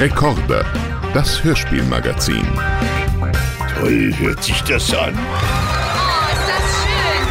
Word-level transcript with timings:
Rekorde, 0.00 0.64
das 1.12 1.44
Hörspielmagazin. 1.44 2.46
Toll 3.78 4.14
hört 4.16 4.42
sich 4.42 4.62
das 4.62 4.94
an. 4.94 5.12
Oh, 5.14 6.24
ist 6.32 6.48
das 6.48 6.64
schön! 6.80 7.26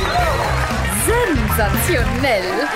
Sensationell! 1.58 2.68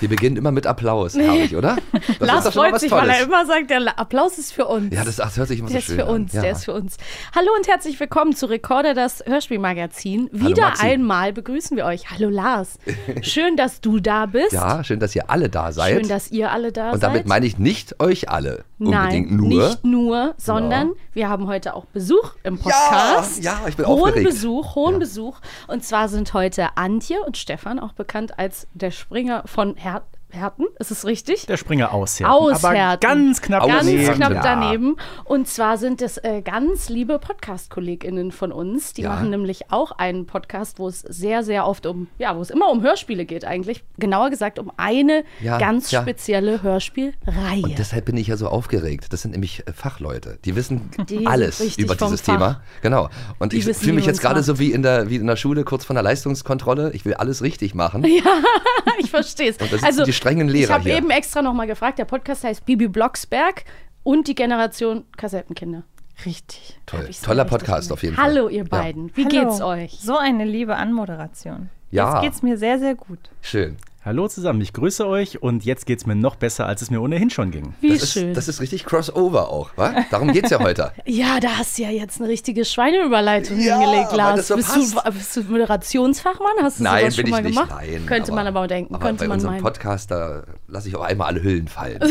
Wir 0.00 0.08
beginnen 0.08 0.36
immer 0.36 0.50
mit 0.50 0.66
Applaus, 0.66 1.14
herrlich, 1.14 1.54
oder? 1.56 1.76
Das 2.18 2.26
Lars 2.28 2.48
freut 2.54 2.80
sich, 2.80 2.90
weil 2.90 3.08
er 3.08 3.14
Tolles. 3.14 3.26
immer 3.26 3.46
sagt, 3.46 3.70
der 3.70 3.98
Applaus 3.98 4.38
ist 4.38 4.52
für 4.52 4.66
uns. 4.66 4.94
Ja, 4.94 5.04
das, 5.04 5.16
das 5.16 5.36
hört 5.36 5.48
sich 5.48 5.58
immer 5.58 5.68
der 5.68 5.74
so 5.74 5.78
ist 5.78 5.86
schön 5.86 5.96
für 5.96 6.06
uns, 6.06 6.30
an. 6.32 6.36
Ja. 6.36 6.42
der 6.42 6.52
ist 6.52 6.64
für 6.64 6.72
uns. 6.74 6.96
Hallo 7.34 7.48
und 7.56 7.66
herzlich 7.68 7.98
willkommen 8.00 8.34
zu 8.34 8.46
Recorder, 8.46 8.94
das 8.94 9.22
Hörspielmagazin. 9.26 10.28
Wieder 10.32 10.74
einmal 10.80 11.32
begrüßen 11.32 11.76
wir 11.76 11.84
euch. 11.84 12.10
Hallo 12.10 12.28
Lars. 12.30 12.78
Schön, 13.22 13.56
dass 13.56 13.80
du 13.80 14.00
da 14.00 14.26
bist. 14.26 14.52
ja, 14.52 14.82
schön, 14.84 15.00
dass 15.00 15.14
ihr 15.14 15.28
alle 15.30 15.48
da 15.48 15.72
seid. 15.72 15.94
Schön, 16.00 16.08
dass 16.08 16.30
ihr 16.30 16.50
alle 16.50 16.72
da 16.72 16.90
Und 16.92 17.00
seid. 17.00 17.10
damit 17.10 17.26
meine 17.26 17.46
ich 17.46 17.58
nicht 17.58 18.00
euch 18.00 18.28
alle 18.30 18.64
unbedingt 18.78 19.30
Nein, 19.30 19.36
nur. 19.36 19.68
nicht 19.68 19.84
nur, 19.84 20.34
sondern 20.38 20.92
wir 21.12 21.28
haben 21.28 21.46
heute 21.46 21.74
auch 21.74 21.84
Besuch 21.86 22.32
im 22.44 22.58
Podcast. 22.58 23.42
ja, 23.44 23.60
ich 23.68 23.76
bin 23.76 23.86
hohen 23.86 24.02
aufgeregt. 24.08 24.30
Besuch, 24.30 24.74
hohen 24.74 24.92
Ja. 24.94 24.98
Besuch. 24.98 25.38
Und 25.68 25.84
zwar 25.84 26.08
sind 26.08 26.32
heute 26.32 26.76
Antje 26.76 27.20
und 27.22 27.36
Stefan, 27.36 27.78
auch 27.78 27.92
bekannt 27.92 28.38
als 28.38 28.66
der 28.72 28.90
Springer 28.90 29.42
von 29.46 29.76
Her 29.76 29.89
Herten. 30.32 30.64
Ist 30.78 30.90
es 30.90 31.04
richtig? 31.06 31.46
Der 31.46 31.56
Springer 31.56 31.92
aus 31.92 32.20
Aus 32.22 32.64
Aber 32.64 32.96
ganz 32.98 33.40
knapp 33.42 33.66
Ganz 33.66 33.84
daneben. 33.86 34.14
knapp 34.14 34.32
Ja. 34.32 34.40
daneben. 34.42 34.96
Und 35.24 35.48
zwar 35.48 35.78
sind 35.78 36.02
es 36.02 36.16
äh, 36.18 36.42
ganz 36.42 36.88
liebe 36.88 37.18
Podcast-KollegInnen 37.18 38.32
von 38.32 38.52
uns. 38.52 38.92
Die 38.94 39.02
Ja. 39.02 39.10
machen 39.10 39.30
nämlich 39.30 39.70
auch 39.70 39.92
einen 39.92 40.26
Podcast, 40.26 40.78
wo 40.78 40.88
es 40.88 41.00
sehr, 41.00 41.42
sehr 41.42 41.66
oft 41.66 41.86
um, 41.86 42.08
ja, 42.18 42.36
wo 42.36 42.40
es 42.40 42.50
immer 42.50 42.70
um 42.70 42.82
Hörspiele 42.82 43.24
geht 43.24 43.44
eigentlich. 43.44 43.84
Genauer 43.98 44.30
gesagt 44.30 44.58
um 44.58 44.72
eine 44.76 45.24
Ja, 45.40 45.58
ganz 45.58 45.90
ja. 45.90 46.02
spezielle 46.02 46.62
Hörspielreihe. 46.62 47.62
Und 47.62 47.78
deshalb 47.78 48.04
bin 48.06 48.16
ich 48.16 48.26
ja 48.28 48.36
so 48.36 48.48
aufgeregt. 48.48 49.12
Das 49.12 49.22
sind 49.22 49.32
nämlich 49.32 49.66
äh, 49.66 49.72
Fachleute. 49.72 50.38
Die 50.44 50.56
wissen 50.56 50.90
Die 51.08 51.26
alles 51.26 51.60
über 51.76 51.94
dieses 51.96 52.20
Fach. 52.20 52.32
Thema. 52.34 52.60
Genau. 52.82 53.08
Und 53.38 53.52
Die 53.52 53.58
ich 53.58 53.64
fühle 53.76 53.94
mich 53.94 54.06
jetzt 54.06 54.20
gerade 54.20 54.42
so 54.42 54.58
wie 54.58 54.72
in, 54.72 54.82
der, 54.82 55.08
wie 55.10 55.16
in 55.16 55.26
der 55.26 55.36
Schule, 55.36 55.64
kurz 55.64 55.84
vor 55.84 55.94
der 55.94 56.02
Leistungskontrolle. 56.02 56.92
Ich 56.92 57.04
will 57.04 57.14
alles 57.14 57.42
richtig 57.42 57.74
machen. 57.74 58.04
ich 58.98 59.10
verstehe 59.10 59.50
es. 59.50 59.56
Und 59.58 59.72
strengen 60.20 60.48
Lehrer 60.48 60.76
Ich 60.78 60.86
habe 60.86 60.90
eben 60.90 61.10
extra 61.10 61.42
nochmal 61.42 61.66
gefragt. 61.66 61.98
Der 61.98 62.04
Podcast 62.04 62.44
heißt 62.44 62.64
Bibi 62.66 62.88
Blocksberg 62.88 63.64
und 64.02 64.28
die 64.28 64.34
Generation 64.34 65.04
Kassettenkinder. 65.16 65.82
Richtig. 66.26 66.78
Toll. 66.84 67.08
Toller 67.22 67.46
Podcast 67.46 67.88
gemacht. 67.88 67.92
auf 67.92 68.02
jeden 68.02 68.14
Fall. 68.16 68.24
Hallo, 68.26 68.48
ihr 68.48 68.58
Ja. 68.58 68.64
beiden. 68.64 69.10
Wie 69.16 69.24
Hallo. 69.24 69.30
geht's 69.48 69.60
euch? 69.62 69.98
So 70.00 70.18
eine 70.18 70.44
liebe 70.44 70.76
Anmoderation. 70.76 71.70
Ja. 71.90 72.16
Jetzt 72.16 72.22
geht's 72.22 72.42
mir 72.42 72.58
sehr, 72.58 72.78
sehr 72.78 72.94
gut. 72.94 73.18
Schön. 73.40 73.78
Hallo 74.02 74.28
zusammen, 74.28 74.62
ich 74.62 74.72
grüße 74.72 75.06
euch 75.06 75.42
und 75.42 75.62
jetzt 75.66 75.84
geht's 75.84 76.06
mir 76.06 76.14
noch 76.14 76.36
besser, 76.36 76.64
als 76.64 76.80
es 76.80 76.90
mir 76.90 77.02
ohnehin 77.02 77.28
schon 77.28 77.50
ging. 77.50 77.74
Wie 77.82 77.98
Das 77.98 78.14
schön. 78.14 78.30
ist, 78.30 78.36
das 78.38 78.48
ist 78.48 78.62
richtig 78.62 78.86
Crossover 78.86 79.50
auch, 79.50 79.72
wa? 79.76 79.94
Darum 80.10 80.32
geht's 80.32 80.48
ja 80.48 80.58
heute. 80.58 80.92
ja, 81.04 81.38
da 81.38 81.58
hast 81.58 81.76
du 81.76 81.82
ja 81.82 81.90
jetzt 81.90 82.18
eine 82.18 82.30
richtige 82.30 82.64
Schweineüberleitung 82.64 83.60
Ja, 83.60 83.78
hingelegt, 83.78 84.12
Lars. 84.14 84.48
so 84.48 84.56
bist, 84.56 84.74
du, 84.74 85.10
bist 85.12 85.36
du 85.36 85.42
Moderationsfachmann? 85.42 86.62
Hast 86.62 86.80
du 86.80 86.84
Nein, 86.84 87.10
sowas 87.10 87.16
bin 87.16 87.26
schon 87.26 87.26
ich 87.26 87.30
mal 87.30 87.42
nicht. 87.42 87.54
gemacht? 87.56 87.70
Nein. 87.78 88.06
Könnte 88.06 88.32
aber, 88.32 88.36
man 88.36 88.46
aber 88.46 88.68
denken. 88.68 88.94
Aber 88.94 89.04
könnte 89.04 89.24
bei 89.24 89.28
man 89.28 89.34
unserem 89.34 89.52
meinen. 89.56 89.62
Podcast, 89.62 90.10
da 90.10 90.44
lasse 90.66 90.88
ich 90.88 90.96
auch 90.96 91.02
einmal 91.02 91.26
alle 91.26 91.42
Hüllen 91.42 91.68
fallen. 91.68 92.00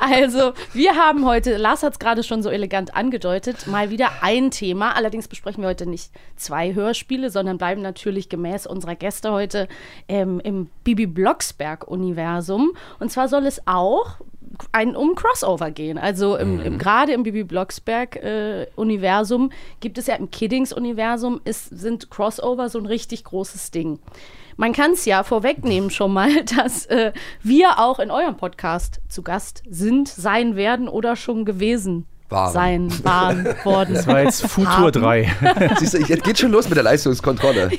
Also, 0.00 0.52
wir 0.74 0.94
haben 0.94 1.26
heute, 1.26 1.56
Lars 1.56 1.82
hat 1.82 1.94
es 1.94 1.98
gerade 1.98 2.22
schon 2.22 2.42
so 2.42 2.50
elegant 2.50 2.94
angedeutet, 2.94 3.66
mal 3.66 3.90
wieder 3.90 4.10
ein 4.22 4.50
Thema. 4.52 4.92
Allerdings 4.96 5.26
besprechen 5.28 5.62
wir 5.62 5.68
heute 5.68 5.86
nicht 5.86 6.12
zwei 6.36 6.72
Hörspiele, 6.72 7.30
sondern 7.30 7.58
bleiben 7.58 7.82
natürlich 7.82 8.28
gemäß 8.28 8.66
unserer 8.66 8.94
Gäste 8.94 9.32
heute 9.32 9.66
ähm, 10.08 10.40
im 10.40 10.68
Bibi 10.84 11.06
Blocksberg-Universum. 11.06 12.72
Und 12.98 13.10
zwar 13.10 13.28
soll 13.28 13.46
es 13.46 13.66
auch 13.66 14.16
ein, 14.72 14.96
um 14.96 15.14
Crossover 15.14 15.70
gehen. 15.70 15.98
Also 15.98 16.36
im, 16.36 16.60
im, 16.60 16.78
gerade 16.78 17.12
im 17.12 17.22
Bibi 17.22 17.44
Blocksberg-Universum 17.44 19.50
gibt 19.80 19.98
es 19.98 20.06
ja 20.06 20.14
im 20.16 20.30
Kiddings-Universum 20.30 21.40
sind 21.46 22.10
Crossover 22.10 22.68
so 22.68 22.78
ein 22.78 22.86
richtig 22.86 23.24
großes 23.24 23.70
Ding. 23.70 23.98
Man 24.56 24.72
kann 24.72 24.92
es 24.92 25.04
ja 25.04 25.22
vorwegnehmen 25.22 25.90
schon 25.90 26.12
mal, 26.12 26.44
dass 26.56 26.86
äh, 26.86 27.12
wir 27.42 27.78
auch 27.78 28.00
in 28.00 28.10
eurem 28.10 28.36
Podcast 28.36 29.00
zu 29.08 29.22
Gast 29.22 29.62
sind, 29.68 30.08
sein 30.08 30.56
werden 30.56 30.88
oder 30.88 31.14
schon 31.14 31.44
gewesen 31.44 32.06
Waren. 32.28 32.52
sein, 32.52 33.04
waren, 33.04 33.44
worden. 33.64 33.94
Das 33.94 34.06
war 34.06 34.22
jetzt 34.22 34.46
Futur 34.46 34.68
Haben. 34.68 34.92
3. 34.92 35.30
Siehst 35.78 35.94
du, 35.94 35.98
jetzt 35.98 36.24
geht 36.24 36.38
schon 36.38 36.50
los 36.50 36.68
mit 36.68 36.76
der 36.76 36.82
Leistungskontrolle. 36.82 37.70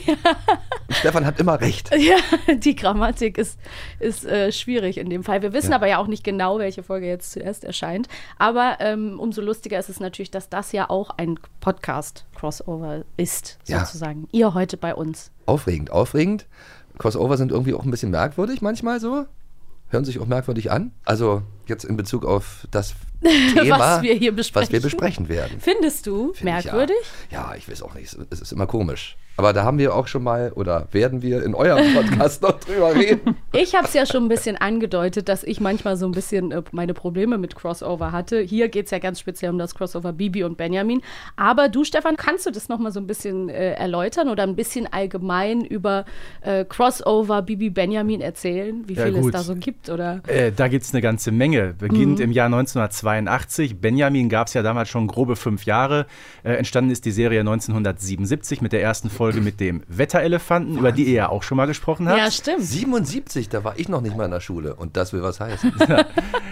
Und 0.90 0.96
Stefan 0.96 1.26
hat 1.26 1.40
immer 1.40 1.62
recht. 1.62 1.90
Ja, 1.98 2.18
die 2.56 2.76
Grammatik 2.76 3.38
ist, 3.38 3.60
ist 4.00 4.26
äh, 4.26 4.52
schwierig 4.52 4.98
in 4.98 5.10
dem 5.10 5.24
Fall. 5.24 5.42
Wir 5.42 5.54
wissen 5.54 5.72
aber 5.74 5.88
ja 5.88 6.00
auch 6.00 6.08
nicht 6.08 6.24
genau, 6.24 6.58
welche 6.60 6.82
Folge 6.84 7.08
jetzt 7.08 7.32
zuerst 7.32 7.64
erscheint. 7.64 8.08
Aber 8.38 8.78
ähm, 8.80 9.20
umso 9.20 9.42
lustiger 9.42 9.78
ist 9.80 9.90
es 9.90 10.00
natürlich, 10.00 10.32
dass 10.32 10.50
das 10.50 10.72
ja 10.72 10.90
auch 10.90 11.12
ein 11.18 11.40
Podcast-Crossover 11.62 13.04
ist, 13.18 13.58
Ja. 13.68 13.86
sozusagen. 13.86 14.28
Ihr 14.32 14.54
heute 14.54 14.78
bei 14.78 14.96
uns. 14.96 15.32
Aufregend, 15.46 15.92
aufregend. 15.92 16.46
Crossover 16.98 17.38
sind 17.38 17.52
irgendwie 17.52 17.74
auch 17.74 17.84
ein 17.86 17.92
bisschen 17.92 18.12
merkwürdig 18.12 18.62
manchmal 18.62 19.00
so. 19.00 19.26
Hören 19.90 20.06
sich 20.06 20.20
auch 20.20 20.28
merkwürdig 20.28 20.72
an. 20.72 20.92
Also 21.06 21.42
jetzt 21.66 21.84
in 21.84 21.98
Bezug 21.98 22.26
auf 22.26 22.68
das 22.72 22.94
Thema, 23.54 23.80
Was 23.80 24.02
wir 24.02 24.14
hier 24.14 24.32
was 24.32 24.38
besprechen. 24.38 24.72
wir 24.74 24.82
besprechen 24.82 25.30
werden. 25.30 25.60
Findest 25.60 26.06
du 26.08 26.34
Finde 26.34 26.58
ich 26.60 26.66
merkwürdig? 26.66 26.96
Ja. 27.32 27.50
ja, 27.52 27.56
ich 27.56 27.70
weiß 27.70 27.82
auch 27.82 27.94
nicht. 27.96 28.16
Es 28.30 28.42
ist 28.42 28.52
immer 28.52 28.68
komisch. 28.68 29.18
Aber 29.40 29.54
da 29.54 29.64
haben 29.64 29.78
wir 29.78 29.96
auch 29.96 30.08
schon 30.08 30.22
mal 30.24 30.52
oder 30.54 30.90
werden 30.92 31.22
wir 31.22 31.44
in 31.44 31.56
eurem 31.56 31.94
Podcast 31.96 32.42
noch 32.42 32.60
drüber 32.60 32.94
reden. 32.94 33.36
Ich 33.52 33.74
habe 33.74 33.88
es 33.88 33.94
ja 33.96 34.06
schon 34.06 34.26
ein 34.26 34.30
bisschen 34.30 34.58
angedeutet, 34.58 35.28
dass 35.28 35.44
ich 35.44 35.60
manchmal 35.60 35.98
so 35.98 36.06
ein 36.06 36.12
bisschen 36.12 36.52
äh, 36.52 36.62
meine 36.72 36.94
Probleme 36.94 37.38
mit 37.40 37.56
Crossover 37.56 38.12
hatte. 38.12 38.40
Hier 38.42 38.70
geht 38.70 38.86
es 38.86 38.92
ja 38.92 39.00
ganz 39.00 39.20
speziell 39.20 39.50
um 39.52 39.58
das 39.58 39.74
Crossover 39.74 40.14
Bibi 40.14 40.44
und 40.44 40.56
Benjamin. 40.58 41.02
Aber 41.36 41.68
du, 41.68 41.84
Stefan, 41.84 42.16
kannst 42.16 42.46
du 42.46 42.52
das 42.52 42.70
noch 42.70 42.78
mal 42.78 42.92
so 42.92 43.00
ein 43.00 43.08
bisschen 43.08 43.50
äh, 43.50 43.72
erläutern 43.74 44.30
oder 44.30 44.44
ein 44.44 44.56
bisschen 44.56 44.86
allgemein 44.92 45.62
über 45.66 46.06
äh, 46.42 46.64
Crossover 46.66 47.42
Bibi 47.42 47.70
Benjamin 47.72 48.22
erzählen, 48.22 48.84
wie 48.88 48.94
Ja, 48.94 49.06
viel 49.06 49.16
es 49.16 49.22
gut. 49.22 49.34
da 49.34 49.40
so 49.40 49.56
gibt? 49.56 49.90
Oder? 49.90 50.22
Äh, 50.28 50.52
da 50.52 50.68
gibt's 50.68 50.94
eine 50.94 51.02
ganze 51.02 51.32
Menge. 51.32 51.74
Beginnt 51.80 52.20
Mhm. 52.20 52.26
im 52.26 52.32
Jahr 52.32 52.50
1982. 52.50 53.80
Benjamin 53.82 54.30
gab's 54.30 54.54
ja 54.54 54.62
damals 54.62 54.90
schon 54.90 55.08
grobe 55.08 55.36
fünf 55.36 55.66
Jahre. 55.66 56.06
Äh, 56.44 56.54
entstanden 56.54 56.92
ist 56.92 57.06
die 57.06 57.12
Serie 57.12 57.40
1977 57.40 58.62
mit 58.62 58.74
der 58.74 58.82
ersten 58.84 59.10
Folge 59.10 59.29
mit 59.38 59.60
dem 59.60 59.84
Wetterelefanten, 59.88 60.78
über 60.78 60.92
die 60.92 61.06
ihr 61.06 61.14
ja 61.14 61.30
auch 61.30 61.44
schon 61.44 61.58
mal 61.58 61.66
gesprochen 61.68 62.08
habt. 62.10 62.18
Ja, 62.18 62.30
stimmt. 62.32 62.62
77, 62.64 63.50
da 63.50 63.64
war 63.64 63.78
ich 63.78 63.90
noch 63.90 64.02
nicht 64.02 64.18
mal 64.18 64.26
in 64.26 64.32
der 64.32 64.40
Schule. 64.40 64.76
Und 64.76 64.98
das 64.98 65.14
will 65.14 65.22
was 65.22 65.40
heißen. 65.40 65.72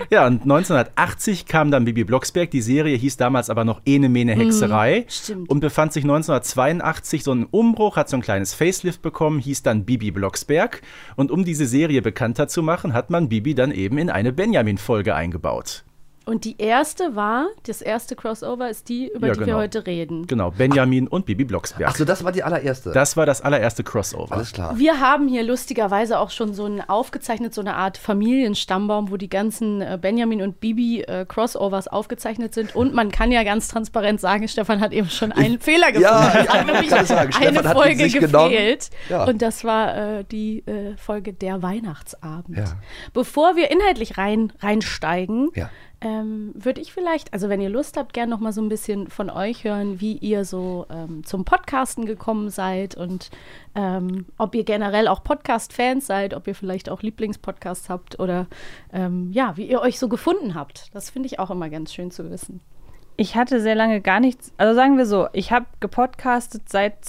Ja, 0.09 0.25
und 0.25 0.43
1980 0.43 1.47
kam 1.47 1.69
dann 1.71 1.83
Bibi 1.83 2.03
Blocksberg. 2.05 2.49
Die 2.51 2.61
Serie 2.61 2.95
hieß 2.95 3.17
damals 3.17 3.49
aber 3.49 3.65
noch 3.65 3.81
Ene 3.85 4.07
Mene 4.09 4.35
Hexerei. 4.35 5.05
stimmt. 5.09 5.49
Und 5.49 5.59
befand 5.59 5.91
sich 5.91 6.03
1982 6.03 7.23
so 7.23 7.33
ein 7.33 7.45
Umbruch, 7.45 7.97
hat 7.97 8.07
so 8.07 8.15
ein 8.15 8.21
kleines 8.21 8.53
Facelift 8.53 9.01
bekommen, 9.01 9.39
hieß 9.39 9.63
dann 9.63 9.83
Bibi 9.85 10.11
Blocksberg. 10.11 10.81
Und 11.15 11.31
um 11.31 11.43
diese 11.43 11.65
Serie 11.65 12.01
bekannter 12.01 12.47
zu 12.47 12.63
machen, 12.63 12.93
hat 12.93 13.09
man 13.09 13.27
Bibi 13.27 13.53
dann 13.55 13.71
eben 13.71 13.97
in 13.97 14.09
eine 14.09 14.31
Benjamin-Folge 14.31 15.13
eingebaut. 15.15 15.83
Und 16.27 16.43
die 16.43 16.57
erste 16.57 17.15
war, 17.15 17.47
das 17.65 17.81
erste 17.81 18.17
Crossover 18.17 18.69
ist 18.69 18.89
die, 18.89 19.09
über 19.15 19.27
Ja, 19.27 19.33
die 19.33 19.39
wir 19.39 19.45
genau. 19.45 19.59
heute 19.59 19.87
reden. 19.87 20.27
Genau, 20.27 20.51
Benjamin 20.51 21.07
und 21.07 21.25
Bibi 21.25 21.45
Blocksberg. 21.45 21.89
Achso, 21.89 22.03
das 22.03 22.21
war 22.25 22.33
die 22.33 22.43
allererste. 22.43 22.91
Das 22.91 23.15
war 23.15 23.25
das 23.25 23.41
allererste 23.41 23.85
Crossover. 23.85 24.35
Alles 24.35 24.51
klar. 24.51 24.77
Wir 24.77 24.99
haben 24.99 25.29
hier 25.29 25.43
lustigerweise 25.43 26.19
auch 26.19 26.29
schon 26.29 26.53
so 26.53 26.65
ein 26.65 26.81
aufgezeichnet, 26.81 27.53
so 27.53 27.61
eine 27.61 27.75
Art 27.75 27.97
Familienstammbaum, 27.97 29.09
wo 29.09 29.15
die 29.15 29.29
ganzen 29.29 29.81
äh, 29.81 29.97
Benjamin 30.01 30.41
und 30.41 30.59
Bibi 30.59 31.03
äh, 31.03 31.25
Crossovers 31.25 31.87
aufgezeichnet 31.87 32.53
sind. 32.53 32.75
Und 32.75 32.93
man 32.93 33.09
kann 33.09 33.31
ja 33.31 33.43
ganz 33.43 33.69
transparent 33.69 34.19
sagen, 34.19 34.49
Stefan 34.49 34.81
hat 34.81 34.91
eben 34.91 35.09
schon 35.09 35.31
einen 35.31 35.59
Fehler 35.61 35.93
gefunden. 35.93 36.03
Ja, 36.03 36.43
ja, 36.43 36.53
hat 36.53 36.65
nämlich 36.65 36.91
ich 36.91 37.07
sagen. 37.07 37.19
eine 37.21 37.31
Stefan 37.31 37.67
hat 37.69 37.77
Folge 37.77 38.03
sich 38.03 38.19
gefehlt. 38.19 38.89
Ja. 39.07 39.23
Und 39.23 39.41
das 39.41 39.63
war 39.63 39.95
äh, 40.19 40.23
die 40.25 40.59
äh, 40.67 40.97
Folge 40.97 41.31
Der 41.31 41.61
Weihnachtsabend. 41.61 42.57
Ja. 42.57 42.65
Bevor 43.13 43.55
wir 43.55 43.71
inhaltlich 43.71 44.17
rein, 44.17 44.51
reinsteigen, 44.59 45.51
Ja. 45.55 45.69
Ähm, 46.01 46.51
würde 46.53 46.81
ich 46.81 46.93
vielleicht, 46.93 47.33
also 47.33 47.49
wenn 47.49 47.61
ihr 47.61 47.69
Lust 47.69 47.97
habt, 47.97 48.13
gerne 48.13 48.29
noch 48.29 48.39
mal 48.39 48.51
so 48.51 48.61
ein 48.61 48.69
bisschen 48.69 49.07
von 49.07 49.29
euch 49.29 49.63
hören, 49.63 49.99
wie 49.99 50.13
ihr 50.17 50.45
so 50.45 50.85
ähm, 50.89 51.23
zum 51.25 51.43
Podcasten 51.43 52.05
gekommen 52.05 52.49
seid 52.49 52.95
und 52.95 53.31
ähm, 53.73 54.25
ob 54.37 54.53
ihr 54.53 54.63
generell 54.63 55.07
auch 55.07 55.23
Podcast-Fans 55.23 56.05
seid, 56.05 56.33
ob 56.33 56.47
ihr 56.47 56.55
vielleicht 56.55 56.89
auch 56.89 57.01
Lieblingspodcasts 57.01 57.89
habt 57.89 58.19
oder 58.19 58.47
ähm, 58.93 59.31
ja, 59.31 59.57
wie 59.57 59.65
ihr 59.65 59.81
euch 59.81 59.97
so 59.97 60.07
gefunden 60.07 60.53
habt. 60.53 60.93
Das 60.93 61.09
finde 61.09 61.27
ich 61.27 61.39
auch 61.39 61.49
immer 61.49 61.69
ganz 61.69 61.93
schön 61.93 62.11
zu 62.11 62.29
wissen. 62.29 62.59
Ich 63.15 63.35
hatte 63.35 63.59
sehr 63.59 63.75
lange 63.75 63.99
gar 63.99 64.19
nichts. 64.19 64.53
Also 64.57 64.75
sagen 64.75 64.97
wir 64.97 65.07
so, 65.07 65.27
ich 65.33 65.51
habe 65.51 65.65
gepodcastet 65.79 66.69
seit 66.69 67.03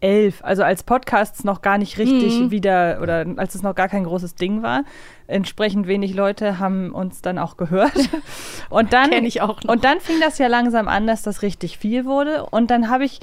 2011. 0.00 0.40
Also 0.42 0.62
als 0.62 0.82
Podcasts 0.82 1.44
noch 1.44 1.62
gar 1.62 1.78
nicht 1.78 1.98
richtig 1.98 2.38
Mhm. 2.38 2.50
wieder 2.50 2.98
oder 3.02 3.26
als 3.36 3.54
es 3.54 3.62
noch 3.62 3.74
gar 3.74 3.88
kein 3.88 4.04
großes 4.04 4.34
Ding 4.34 4.62
war. 4.62 4.84
Entsprechend 5.26 5.86
wenig 5.86 6.14
Leute 6.14 6.58
haben 6.58 6.90
uns 6.92 7.22
dann 7.22 7.38
auch 7.38 7.56
gehört. 7.56 7.92
Und 8.70 8.92
dann, 8.92 9.10
Kenn 9.10 9.24
ich 9.24 9.42
auch 9.42 9.62
noch. 9.62 9.72
Und 9.72 9.84
dann 9.84 10.00
fing 10.00 10.16
das 10.20 10.38
ja 10.38 10.48
langsam 10.48 10.88
an, 10.88 11.06
dass 11.06 11.22
das 11.22 11.42
richtig 11.42 11.78
viel 11.78 12.04
wurde. 12.04 12.46
Und 12.46 12.70
dann 12.70 12.90
habe 12.90 13.04
ich 13.04 13.20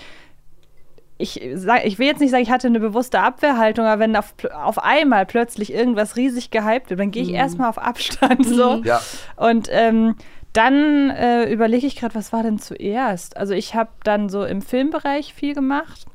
ich, 1.19 1.41
sag, 1.55 1.83
ich 1.83 1.97
will 1.97 2.05
jetzt 2.05 2.19
nicht 2.19 2.29
sagen, 2.29 2.43
ich 2.43 2.51
hatte 2.51 2.67
eine 2.67 2.79
bewusste 2.79 3.21
Abwehrhaltung, 3.21 3.85
aber 3.87 3.99
wenn 3.99 4.15
auf, 4.15 4.35
auf 4.53 4.77
einmal 4.77 5.25
plötzlich 5.25 5.73
irgendwas 5.73 6.15
riesig 6.15 6.51
gehypt 6.51 6.91
wird, 6.91 6.99
dann 6.99 7.09
gehe 7.09 7.23
ich 7.23 7.31
erstmal 7.33 7.69
auf 7.69 7.79
Abstand. 7.79 8.45
So. 8.45 8.83
Ja. 8.83 9.01
Und 9.35 9.67
ähm, 9.71 10.15
dann 10.53 11.09
äh, 11.09 11.51
überlege 11.51 11.87
ich 11.87 11.95
gerade, 11.95 12.13
was 12.13 12.31
war 12.33 12.43
denn 12.43 12.59
zuerst? 12.59 13.35
Also 13.35 13.55
ich 13.55 13.73
habe 13.73 13.89
dann 14.03 14.29
so 14.29 14.45
im 14.45 14.61
Filmbereich 14.61 15.33
viel 15.33 15.55
gemacht 15.55 16.05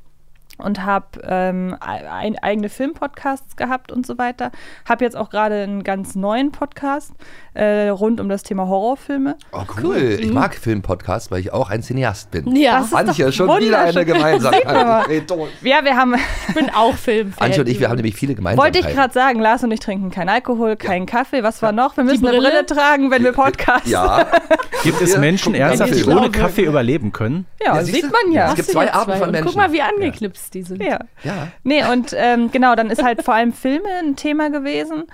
und 0.58 0.84
habe 0.84 1.06
ähm, 1.24 1.76
ein, 1.80 2.38
eigene 2.38 2.68
Filmpodcasts 2.68 3.56
gehabt 3.56 3.92
und 3.92 4.06
so 4.06 4.18
weiter. 4.18 4.50
Habe 4.88 5.04
jetzt 5.04 5.16
auch 5.16 5.30
gerade 5.30 5.62
einen 5.62 5.82
ganz 5.82 6.14
neuen 6.14 6.52
Podcast 6.52 7.12
äh, 7.54 7.88
rund 7.88 8.20
um 8.20 8.28
das 8.28 8.42
Thema 8.42 8.66
Horrorfilme. 8.68 9.36
Oh, 9.52 9.62
cool. 9.82 10.18
Ich 10.20 10.32
mag 10.32 10.54
Filmpodcasts, 10.54 11.30
weil 11.30 11.40
ich 11.40 11.52
auch 11.52 11.70
ein 11.70 11.82
Cineast 11.82 12.30
bin. 12.30 12.54
Ja. 12.56 12.78
Das 12.78 12.86
ist 12.86 12.94
Antje, 12.94 13.26
doch 13.26 13.32
schon 13.32 13.60
wieder 13.60 13.80
eine. 13.80 14.04
Gemeinsamkeit. 14.04 15.06
Ich. 15.10 15.22
Ja, 15.62 15.84
wir 15.84 15.96
haben, 15.96 16.14
Ich 16.48 16.54
bin 16.54 16.70
auch 16.70 16.94
Filmfan. 16.94 17.46
Antje 17.46 17.62
und 17.62 17.68
ich, 17.68 17.80
wir 17.80 17.88
haben 17.88 17.96
nämlich 17.96 18.14
viele 18.14 18.34
Gemeinsamkeiten. 18.34 18.74
wollte 18.74 18.88
ich 18.88 18.94
gerade 18.94 19.12
sagen, 19.12 19.40
Lars 19.40 19.62
und 19.64 19.70
ich 19.70 19.80
trinken 19.80 20.10
keinen 20.10 20.28
Alkohol, 20.28 20.76
keinen 20.76 21.06
Kaffee. 21.06 21.42
Was 21.42 21.62
war 21.62 21.72
noch? 21.72 21.96
Wir 21.96 22.04
müssen 22.04 22.26
eine 22.26 22.36
Brille? 22.38 22.50
Brille 22.50 22.66
tragen, 22.66 23.10
wenn 23.10 23.22
wir 23.24 23.32
podcasten. 23.32 23.90
Ja, 23.92 24.26
Gibt 24.82 25.00
es 25.00 25.16
Menschen 25.16 25.54
ernsthaft, 25.54 25.94
die 25.94 26.04
ohne 26.04 26.30
Kaffee 26.30 26.64
überleben 26.64 27.12
können? 27.12 27.46
Ja, 27.64 27.76
Ja, 27.76 27.84
sieht 27.84 28.10
man 28.10 28.32
ja. 28.32 28.48
Es 28.50 28.56
gibt 28.56 28.68
zwei 28.70 28.92
Arten 28.92 29.12
von 29.12 29.22
Und 29.22 29.30
Menschen. 29.32 29.46
Guck 29.46 29.56
mal, 29.56 29.72
wie 29.72 29.82
angeknipst 29.82 30.41
die 30.50 30.62
sind. 30.62 30.82
ja. 30.82 31.00
ja. 31.22 31.48
Nee, 31.64 31.84
und 31.84 32.14
ähm, 32.16 32.50
genau, 32.50 32.74
dann 32.74 32.90
ist 32.90 33.02
halt 33.02 33.22
vor 33.22 33.34
allem 33.34 33.52
Filme 33.52 33.88
ein 34.02 34.16
Thema 34.16 34.50
gewesen. 34.50 35.04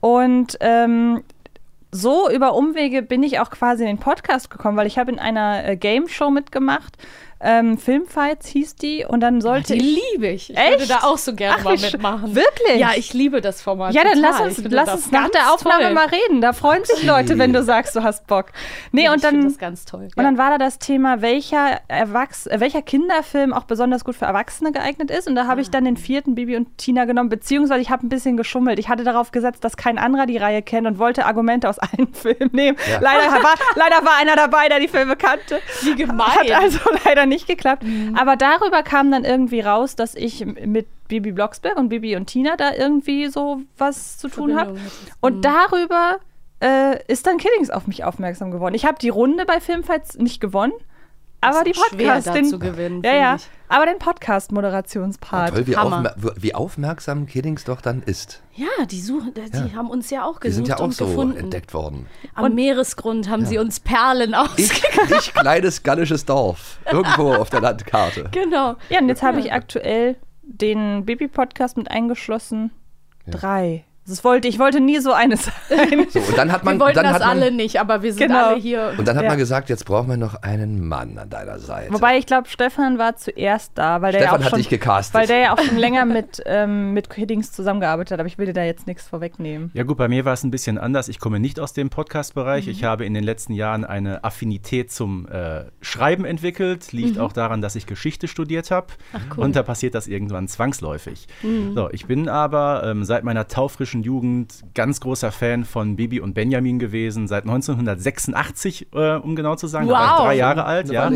Und 0.00 0.56
ähm, 0.60 1.22
so 1.90 2.30
über 2.30 2.54
Umwege 2.54 3.02
bin 3.02 3.22
ich 3.22 3.40
auch 3.40 3.50
quasi 3.50 3.82
in 3.82 3.88
den 3.88 3.98
Podcast 3.98 4.50
gekommen, 4.50 4.76
weil 4.76 4.86
ich 4.86 4.98
habe 4.98 5.10
in 5.10 5.18
einer 5.18 5.66
äh, 5.66 5.76
Game 5.76 6.08
Show 6.08 6.30
mitgemacht. 6.30 6.96
Ähm, 7.40 7.78
Filmfights 7.78 8.48
hieß 8.48 8.74
die 8.76 9.04
und 9.04 9.20
dann 9.20 9.40
sollte 9.40 9.74
Die 9.74 9.78
ich. 9.78 10.12
liebe 10.12 10.26
ich. 10.28 10.50
Ich 10.50 10.56
Echt? 10.56 10.70
würde 10.80 10.86
da 10.88 10.98
auch 11.06 11.18
so 11.18 11.34
gerne 11.34 11.56
Ach, 11.60 11.64
mal 11.64 11.76
mitmachen. 11.78 12.34
Wirklich? 12.34 12.76
Ja, 12.78 12.90
ich 12.96 13.14
liebe 13.14 13.40
das 13.40 13.62
Format. 13.62 13.94
Ja, 13.94 14.02
dann 14.02 14.14
total. 14.14 14.30
lass 14.46 14.58
Ich 14.58 14.64
uns, 14.64 14.72
lass 14.74 14.92
uns 14.94 15.10
nach 15.12 15.28
der 15.28 15.52
Aufnahme 15.52 15.84
toll. 15.84 15.94
mal 15.94 16.06
reden. 16.08 16.40
Da 16.40 16.52
freuen 16.52 16.84
sich 16.84 17.02
Leute, 17.06 17.38
wenn 17.38 17.52
du 17.52 17.62
sagst, 17.62 17.94
du 17.94 18.02
hast 18.02 18.26
Bock. 18.26 18.46
Nee, 18.90 19.02
ich 19.04 19.10
und 19.10 19.20
finde 19.20 19.40
dann 19.40 19.48
das 19.48 19.58
ganz 19.58 19.84
toll. 19.84 20.08
Und 20.16 20.24
dann 20.24 20.36
war 20.36 20.50
da 20.50 20.58
das 20.58 20.80
Thema, 20.80 21.22
welcher, 21.22 21.80
Erwachs 21.86 22.46
äh, 22.48 22.58
welcher 22.58 22.82
Kinderfilm 22.82 23.52
auch 23.52 23.64
besonders 23.64 24.04
gut 24.04 24.16
für 24.16 24.24
Erwachsene 24.24 24.72
geeignet 24.72 25.10
ist. 25.12 25.28
Und 25.28 25.36
da 25.36 25.46
habe 25.46 25.60
ich 25.60 25.70
dann 25.70 25.84
den 25.84 25.96
vierten 25.96 26.34
Bibi 26.34 26.56
und 26.56 26.76
Tina 26.76 27.04
genommen, 27.04 27.28
beziehungsweise 27.28 27.80
ich 27.80 27.90
habe 27.90 28.04
ein 28.04 28.08
bisschen 28.08 28.36
geschummelt. 28.36 28.80
Ich 28.80 28.88
hatte 28.88 29.04
darauf 29.04 29.30
gesetzt, 29.30 29.62
dass 29.62 29.76
kein 29.76 29.98
anderer 29.98 30.26
die 30.26 30.38
Reihe 30.38 30.60
kennt 30.62 30.88
und 30.88 30.98
wollte 30.98 31.24
Argumente 31.24 31.68
aus 31.68 31.78
allen 31.78 32.12
Filmen 32.14 32.50
nehmen. 32.52 32.76
Leider, 33.00 33.30
war, 33.30 33.54
leider 33.76 34.04
war 34.04 34.16
einer 34.20 34.34
dabei, 34.34 34.68
der 34.68 34.80
die 34.80 34.88
Filme 34.88 35.14
kannte. 35.14 35.60
Wie 35.82 35.94
gemein. 35.94 36.26
Hat 36.26 36.50
also 36.50 36.80
leider 37.04 37.26
nicht 37.28 37.46
geklappt. 37.46 37.84
Aber 38.16 38.36
darüber 38.36 38.82
kam 38.82 39.10
dann 39.10 39.24
irgendwie 39.24 39.60
raus, 39.60 39.96
dass 39.96 40.14
ich 40.14 40.44
mit 40.44 40.86
Bibi 41.08 41.32
Blocksberg 41.32 41.76
und 41.76 41.88
Bibi 41.88 42.16
und 42.16 42.26
Tina 42.26 42.56
da 42.56 42.74
irgendwie 42.74 43.28
so 43.28 43.62
was 43.76 44.18
zu 44.18 44.28
tun 44.28 44.56
habe. 44.58 44.78
Und 45.20 45.44
darüber 45.44 46.18
äh, 46.62 46.98
ist 47.06 47.26
dann 47.26 47.38
Kiddings 47.38 47.70
auf 47.70 47.86
mich 47.86 48.04
aufmerksam 48.04 48.50
geworden. 48.50 48.74
Ich 48.74 48.84
habe 48.84 48.98
die 48.98 49.08
Runde 49.08 49.44
bei 49.46 49.60
Filmfights 49.60 50.18
nicht 50.18 50.40
gewonnen, 50.40 50.72
aber 51.40 51.64
die 51.64 51.74
schwer, 51.74 52.14
Podcast, 52.14 52.34
den, 52.36 52.44
zu 52.46 52.58
gewinnen, 52.58 53.02
ja, 53.04 53.14
ja, 53.14 53.34
ich. 53.36 53.48
aber 53.68 53.86
den 53.86 53.98
Podcast-Moderationspart. 53.98 55.54
Toll, 55.54 55.66
wie, 55.66 55.76
aufmer 55.76 56.14
wie 56.36 56.54
aufmerksam 56.54 57.26
Kiddings 57.26 57.64
doch 57.64 57.80
dann 57.80 58.02
ist. 58.02 58.42
Ja, 58.54 58.84
die 58.86 59.00
suchen, 59.00 59.32
die 59.34 59.40
Ja. 59.56 59.72
haben 59.76 59.88
uns 59.90 60.10
ja 60.10 60.24
auch 60.24 60.40
gesucht 60.40 60.66
sind 60.66 60.68
ja 60.68 60.76
auch 60.78 60.84
und 60.84 60.94
so 60.94 61.06
gefunden. 61.06 61.36
entdeckt 61.36 61.74
worden. 61.74 62.06
Am 62.34 62.54
Meeresgrund 62.54 63.28
haben 63.28 63.46
sie 63.46 63.58
uns 63.58 63.78
Perlen 63.80 64.30
Ich, 64.30 64.36
ausgegeben. 64.72 65.14
ich 65.18 65.32
kleines 65.32 65.82
gallisches 65.82 66.24
Dorf. 66.24 66.78
Irgendwo 66.90 67.34
auf 67.34 67.50
der 67.50 67.60
Landkarte. 67.60 68.28
Genau. 68.32 68.76
Ja, 68.88 68.98
und 69.00 69.08
jetzt 69.08 69.22
habe 69.22 69.40
ich 69.40 69.52
aktuell 69.52 70.16
den 70.42 71.04
Baby-Podcast 71.04 71.76
mit 71.76 71.90
eingeschlossen. 71.90 72.70
Drei. 73.26 73.84
Das 74.08 74.24
wollte, 74.24 74.48
ich 74.48 74.58
wollte 74.58 74.80
nie 74.80 74.98
so 75.00 75.12
eines 75.12 75.44
sein. 75.68 76.06
So, 76.10 76.18
und 76.20 76.36
dann 76.38 76.50
hat 76.50 76.64
man, 76.64 76.76
Wir 76.76 76.80
wollten 76.80 76.96
dann 76.96 77.04
das 77.04 77.14
hat 77.14 77.20
man, 77.20 77.30
alle 77.42 77.50
nicht, 77.52 77.78
aber 77.78 78.02
wir 78.02 78.12
sind 78.12 78.26
Genau. 78.28 78.48
alle 78.48 78.56
hier. 78.60 78.94
Und 78.98 79.06
dann 79.06 79.16
hat 79.16 79.24
Ja. 79.24 79.28
man 79.30 79.38
gesagt, 79.38 79.68
jetzt 79.68 79.84
brauchen 79.84 80.08
wir 80.08 80.16
noch 80.16 80.42
einen 80.42 80.86
Mann 80.86 81.18
an 81.18 81.28
deiner 81.30 81.58
Seite. 81.58 81.92
Wobei 81.92 82.18
ich 82.18 82.26
glaube, 82.26 82.48
Stefan 82.48 82.98
war 82.98 83.16
zuerst 83.16 83.72
da, 83.74 84.00
weil 84.00 84.12
der 84.12 84.20
Stefan 84.20 84.34
ja 84.34 84.40
auch 84.40 84.44
hat 84.44 84.50
schon, 84.50 84.58
dich 84.58 84.68
gecastet. 84.68 85.14
weil 85.14 85.26
der 85.26 85.38
ja 85.38 85.52
auch 85.52 85.60
schon 85.60 85.76
länger 85.76 86.04
mit, 86.06 86.42
ähm, 86.46 86.94
mit 86.94 87.10
Kiddings 87.10 87.52
zusammengearbeitet 87.52 88.12
hat. 88.12 88.20
Aber 88.20 88.26
ich 88.26 88.38
will 88.38 88.46
dir 88.46 88.52
da 88.54 88.62
jetzt 88.64 88.86
nichts 88.86 89.06
vorwegnehmen. 89.06 89.70
Ja 89.74 89.82
gut, 89.82 89.98
bei 89.98 90.08
mir 90.08 90.24
war 90.24 90.32
es 90.32 90.42
ein 90.42 90.50
bisschen 90.50 90.78
anders. 90.78 91.08
Ich 91.08 91.18
komme 91.20 91.38
nicht 91.38 91.60
aus 91.60 91.72
dem 91.74 91.90
Podcast-Bereich. 91.90 92.66
Ich 92.68 92.84
habe 92.84 93.04
in 93.04 93.12
den 93.14 93.24
letzten 93.24 93.52
Jahren 93.52 93.84
eine 93.84 94.24
Affinität 94.24 94.90
zum 94.90 95.28
äh, 95.28 95.64
Schreiben 95.82 96.24
entwickelt. 96.24 96.92
Liegt 96.92 97.18
auch 97.18 97.32
daran, 97.32 97.60
dass 97.60 97.76
ich 97.76 97.86
Geschichte 97.86 98.26
studiert 98.28 98.70
habe. 98.70 98.86
Und 99.36 99.54
da 99.54 99.62
passiert 99.62 99.94
das 99.94 100.06
irgendwann 100.06 100.48
zwangsläufig. 100.48 101.26
So, 101.74 101.90
ich 101.92 102.06
bin 102.06 102.28
aber 102.28 102.82
ähm, 102.84 103.04
seit 103.04 103.24
meiner 103.24 103.48
taufrischen 103.48 103.97
Jugend 104.02 104.64
ganz 104.74 105.00
großer 105.00 105.32
Fan 105.32 105.64
von 105.64 105.96
Bibi 105.96 106.20
und 106.20 106.34
Benjamin 106.34 106.78
gewesen. 106.78 107.28
Seit 107.28 107.44
1986, 107.44 108.88
äh, 108.94 109.16
um 109.16 109.36
genau 109.36 109.56
zu 109.56 109.66
sagen. 109.66 109.88
Da 109.88 109.94
war 109.94 110.04
ich 110.04 110.10
Wow. 110.12 110.26
drei 110.26 110.34
Jahre 110.36 110.64
alt. 110.64 110.90
Ja. 110.90 111.10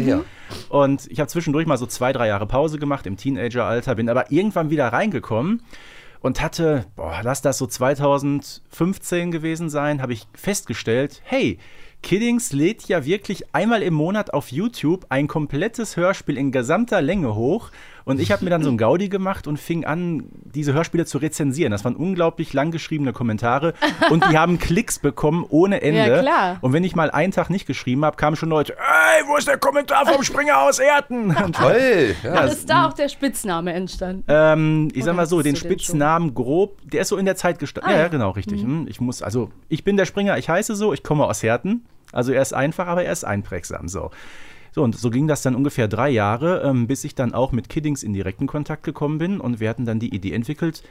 Und 0.68 1.06
ich 1.10 1.18
habe 1.20 1.28
zwischendurch 1.28 1.66
mal 1.66 1.78
so 1.78 1.86
zwei, 1.86 2.12
drei 2.12 2.28
Jahre 2.28 2.46
Pause 2.46 2.78
gemacht 2.78 3.06
im 3.06 3.16
Teenageralter, 3.16 3.94
bin 3.94 4.08
aber 4.08 4.30
irgendwann 4.30 4.70
wieder 4.70 4.88
reingekommen 4.88 5.62
und 6.20 6.40
hatte, 6.40 6.86
boah, 6.94 7.20
lass 7.22 7.42
das 7.42 7.58
so 7.58 7.66
2015 7.66 9.30
gewesen 9.30 9.68
sein, 9.70 10.02
habe 10.02 10.12
ich 10.12 10.26
festgestellt, 10.34 11.20
hey, 11.24 11.58
Kiddings 12.02 12.52
lädt 12.52 12.88
ja 12.88 13.04
wirklich 13.04 13.54
einmal 13.54 13.82
im 13.82 13.94
Monat 13.94 14.34
auf 14.34 14.50
YouTube 14.50 15.06
ein 15.08 15.28
komplettes 15.28 15.96
Hörspiel 15.96 16.36
in 16.36 16.50
gesamter 16.50 17.00
Länge 17.00 17.34
hoch. 17.36 17.70
Und 18.04 18.20
ich 18.20 18.32
habe 18.32 18.44
mir 18.44 18.50
dann 18.50 18.62
so 18.62 18.70
ein 18.70 18.78
Gaudi 18.78 19.08
gemacht 19.08 19.46
und 19.46 19.58
fing 19.58 19.84
an, 19.84 20.24
diese 20.44 20.72
Hörspiele 20.72 21.06
zu 21.06 21.18
rezensieren. 21.18 21.70
Das 21.70 21.84
waren 21.84 21.94
unglaublich 21.96 22.52
lang 22.52 22.70
geschriebene 22.70 23.12
Kommentare 23.12 23.74
und 24.10 24.24
die 24.30 24.36
haben 24.38 24.58
Klicks 24.58 24.98
bekommen 24.98 25.44
ohne 25.48 25.82
Ende. 25.82 26.06
Ja, 26.08 26.20
klar. 26.20 26.56
Und 26.60 26.72
wenn 26.72 26.84
ich 26.84 26.96
mal 26.96 27.10
einen 27.10 27.32
Tag 27.32 27.50
nicht 27.50 27.66
geschrieben 27.66 28.04
habe, 28.04 28.16
kamen 28.16 28.36
schon 28.36 28.48
Leute, 28.48 28.74
ey, 28.76 29.22
wo 29.28 29.36
ist 29.36 29.46
der 29.48 29.58
Kommentar 29.58 30.06
vom 30.06 30.22
Springer 30.22 30.62
aus 30.62 30.78
Erden? 30.78 31.36
Und, 31.44 31.56
Toll. 31.56 32.14
Ja. 32.22 32.34
Dann 32.34 32.48
ist 32.48 32.68
da 32.68 32.88
auch 32.88 32.92
der 32.92 33.08
Spitzname 33.08 33.72
entstanden. 33.72 34.24
ähm, 34.28 34.88
ich 34.94 35.04
sag 35.04 35.14
mal 35.16 35.26
so, 35.26 35.42
den 35.42 35.56
Spitznamen 35.56 36.34
grob, 36.34 36.78
der 36.84 37.02
ist 37.02 37.08
so 37.08 37.16
in 37.16 37.24
der 37.24 37.36
Zeit 37.36 37.58
gestanden. 37.58 37.90
Ah, 37.92 37.94
ja, 37.96 38.02
ja. 38.02 38.08
genau, 38.08 38.30
richtig. 38.30 38.62
Hm, 38.62 38.86
Ich 38.88 39.00
muss, 39.00 39.22
also 39.22 39.50
ich 39.68 39.84
bin 39.84 39.96
der 39.96 40.06
Springer, 40.06 40.38
ich 40.38 40.48
heiße 40.48 40.74
so, 40.74 40.92
ich 40.92 41.02
komme 41.02 41.24
aus 41.24 41.42
Herten. 41.42 41.84
Also 42.12 42.32
er 42.32 42.42
ist 42.42 42.52
einfach, 42.52 42.86
aber 42.88 43.04
er 43.04 43.12
ist 43.12 43.24
einprägsam 43.24 43.88
so. 43.88 44.10
So, 44.74 44.82
und 44.82 44.96
so 44.96 45.10
ging 45.10 45.28
das 45.28 45.42
dann 45.42 45.54
ungefähr 45.54 45.86
drei 45.86 46.08
Jahre, 46.08 46.62
ähm, 46.62 46.86
bis 46.86 47.04
ich 47.04 47.14
dann 47.14 47.34
auch 47.34 47.52
mit 47.52 47.68
Kiddings 47.68 48.02
in 48.02 48.14
direkten 48.14 48.46
Kontakt 48.46 48.82
gekommen 48.82 49.18
bin 49.18 49.38
und 49.38 49.60
wir 49.60 49.68
hatten 49.68 49.84
dann 49.84 50.00
die 50.00 50.14
Idee 50.14 50.32
entwickelt, 50.32 50.82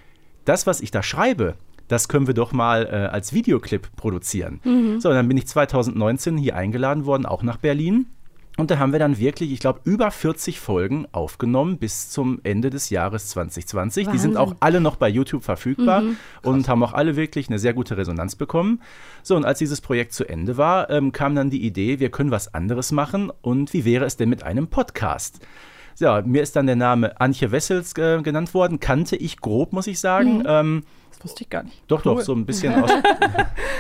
das, 0.46 0.68
was 0.68 0.82
ich 0.82 0.92
da 0.92 1.04
schreibe, 1.04 1.56
das 1.88 2.08
können 2.08 2.28
wir 2.28 2.34
doch 2.34 2.54
mal 2.54 2.86
äh, 2.86 3.08
als 3.12 3.34
Videoclip 3.34 3.96
produzieren. 3.96 4.62
So, 5.00 5.10
dann 5.10 5.28
bin 5.28 5.38
ich 5.38 5.48
2019 5.48 6.38
hier 6.38 6.56
eingeladen 6.56 7.06
worden, 7.06 7.26
auch 7.26 7.44
nach 7.44 7.58
Berlin. 7.58 8.06
Und 8.58 8.70
da 8.70 8.78
haben 8.80 8.92
wir 8.92 9.00
dann 9.00 9.18
wirklich, 9.18 9.52
ich 9.52 9.60
glaube, 9.60 9.80
über 9.86 10.12
40 10.12 10.60
Folgen 10.60 11.08
aufgenommen 11.14 11.78
bis 11.78 12.10
zum 12.10 12.42
Ende 12.44 12.70
des 12.70 12.90
Jahres 12.90 13.30
2020. 13.30 14.10
Die 14.10 14.18
sind 14.18 14.36
auch 14.38 14.56
alle 14.60 14.82
noch 14.82 14.98
bei 14.98 15.08
YouTube 15.08 15.44
verfügbar 15.44 16.04
und 16.44 16.68
haben 16.68 16.84
auch 16.84 16.94
alle 16.94 17.16
wirklich 17.16 17.48
eine 17.48 17.60
sehr 17.60 17.74
gute 17.74 17.96
Resonanz 17.98 18.36
bekommen. 18.36 18.82
So, 19.24 19.36
und 19.38 19.46
als 19.46 19.60
dieses 19.60 19.80
Projekt 19.80 20.14
zu 20.14 20.28
Ende 20.28 20.58
war, 20.58 20.90
ähm, 20.90 21.12
kam 21.14 21.34
dann 21.34 21.50
die 21.50 21.66
Idee, 21.66 22.00
wir 22.00 22.12
können 22.12 22.30
was 22.32 22.54
anderes 22.54 22.92
machen. 22.92 23.32
Und 23.42 23.74
wie 23.74 23.86
wäre 23.86 24.06
es 24.06 24.18
denn 24.18 24.30
mit 24.30 24.44
einem 24.44 24.68
Podcast? 24.68 25.40
Ja, 26.00 26.22
mir 26.22 26.42
ist 26.42 26.56
dann 26.56 26.66
der 26.68 26.76
Name 26.76 27.20
Antje 27.22 27.52
Wessels 27.52 27.96
äh, 27.98 28.22
genannt 28.22 28.54
worden. 28.54 28.80
Kannte 28.80 29.16
ich 29.16 29.40
grob, 29.40 29.72
muss 29.72 29.88
ich 29.88 30.00
sagen. 30.00 30.44
Ähm, 30.46 30.84
Das 31.12 31.24
wusste 31.24 31.44
ich 31.44 31.50
gar 31.50 31.64
nicht. 31.64 31.84
doch, 31.88 32.02
doch, 32.02 32.22
so 32.22 32.34
ein 32.34 32.46
bisschen 32.46 32.74
aus. 32.84 32.92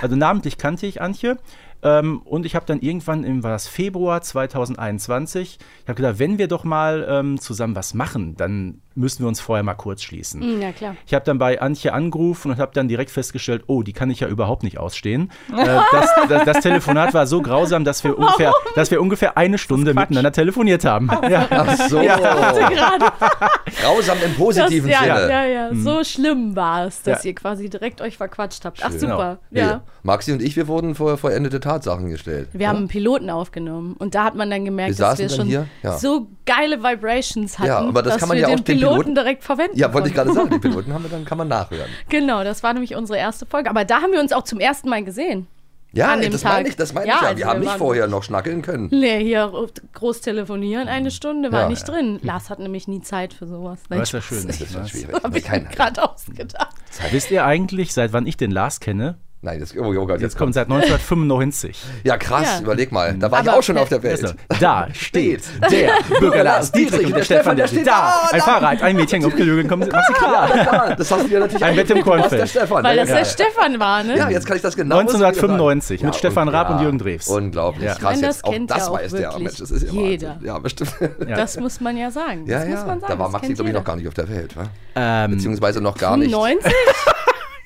Also 0.02 0.16
namentlich 0.16 0.58
kannte 0.58 0.86
ich 0.88 1.02
Antje. 1.02 1.38
Ähm, 1.84 2.22
und 2.24 2.46
ich 2.46 2.56
habe 2.56 2.66
dann 2.66 2.80
irgendwann 2.82 3.24
im 3.24 3.44
war 3.44 3.52
das 3.52 3.68
Februar 3.68 4.22
2021, 4.22 5.58
ich 5.82 5.88
habe 5.90 5.96
gedacht, 5.96 6.20
wenn 6.20 6.38
wir 6.38 6.48
doch 6.48 6.64
mal 6.64 7.06
ähm, 7.10 7.40
zusammen 7.40 7.76
was 7.76 7.94
machen, 7.94 8.36
dann 8.38 8.82
müssen 8.94 9.24
wir 9.24 9.28
uns 9.30 9.40
vorher 9.40 9.64
mal 9.64 9.74
kurz 9.74 10.04
schließen. 10.04 10.42
Hm, 10.42 10.62
Ja, 10.62 10.72
klar. 10.74 10.96
Ich 11.08 11.14
habe 11.14 11.24
dann 11.26 11.38
bei 11.38 11.62
Antje 11.62 11.94
angerufen 11.94 12.52
und 12.52 12.58
habe 12.58 12.72
dann 12.74 12.88
direkt 12.90 13.10
festgestellt, 13.10 13.64
oh, 13.68 13.84
die 13.84 13.94
kann 13.94 14.10
ich 14.10 14.20
ja 14.20 14.28
überhaupt 14.28 14.64
nicht 14.64 14.78
ausstehen. 14.78 15.32
äh, 15.58 15.66
das, 15.92 16.10
das, 16.30 16.46
das 16.46 16.60
Telefonat 16.60 17.14
war 17.14 17.26
so 17.26 17.42
grausam, 17.42 17.84
dass 17.86 18.04
wir 18.04 18.18
ungefähr, 18.20 18.52
dass 18.76 18.92
wir 18.92 19.02
ungefähr 19.02 19.38
eine 19.38 19.58
Stunde 19.58 19.94
miteinander 19.94 20.32
telefoniert 20.34 20.84
haben. 20.86 21.10
Ja. 21.30 21.48
Ach 21.50 21.88
so. 21.88 22.00
Grausam 23.82 24.18
im 24.18 24.30
Das, 24.32 24.38
positiven 24.38 24.90
ja, 24.90 25.00
Sinne. 25.04 25.30
ja, 25.30 25.46
ja, 25.46 25.70
so 25.74 26.04
schlimm 26.04 26.56
war 26.56 26.86
es, 26.86 27.02
dass 27.04 27.24
Ja. 27.24 27.30
ihr 27.30 27.36
quasi 27.36 27.70
direkt 27.70 28.02
euch 28.02 28.18
verquatscht 28.18 28.66
habt. 28.66 28.82
Ach, 28.84 28.90
Schön. 28.92 29.00
super. 29.00 29.40
Nee, 29.50 29.60
Ja. 29.62 29.82
Maxi 30.04 30.32
und 30.34 30.42
ich, 30.42 30.56
wir 30.56 30.68
wurden 30.68 30.96
vor 30.96 31.18
vollendete 31.18 31.60
Tatsachen 31.72 32.10
gestellt. 32.10 32.50
Wir 32.54 32.68
haben 32.70 32.78
einen 32.78 32.88
Piloten 32.88 33.30
aufgenommen 33.30 33.96
und 33.98 34.16
da 34.16 34.24
hat 34.26 34.36
man 34.36 34.50
dann 34.50 34.66
gemerkt, 34.66 34.98
Wir 34.98 35.06
dass 35.06 35.20
wir 35.20 35.30
schon 35.30 35.50
ja. 35.50 35.66
so 35.98 36.28
geile 36.46 36.84
Vibrations 36.84 37.58
hatten, 37.60 37.68
Ja, 37.68 37.80
aber 37.80 38.02
das 38.02 38.14
dass 38.14 38.20
kann 38.20 38.30
man 38.30 38.38
wir 38.38 38.42
ja 38.44 38.48
auch 38.48 38.56
den 38.56 38.64
den 38.66 38.78
Piloten, 38.78 38.96
Piloten- 38.96 39.16
direkt 39.16 39.44
verwenden 39.44 39.78
Ja, 39.78 39.94
wollte 39.94 40.10
ich 40.10 40.14
gerade 40.14 40.34
sagen, 40.34 40.50
die 40.50 40.60
Piloten 40.68 40.94
haben 40.94 41.04
wir 41.04 41.10
dann, 41.10 41.26
kann 41.26 41.38
man 41.38 41.48
nachhören. 41.48 41.90
Genau, 42.10 42.44
das 42.44 42.62
war 42.64 42.74
nämlich 42.74 42.96
unsere 42.96 43.18
erste 43.20 43.46
Folge. 43.46 43.70
Aber 43.70 43.86
da 43.86 44.02
haben 44.02 44.12
wir 44.12 44.20
uns 44.20 44.32
auch 44.34 44.44
zum 44.44 44.60
ersten 44.60 44.90
Mal 44.90 45.04
gesehen. 45.04 45.48
Ja, 45.94 46.14
an 46.14 46.22
dem 46.22 46.32
das 46.32 46.42
Tag. 46.44 46.54
meine 46.54 46.70
ich, 46.70 46.78
das 46.78 46.94
meine 46.94 47.08
ich 47.08 47.12
ja. 47.12 47.20
also 47.20 47.38
Wir 47.38 47.48
haben 47.48 47.60
nicht 47.60 47.68
waren 47.70 47.78
vorher 47.78 48.08
noch 48.08 48.24
schnackeln 48.24 48.62
können. 48.62 48.88
Nee, 48.92 49.22
hier 49.26 49.52
groß 49.94 50.22
telefonieren, 50.22 50.88
eine 50.88 51.12
Stunde, 51.12 51.52
war 51.52 51.64
Ja. 51.64 51.68
nicht 51.70 51.86
drin. 51.86 52.18
Lars 52.24 52.50
hat 52.50 52.60
nämlich 52.60 52.88
nie 52.88 53.02
Zeit 53.02 53.34
für 53.34 53.46
sowas. 53.46 53.80
Aber 53.90 54.02
ist 54.02 54.14
ja 54.14 54.22
schön. 54.22 54.48
Das 54.48 54.62
ist 54.62 54.90
schwierig. 54.90 55.22
Habe 55.22 55.38
ich 55.38 55.44
gerade 55.46 56.10
ausgedacht. 56.10 56.76
Wisst 57.12 57.30
ihr 57.32 57.44
eigentlich, 57.46 57.94
seit 57.94 58.14
wann 58.14 58.26
ich 58.26 58.38
den 58.38 58.52
Lars 58.52 58.80
kenne? 58.80 59.18
Nein, 59.42 59.60
das, 59.60 59.76
oh, 59.76 59.84
oh 59.84 60.06
Gott, 60.06 60.22
Jetzt 60.22 60.38
kommt 60.38 60.54
seit 60.54 60.66
1995. 60.70 61.78
Ja, 62.04 62.18
krass, 62.18 62.46
Ja. 62.58 62.62
überleg 62.62 62.92
mal. 62.92 63.14
Da 63.16 63.32
war 63.32 63.42
ich 63.42 63.50
Aber- 63.50 63.58
auch 63.60 63.64
schon 63.64 63.78
auf 63.78 63.90
der 63.90 64.04
Also, 64.04 64.24
Welt. 64.28 64.36
da 64.60 64.88
steht 64.94 65.44
der 65.72 65.92
Bürger 66.20 66.44
Lars 66.44 66.72
Dietrich 66.72 67.08
und 67.08 67.16
der 67.16 67.24
Stefan, 67.24 67.56
der 67.58 67.68
steht 67.68 67.88
da. 67.88 68.28
Ein 68.32 68.42
Fahrrad, 68.42 68.82
ein 68.82 68.96
Mädchen 68.96 69.24
aufgelögen, 69.26 69.68
kommen 69.68 69.84
Sie, 69.84 69.90
mach 69.92 70.06
sie 70.08 70.14
klar. 70.14 70.56
Ja, 70.56 70.96
das 70.96 71.12
hast 71.12 71.24
du 71.26 71.28
ja 71.28 71.40
natürlich 71.40 71.64
Ein 71.64 71.76
Bett 71.76 71.90
im 71.90 72.02
Kornfeld. 72.04 72.42
was 72.44 72.54
der 72.54 72.60
Stefan. 72.62 72.84
Weil 72.84 72.98
ja, 72.98 73.04
das 73.04 73.10
ja. 73.10 73.16
der 73.18 73.26
Stefan 73.26 73.80
war, 73.80 74.04
ne? 74.04 74.18
Ja, 74.18 74.30
jetzt 74.30 74.46
kann 74.46 74.56
ich 74.56 74.62
das 74.62 74.76
genau 74.76 74.98
1995 75.00 76.04
mit 76.04 76.16
Stefan 76.16 76.48
Raab 76.50 76.70
und 76.72 76.82
Jürgen 76.82 76.98
Drews. 77.00 77.28
Unglaublich, 77.28 77.84
Ja. 77.86 77.96
krass. 77.96 78.00
Ich 78.00 78.04
meine, 78.04 78.22
das 78.28 78.36
jetzt 78.38 78.46
auch 78.46 78.52
kennt 78.52 78.72
das 78.72 78.78
ja 78.78 78.88
auch 78.88 78.94
weiß 78.94 79.12
der 79.12 79.40
Mensch. 79.40 79.58
Das 79.58 79.72
ist 79.72 79.84
ja 79.84 79.92
jeder. 79.92 80.40
Ja, 80.44 80.60
bestimmt. 80.60 80.94
Ja. 81.28 81.36
Das 81.38 81.58
muss 81.60 81.82
man 81.82 81.98
ja 81.98 82.12
sagen. 82.12 82.46
Ja, 82.48 82.60
das 82.60 82.68
ja. 82.70 82.76
muss 82.76 82.86
man 82.86 83.00
sagen. 83.02 83.14
da 83.14 83.20
war 83.20 83.30
Maxi, 83.30 83.54
glaube 83.54 83.70
ich, 83.70 83.76
noch 83.76 83.84
gar 83.84 83.96
nicht 83.96 84.08
auf 84.08 84.14
der 84.14 84.30
Welt, 84.30 84.56
wa? 84.56 84.64
Ähm, 84.96 85.32
Beziehungsweise 85.32 85.82
noch 85.82 85.98
gar 85.98 86.18
nicht. 86.18 86.32
90? 86.32 86.72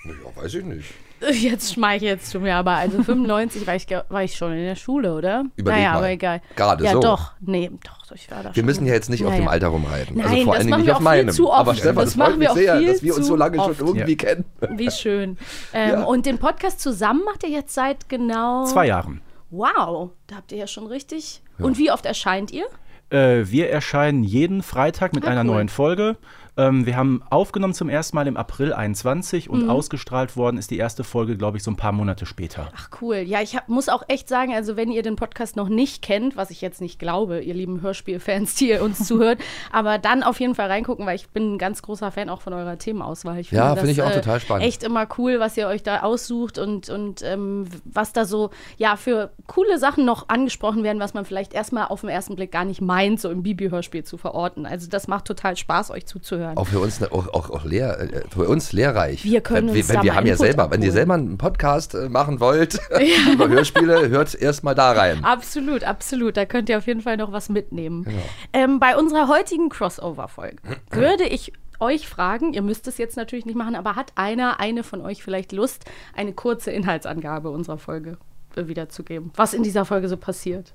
Ja, 0.05 0.41
weiß 0.43 0.53
ich 0.53 0.63
nicht. 0.63 0.93
Jetzt 1.33 1.73
schmeichelst 1.73 2.33
du 2.33 2.39
mir 2.39 2.55
aber. 2.55 2.71
Also 2.71 3.01
95 3.03 3.65
war 3.67 3.75
ich, 3.75 3.87
war 4.09 4.23
ich 4.23 4.35
schon 4.35 4.51
in 4.53 4.65
der 4.65 4.75
Schule, 4.75 5.13
oder? 5.15 5.45
Überleg 5.55 5.79
naja, 5.79 5.91
mal. 5.93 5.97
aber 5.97 6.09
egal. 6.09 6.41
Gerade 6.55 6.83
ja, 6.83 6.91
so. 6.93 6.99
doch. 7.01 7.31
Nee, 7.41 7.71
doch, 7.83 8.11
ich 8.15 8.29
war 8.31 8.43
da 8.43 8.49
Wir 8.49 8.61
schon. 8.61 8.65
müssen 8.65 8.85
ja 8.85 8.93
jetzt 8.93 9.09
nicht 9.09 9.23
auf 9.25 9.31
Naja. 9.31 9.41
dem 9.43 9.47
Alter 9.47 9.67
rumreiten. 9.67 10.19
also 10.21 10.33
Nein, 10.33 10.43
vor 10.45 10.53
das 10.53 10.59
allen 10.61 10.67
Dingen 10.67 10.77
nicht 10.79 10.87
wir 10.87 10.95
auf 10.95 11.01
meinem. 11.01 11.29
zu 11.29 11.49
oft. 11.49 11.59
Aber 11.59 11.73
Stefan, 11.75 11.95
Das 11.95 12.05
das, 12.05 12.15
machen 12.15 12.39
wir 12.39 12.51
auch 12.51 12.55
sehr, 12.55 12.77
viel 12.77 12.87
dass 12.93 13.03
wir 13.03 13.13
uns 13.15 13.25
zu 13.25 13.31
so 13.31 13.35
lange 13.35 13.57
oft. 13.59 13.77
schon 13.77 13.87
irgendwie 13.87 14.11
Ja. 14.11 14.17
kennen. 14.17 14.45
Wie 14.71 14.91
schön. 14.91 15.37
Ähm, 15.73 15.89
Ja. 15.91 16.03
Und 16.03 16.25
den 16.25 16.37
Podcast 16.37 16.79
zusammen 16.81 17.21
macht 17.25 17.43
ihr 17.43 17.49
jetzt 17.49 17.73
seit 17.73 18.07
genau. 18.09 18.65
zwei 18.65 18.87
Jahren. 18.87 19.21
Wow, 19.51 20.09
da 20.27 20.35
habt 20.37 20.51
ihr 20.51 20.57
ja 20.57 20.67
schon 20.67 20.87
richtig. 20.87 21.41
Und 21.59 21.77
wie 21.77 21.91
oft 21.91 22.05
erscheint 22.05 22.51
ihr? 22.51 22.65
Äh, 23.09 23.49
wir 23.49 23.69
erscheinen 23.69 24.23
jeden 24.23 24.63
Freitag 24.63 25.13
mit 25.13 25.25
Ah, 25.25 25.29
einer 25.29 25.41
cool. 25.41 25.45
neuen 25.47 25.69
Folge. 25.69 26.17
Ähm, 26.57 26.85
wir 26.85 26.95
haben 26.95 27.21
aufgenommen 27.29 27.73
zum 27.73 27.89
ersten 27.89 28.15
Mal 28.15 28.27
im 28.27 28.37
April 28.37 28.71
21 28.73 29.47
Mhm. 29.49 29.53
und 29.53 29.69
ausgestrahlt 29.69 30.37
worden 30.37 30.57
ist 30.57 30.71
die 30.71 30.77
erste 30.77 31.03
Folge, 31.03 31.35
glaube 31.37 31.57
ich, 31.57 31.63
so 31.63 31.71
ein 31.71 31.75
paar 31.75 31.91
Monate 31.91 32.25
später. 32.25 32.69
Ach 32.75 32.89
cool. 33.01 33.17
Ja, 33.17 33.41
ich 33.41 33.55
hab, 33.57 33.67
muss 33.67 33.89
auch 33.89 34.03
echt 34.07 34.29
sagen, 34.29 34.53
also 34.53 34.77
wenn 34.77 34.91
ihr 34.91 35.03
den 35.03 35.15
Podcast 35.17 35.55
noch 35.57 35.67
nicht 35.67 36.01
kennt, 36.01 36.37
was 36.37 36.51
ich 36.51 36.61
jetzt 36.61 36.79
nicht 36.79 36.97
glaube, 36.97 37.41
ihr 37.41 37.53
lieben 37.53 37.81
Hörspielfans, 37.81 38.55
die 38.55 38.69
ihr 38.69 38.81
uns 38.81 38.99
zuhört, 39.07 39.39
aber 39.71 39.97
dann 39.97 40.23
auf 40.23 40.39
jeden 40.39 40.55
Fall 40.55 40.67
reingucken, 40.67 41.05
weil 41.05 41.15
ich 41.17 41.27
bin 41.29 41.55
ein 41.55 41.57
ganz 41.57 41.81
großer 41.81 42.11
Fan 42.11 42.29
auch 42.29 42.41
von 42.41 42.53
eurer 42.53 42.77
Themenauswahl. 42.77 43.39
Ich 43.39 43.51
Ja, 43.51 43.75
finde 43.75 43.91
ich 43.91 44.01
auch 44.01 44.11
total 44.11 44.39
spannend. 44.39 44.65
Echt 44.65 44.83
immer 44.83 45.07
cool, 45.17 45.39
was 45.41 45.57
ihr 45.57 45.67
euch 45.67 45.83
da 45.83 46.03
aussucht 46.03 46.57
und, 46.57 46.89
und 46.89 47.21
ähm, 47.23 47.65
was 47.83 48.13
da 48.13 48.23
so, 48.23 48.51
ja, 48.77 48.95
für 48.95 49.31
coole 49.47 49.77
Sachen 49.77 50.05
noch 50.05 50.29
angesprochen 50.29 50.83
werden, 50.83 50.99
was 51.01 51.13
man 51.13 51.25
vielleicht 51.25 51.53
erstmal 51.53 51.87
auf 51.87 52.01
den 52.01 52.09
ersten 52.09 52.35
Blick 52.37 52.51
gar 52.53 52.63
nicht 52.63 52.79
meint, 52.81 53.19
so 53.19 53.29
im 53.29 53.43
Bibi-Hörspiel 53.43 54.05
zu 54.05 54.17
verorten. 54.17 54.65
Also 54.65 54.89
das 54.89 55.09
macht 55.09 55.25
total 55.25 55.57
Spaß, 55.57 55.91
euch 55.91 56.05
zuzuhören. 56.05 56.44
Auch 56.55 56.67
für 56.67 56.79
uns, 56.79 56.99
ne- 56.99 57.11
auch, 57.11 57.27
auch, 57.29 57.49
auch 57.49 57.63
lehr, 57.65 57.99
äh, 57.99 58.23
für 58.29 58.47
uns 58.47 58.73
lehrreich. 58.73 59.23
Wir 59.23 59.41
können 59.41 59.69
wenn, 59.69 59.77
uns 59.77 59.89
wenn 59.89 59.95
da 59.97 60.03
wir 60.03 60.15
haben 60.15 60.27
ja 60.27 60.37
selber, 60.37 60.69
wenn 60.71 60.81
ihr 60.81 60.89
abholen. 60.89 60.91
selber 60.91 61.13
einen 61.15 61.37
Podcast 61.37 61.95
äh, 61.95 62.09
machen 62.09 62.39
wollt 62.39 62.79
über 63.33 63.47
Hörspiele, 63.49 64.09
hört 64.09 64.35
erst 64.35 64.63
mal 64.63 64.75
da 64.75 64.91
rein. 64.91 65.23
Absolut, 65.23 65.83
absolut. 65.83 66.37
Da 66.37 66.45
könnt 66.45 66.69
ihr 66.69 66.77
auf 66.77 66.87
jeden 66.87 67.01
Fall 67.01 67.17
noch 67.17 67.31
was 67.31 67.49
mitnehmen. 67.49 68.03
Genau. 68.03 68.17
Ähm, 68.53 68.79
bei 68.79 68.97
unserer 68.97 69.27
heutigen 69.27 69.69
Crossover-Folge 69.69 70.57
würde 70.91 71.25
ich 71.25 71.53
euch 71.79 72.07
fragen, 72.07 72.53
ihr 72.53 72.61
müsst 72.61 72.87
es 72.87 72.97
jetzt 72.97 73.17
natürlich 73.17 73.45
nicht 73.45 73.57
machen, 73.57 73.75
aber 73.75 73.95
hat 73.95 74.13
einer, 74.15 74.59
eine 74.59 74.83
von 74.83 75.01
euch 75.01 75.23
vielleicht 75.23 75.51
Lust, 75.51 75.85
eine 76.15 76.33
kurze 76.33 76.71
Inhaltsangabe 76.71 77.49
unserer 77.49 77.77
Folge 77.77 78.17
äh, 78.55 78.67
wiederzugeben? 78.67 79.31
Was 79.35 79.53
in 79.53 79.63
dieser 79.63 79.85
Folge 79.85 80.07
so 80.07 80.17
passiert? 80.17 80.73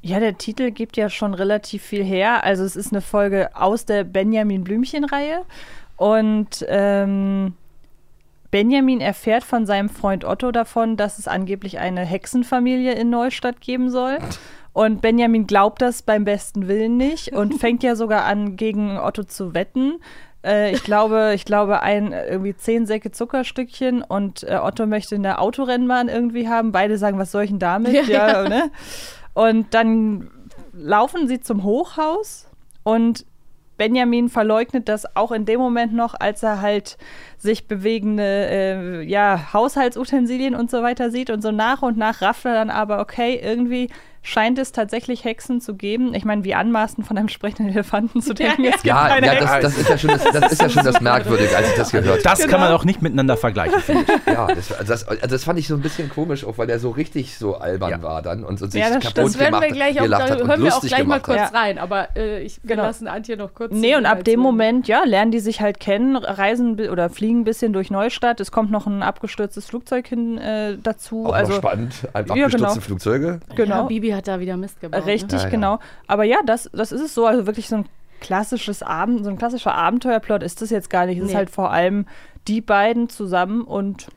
Ja, 0.00 0.20
der 0.20 0.38
Titel 0.38 0.70
gibt 0.70 0.96
ja 0.96 1.10
schon 1.10 1.34
relativ 1.34 1.82
viel 1.82 2.04
her. 2.04 2.44
Also 2.44 2.64
es 2.64 2.76
ist 2.76 2.92
eine 2.92 3.00
Folge 3.00 3.50
aus 3.54 3.84
der 3.84 4.04
Benjamin 4.04 4.64
Blümchen-Reihe. 4.64 5.42
Und 5.96 6.64
ähm, 6.68 7.54
Benjamin 8.50 9.00
erfährt 9.00 9.44
von 9.44 9.66
seinem 9.66 9.88
Freund 9.88 10.24
Otto 10.24 10.52
davon, 10.52 10.96
dass 10.96 11.18
es 11.18 11.28
angeblich 11.28 11.78
eine 11.78 12.02
Hexenfamilie 12.02 12.92
in 12.92 13.10
Neustadt 13.10 13.60
geben 13.60 13.90
soll. 13.90 14.18
Und 14.72 15.02
Benjamin 15.02 15.46
glaubt 15.46 15.82
das 15.82 16.02
beim 16.02 16.24
besten 16.24 16.68
Willen 16.68 16.96
nicht 16.96 17.32
und 17.32 17.54
fängt 17.60 17.82
ja 17.82 17.96
sogar 17.96 18.24
an, 18.24 18.56
gegen 18.56 18.96
Otto 18.96 19.24
zu 19.24 19.52
wetten. 19.52 19.98
Äh, 20.44 20.72
ich 20.72 20.84
glaube, 20.84 21.32
ich 21.34 21.44
glaube, 21.44 21.82
ein 21.82 22.12
irgendwie 22.12 22.56
zehn 22.56 22.86
Säcke 22.86 23.10
Zuckerstückchen 23.10 24.02
und 24.02 24.44
äh, 24.44 24.58
Otto 24.62 24.86
möchte 24.86 25.16
eine 25.16 25.40
Autorennbahn 25.40 26.08
irgendwie 26.08 26.48
haben. 26.48 26.72
Beide 26.72 26.96
sagen, 26.96 27.18
was 27.18 27.32
soll 27.32 27.44
ich 27.44 27.50
denn 27.50 27.58
damit? 27.58 27.92
Ja, 28.08 28.44
ja, 28.44 28.48
ne? 28.48 28.70
Und 29.38 29.72
dann 29.72 30.30
laufen 30.72 31.28
sie 31.28 31.38
zum 31.38 31.62
Hochhaus 31.62 32.48
und 32.82 33.24
Benjamin 33.76 34.28
verleugnet 34.28 34.88
das 34.88 35.14
auch 35.14 35.30
in 35.30 35.44
dem 35.44 35.60
Moment 35.60 35.94
noch, 35.94 36.16
als 36.18 36.42
er 36.42 36.60
halt 36.60 36.98
sich 37.36 37.68
bewegende 37.68 38.24
äh, 38.24 39.02
ja, 39.04 39.52
Haushaltsutensilien 39.52 40.56
und 40.56 40.72
so 40.72 40.82
weiter 40.82 41.12
sieht. 41.12 41.30
Und 41.30 41.42
so 41.42 41.52
nach 41.52 41.82
und 41.82 41.96
nach 41.96 42.20
rafft 42.20 42.46
er 42.46 42.54
dann 42.54 42.68
aber, 42.68 42.98
okay, 42.98 43.40
irgendwie 43.40 43.90
scheint 44.22 44.58
es 44.58 44.72
tatsächlich 44.72 45.24
Hexen 45.24 45.60
zu 45.60 45.74
geben. 45.74 46.14
Ich 46.14 46.24
meine, 46.24 46.44
wie 46.44 46.54
anmaßend 46.54 47.06
von 47.06 47.16
einem 47.16 47.28
sprechenden 47.28 47.72
Elefanten 47.72 48.20
zu 48.22 48.34
denken, 48.34 48.64
es 48.64 48.72
gibt 48.74 48.86
Ja, 48.86 49.08
keine 49.08 49.26
ja 49.26 49.32
Hexen. 49.32 49.60
das, 49.62 49.78
ist 49.78 49.88
ja 49.88 49.98
schon 49.98 50.10
das, 50.10 50.24
das, 50.24 50.52
ist 50.52 50.62
ja 50.62 50.68
schon 50.68 50.84
das 50.84 51.00
Merkwürdige, 51.00 51.56
als 51.56 51.68
ich 51.70 51.76
das 51.76 51.90
gehört 51.90 52.08
habe. 52.08 52.22
Das 52.22 52.46
kann 52.48 52.60
man 52.60 52.72
auch 52.72 52.84
nicht 52.84 53.00
miteinander 53.02 53.36
vergleichen, 53.36 53.80
finde 53.80 54.04
ich. 54.04 54.32
Ja, 54.32 54.46
das, 54.48 54.72
also 54.72 54.84
das, 54.92 55.08
also 55.08 55.26
das 55.26 55.44
fand 55.44 55.58
ich 55.58 55.68
so 55.68 55.74
ein 55.74 55.80
bisschen 55.80 56.08
komisch, 56.10 56.44
auch 56.44 56.58
weil 56.58 56.66
der 56.66 56.78
so 56.78 56.90
richtig 56.90 57.38
so 57.38 57.56
albern 57.56 57.90
Ja. 57.90 58.02
war 58.02 58.22
dann 58.22 58.44
und, 58.44 58.60
und 58.60 58.70
sich 58.72 58.80
Ja, 58.82 58.90
das 58.90 59.02
kaputt. 59.04 59.18
Das 59.18 59.38
werden 59.38 59.60
wir 59.60 59.68
gleich 59.68 60.00
auch, 60.00 60.08
da 60.08 60.26
hören 60.36 60.62
wir 60.62 60.74
auch 60.76 60.80
gleich 60.82 61.04
mal 61.04 61.20
kurz 61.20 61.38
hat. 61.40 61.54
rein. 61.54 61.78
Aber 61.78 62.08
äh, 62.16 62.42
ich, 62.42 62.60
Genau. 62.64 62.82
lassen 62.82 63.06
Antje 63.08 63.36
noch 63.36 63.54
kurz. 63.54 63.72
Nee, 63.72 63.96
und 63.96 64.06
ab 64.06 64.24
dem. 64.24 64.38
Moment, 64.40 64.86
ja, 64.88 65.02
lernen 65.04 65.30
die 65.32 65.40
sich 65.40 65.60
halt 65.60 65.80
kennen, 65.80 66.16
reisen 66.16 66.78
oder 66.88 67.10
fliegen 67.10 67.40
ein 67.40 67.44
bisschen 67.44 67.72
durch 67.72 67.90
Neustadt. 67.90 68.40
Es 68.40 68.52
kommt 68.52 68.70
noch 68.70 68.86
ein 68.86 69.02
abgestürztes 69.02 69.66
Flugzeug 69.66 70.06
hin 70.06 70.38
äh, 70.38 70.76
dazu. 70.82 71.26
Auch 71.26 71.32
also 71.32 71.52
noch 71.52 71.58
spannend, 71.58 71.94
einfach 72.12 72.36
Ja, 72.36 72.44
abgestürzte 72.46 72.74
genau. 72.74 72.80
Flugzeuge. 72.86 73.40
genau. 73.56 73.82
Ja, 73.82 73.88
Bibi 74.08 74.16
hat 74.16 74.28
da 74.28 74.40
wieder 74.40 74.56
Mist 74.56 74.80
gebaut. 74.80 75.06
Richtig, 75.06 75.38
Ja, 75.38 75.44
ja. 75.44 75.50
genau. 75.50 75.78
Aber 76.06 76.24
ja, 76.24 76.38
das, 76.44 76.70
das 76.72 76.92
ist 76.92 77.00
es 77.00 77.14
so. 77.14 77.26
Also 77.26 77.46
wirklich 77.46 77.68
so 77.68 77.76
ein 77.76 77.88
klassisches 78.20 78.82
Abend, 78.82 79.24
so 79.24 79.30
ein 79.30 79.38
klassischer 79.38 79.74
Abenteuerplot 79.74 80.42
ist 80.42 80.60
das 80.62 80.70
jetzt 80.70 80.90
gar 80.90 81.06
nicht. 81.06 81.18
Es 81.18 81.24
ist 81.24 81.30
Nee. 81.30 81.36
halt 81.36 81.50
vor 81.50 81.70
allem 81.70 82.06
die 82.48 82.60
beiden 82.60 83.08
zusammen 83.08 83.62
und 83.62 84.08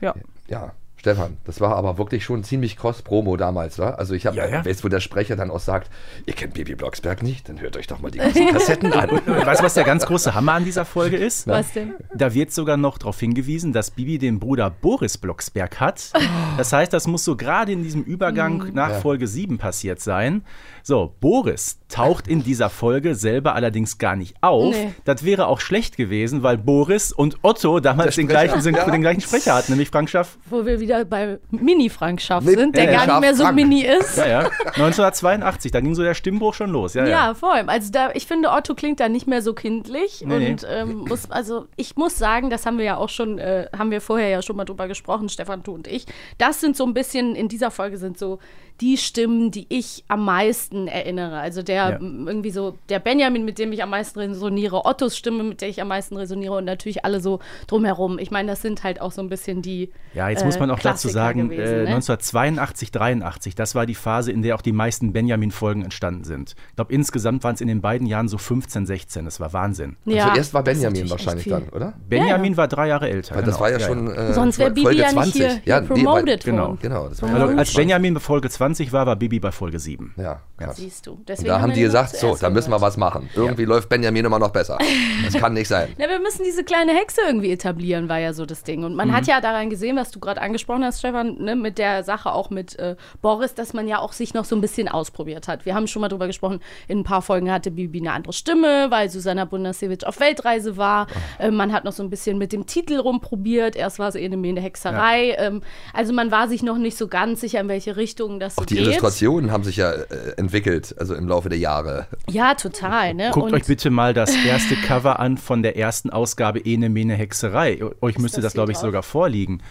ja. 0.00 0.14
Ja, 0.48 0.72
Stefan, 0.98 1.36
das 1.44 1.60
war 1.60 1.76
aber 1.76 1.96
wirklich 1.96 2.24
schon 2.24 2.42
ziemlich 2.42 2.76
Cross-Promo 2.76 3.36
damals, 3.36 3.78
wa? 3.78 3.90
Also 3.90 4.14
ich 4.14 4.26
habe, 4.26 4.36
Ja, 4.36 4.46
ja. 4.48 4.64
weißt 4.64 4.82
wo 4.84 4.88
der 4.88 4.98
Sprecher 4.98 5.36
dann 5.36 5.50
auch 5.50 5.60
sagt, 5.60 5.90
ihr 6.26 6.34
kennt 6.34 6.54
Bibi 6.54 6.74
Blocksberg 6.74 7.22
nicht, 7.22 7.48
dann 7.48 7.60
hört 7.60 7.76
euch 7.76 7.86
doch 7.86 8.00
mal 8.00 8.10
die 8.10 8.18
ganzen 8.18 8.48
Kassetten 8.52 8.92
an. 8.92 9.08
Weißt 9.24 9.60
du, 9.60 9.64
was 9.64 9.74
der 9.74 9.84
ganz 9.84 10.04
große 10.06 10.34
Hammer 10.34 10.54
an 10.54 10.64
dieser 10.64 10.84
Folge 10.84 11.16
ist? 11.28 11.46
Was 11.46 11.72
denn? 11.72 11.94
Da 12.14 12.34
wird 12.34 12.50
sogar 12.52 12.76
noch 12.76 12.98
darauf 12.98 13.20
hingewiesen, 13.20 13.72
dass 13.72 13.92
Bibi 13.92 14.18
den 14.18 14.40
Bruder 14.40 14.70
Boris 14.70 15.18
Blocksberg 15.18 15.78
hat. 15.78 16.10
Das 16.56 16.72
heißt, 16.72 16.92
das 16.92 17.06
muss 17.06 17.24
so 17.24 17.36
gerade 17.36 17.70
in 17.70 17.84
diesem 17.84 18.02
Übergang 18.02 18.70
nach 18.74 18.90
Ja. 18.90 19.00
Folge 19.00 19.28
7 19.28 19.56
passiert 19.58 20.00
sein. 20.00 20.42
So, 20.82 21.14
Boris 21.20 21.78
taucht 21.88 22.26
in 22.26 22.42
dieser 22.42 22.70
Folge 22.70 23.14
selber 23.14 23.54
allerdings 23.54 23.98
gar 23.98 24.16
nicht 24.16 24.34
auf. 24.40 24.74
Nee. 24.74 24.92
Das 25.04 25.24
wäre 25.24 25.46
auch 25.46 25.60
schlecht 25.60 25.96
gewesen, 25.96 26.42
weil 26.42 26.58
Boris 26.58 27.12
und 27.12 27.38
Otto 27.42 27.78
damals 27.80 28.16
den 28.16 28.26
gleichen, 28.26 28.60
den 28.62 29.00
gleichen 29.00 29.20
Sprecher 29.20 29.54
hatten, 29.54 29.72
nämlich 29.72 29.90
Frank 29.90 30.10
Schaff. 30.10 30.38
Wo 30.50 30.66
wir 30.66 30.80
wieder 30.80 30.87
bei 31.04 31.38
Mini-Frank 31.50 32.20
Schaff 32.20 32.44
sind, 32.44 32.76
der 32.76 32.84
Ja, 32.84 33.04
gar 33.04 33.06
nicht 33.06 33.20
mehr 33.20 33.34
so 33.34 33.44
Frank. 33.44 33.56
mini 33.56 33.82
ist. 33.82 34.16
Ja, 34.16 34.26
ja. 34.26 34.50
1982, 34.74 35.70
da 35.72 35.80
ging 35.80 35.94
so 35.94 36.02
der 36.02 36.14
Stimmbruch 36.14 36.54
schon 36.54 36.70
los. 36.70 36.94
Ja, 36.94 37.04
Ja, 37.04 37.10
ja. 37.28 37.34
vor 37.34 37.54
allem. 37.54 37.68
Also 37.68 37.90
da, 37.92 38.10
ich 38.14 38.26
finde, 38.26 38.50
Otto 38.50 38.74
klingt 38.74 39.00
da 39.00 39.08
nicht 39.08 39.26
mehr 39.26 39.42
so 39.42 39.54
kindlich. 39.54 40.22
Nee, 40.26 40.50
und 40.52 40.66
Ähm, 40.68 41.04
muss, 41.08 41.30
also 41.30 41.66
ich 41.76 41.96
muss 41.96 42.16
sagen, 42.18 42.50
das 42.50 42.66
haben 42.66 42.78
wir 42.78 42.84
ja 42.84 42.96
auch 42.96 43.08
schon, 43.08 43.38
äh, 43.38 43.66
haben 43.76 43.90
wir 43.90 44.00
vorher 44.00 44.28
ja 44.28 44.42
schon 44.42 44.56
mal 44.56 44.64
drüber 44.64 44.88
gesprochen, 44.88 45.28
Stefan, 45.28 45.62
du 45.62 45.72
und 45.74 45.86
ich. 45.86 46.06
Das 46.38 46.60
sind 46.60 46.76
so 46.76 46.84
ein 46.84 46.94
bisschen, 46.94 47.34
in 47.34 47.48
dieser 47.48 47.70
Folge 47.70 47.98
sind 47.98 48.18
so 48.18 48.38
die 48.80 48.96
Stimmen, 48.96 49.50
die 49.50 49.66
ich 49.70 50.04
am 50.08 50.24
meisten 50.24 50.86
erinnere. 50.86 51.38
Also 51.38 51.62
der 51.62 51.74
Ja. 51.90 51.98
irgendwie 52.00 52.50
so, 52.50 52.78
der 52.88 53.00
Benjamin, 53.00 53.44
mit 53.44 53.58
dem 53.58 53.72
ich 53.72 53.82
am 53.82 53.90
meisten 53.90 54.20
resoniere, 54.20 54.84
Ottos 54.84 55.16
Stimme, 55.16 55.42
mit 55.42 55.60
der 55.60 55.68
ich 55.68 55.80
am 55.82 55.88
meisten 55.88 56.16
resoniere 56.16 56.54
und 56.56 56.64
natürlich 56.64 57.04
alle 57.04 57.20
so 57.20 57.40
drumherum. 57.66 58.18
Ich 58.18 58.30
meine, 58.30 58.48
das 58.50 58.62
sind 58.62 58.84
halt 58.84 59.00
auch 59.00 59.10
so 59.12 59.20
ein 59.20 59.28
bisschen 59.28 59.62
die. 59.62 59.90
Ja, 60.14 60.28
jetzt 60.28 60.42
äh, 60.42 60.46
muss 60.46 60.58
man 60.60 60.70
auch 60.70 60.76
dazu 60.78 61.08
Klassiker 61.08 61.12
sagen, 61.12 61.48
gewesen, 61.48 61.74
äh, 61.74 61.82
ne? 61.84 61.88
1982, 61.88 62.90
83, 62.92 63.54
das 63.54 63.74
war 63.74 63.84
die 63.86 63.94
Phase, 63.94 64.30
in 64.32 64.42
der 64.42 64.54
auch 64.54 64.62
die 64.62 64.72
meisten 64.72 65.12
Benjamin-Folgen 65.12 65.82
entstanden 65.82 66.24
sind. 66.24 66.54
Ich 66.70 66.76
glaube, 66.76 66.92
insgesamt 66.92 67.42
waren 67.44 67.54
es 67.54 67.60
in 67.60 67.68
den 67.68 67.80
beiden 67.80 68.06
Jahren 68.06 68.28
so 68.28 68.38
15, 68.38 68.86
16. 68.86 69.24
Das 69.24 69.40
war 69.40 69.52
Wahnsinn. 69.52 69.96
Ja, 70.04 70.32
Zuerst 70.32 70.54
war 70.54 70.62
das 70.62 70.76
ist 70.76 70.82
Benjamin 70.82 71.10
wahrscheinlich 71.10 71.48
dann, 71.48 71.68
oder? 71.70 71.94
Benjamin 72.08 72.56
war 72.56 72.68
drei 72.68 72.88
Jahre 72.88 73.08
älter. 73.10 73.34
Weil 73.34 73.42
das 73.42 73.56
genau. 73.56 73.60
war 73.60 73.70
ja, 73.72 73.80
schon 73.80 74.10
äh, 74.10 74.32
Sonst 74.32 74.58
wäre 74.58 74.70
Bibi 74.70 74.96
ja 74.96 75.06
nicht 75.06 75.12
20. 75.14 75.34
hier, 75.34 75.48
hier 75.48 75.60
ja, 75.64 75.80
nee, 75.80 75.88
weil- 75.88 75.96
promoted 75.96 76.44
genau. 76.44 76.68
worden. 76.68 76.78
Genau, 76.80 77.08
das 77.08 77.22
war 77.22 77.30
Also 77.30 77.46
als 77.46 77.72
20. 77.72 77.76
Benjamin 77.76 78.20
Folge 78.20 78.48
20 78.48 78.67
20 78.68 78.92
war, 78.92 79.06
war 79.06 79.16
Bibi 79.16 79.40
bei 79.40 79.50
Folge 79.50 79.78
7. 79.78 80.14
Ja, 80.18 80.42
krass. 80.58 80.76
Siehst 80.76 81.06
du. 81.06 81.12
Und 81.12 81.26
Deswegen 81.26 81.48
da 81.48 81.60
haben 81.60 81.72
die 81.72 81.80
gesagt, 81.80 82.14
so, 82.16 82.36
da 82.36 82.50
müssen 82.50 82.70
wir 82.70 82.80
was 82.82 82.98
machen. 82.98 83.30
Irgendwie 83.34 83.64
läuft 83.64 83.88
Benjamin 83.88 84.26
immer 84.26 84.38
noch 84.38 84.50
besser. 84.50 84.76
Das 85.24 85.32
kann 85.34 85.54
nicht 85.54 85.68
sein. 85.68 85.94
Na, 85.98 86.06
wir 86.06 86.20
müssen 86.20 86.44
diese 86.44 86.64
kleine 86.64 86.92
Hexe 86.92 87.22
irgendwie 87.26 87.50
etablieren, 87.50 88.10
war 88.10 88.18
ja 88.18 88.34
so 88.34 88.44
das 88.44 88.64
Ding. 88.64 88.84
Und 88.84 88.94
man 88.94 89.12
hat 89.12 89.26
ja 89.26 89.40
daran 89.40 89.70
gesehen, 89.70 89.96
was 89.96 90.10
du 90.10 90.20
gerade 90.20 90.42
angesprochen 90.42 90.84
hast, 90.84 90.98
Stefan, 90.98 91.36
ne, 91.38 91.56
mit 91.56 91.78
der 91.78 92.04
Sache 92.04 92.32
auch 92.32 92.50
mit 92.50 92.78
äh, 92.78 92.96
Boris, 93.22 93.54
dass 93.54 93.72
man 93.72 93.88
ja 93.88 94.00
auch 94.00 94.12
sich 94.12 94.34
noch 94.34 94.44
so 94.44 94.54
ein 94.54 94.60
bisschen 94.60 94.88
ausprobiert 94.88 95.48
hat. 95.48 95.64
Wir 95.64 95.74
haben 95.74 95.86
schon 95.86 96.02
mal 96.02 96.08
drüber 96.08 96.26
gesprochen, 96.26 96.60
in 96.88 96.98
ein 96.98 97.04
paar 97.04 97.22
Folgen 97.22 97.50
hatte 97.50 97.70
Bibi 97.70 98.00
eine 98.00 98.12
andere 98.12 98.34
Stimme, 98.34 98.90
weil 98.90 99.08
Susanna 99.08 99.46
Bundasewitsch 99.46 100.04
auf 100.04 100.20
Weltreise 100.20 100.76
war. 100.76 101.06
Äh, 101.38 101.50
man 101.50 101.72
hat 101.72 101.84
noch 101.84 101.92
so 101.92 102.02
ein 102.02 102.10
bisschen 102.10 102.36
mit 102.36 102.52
dem 102.52 102.66
Titel 102.66 102.98
rumprobiert. 102.98 103.76
Erst 103.76 103.98
war 103.98 104.08
es 104.08 104.14
eh 104.14 104.26
eine 104.26 104.60
Hexerei. 104.60 105.36
Ähm, 105.38 105.62
also 105.94 106.12
man 106.12 106.30
war 106.30 106.48
sich 106.48 106.62
noch 106.62 106.76
nicht 106.76 106.98
so 106.98 107.08
ganz 107.08 107.40
sicher, 107.40 107.60
in 107.60 107.68
welche 107.68 107.96
Richtung 107.96 108.38
das 108.38 108.57
so 108.58 108.62
Auch 108.62 108.66
die 108.66 108.74
geht. 108.76 108.84
Illustrationen 108.84 109.50
haben 109.50 109.64
sich 109.64 109.76
ja 109.76 109.90
äh, 109.92 110.04
entwickelt, 110.36 110.94
also 110.98 111.14
im 111.14 111.26
Laufe 111.28 111.48
der 111.48 111.58
Jahre. 111.58 112.06
Ja, 112.28 112.54
total. 112.54 113.14
Ne? 113.14 113.30
Guckt 113.32 113.46
Und- 113.46 113.54
euch 113.54 113.64
bitte 113.66 113.90
mal 113.90 114.14
das 114.14 114.34
erste 114.34 114.74
Cover 114.76 115.18
an 115.18 115.36
von 115.38 115.62
der 115.62 115.76
ersten 115.76 116.10
Ausgabe 116.10 116.58
Ene 116.60 116.88
Mene 116.88 117.14
Hexerei. 117.14 117.80
Euch 118.00 118.18
müsste 118.18 118.38
das 118.40 118.48
das, 118.48 118.54
glaube 118.54 118.72
ich, 118.72 118.78
sogar 118.78 119.02
vorliegen. 119.02 119.62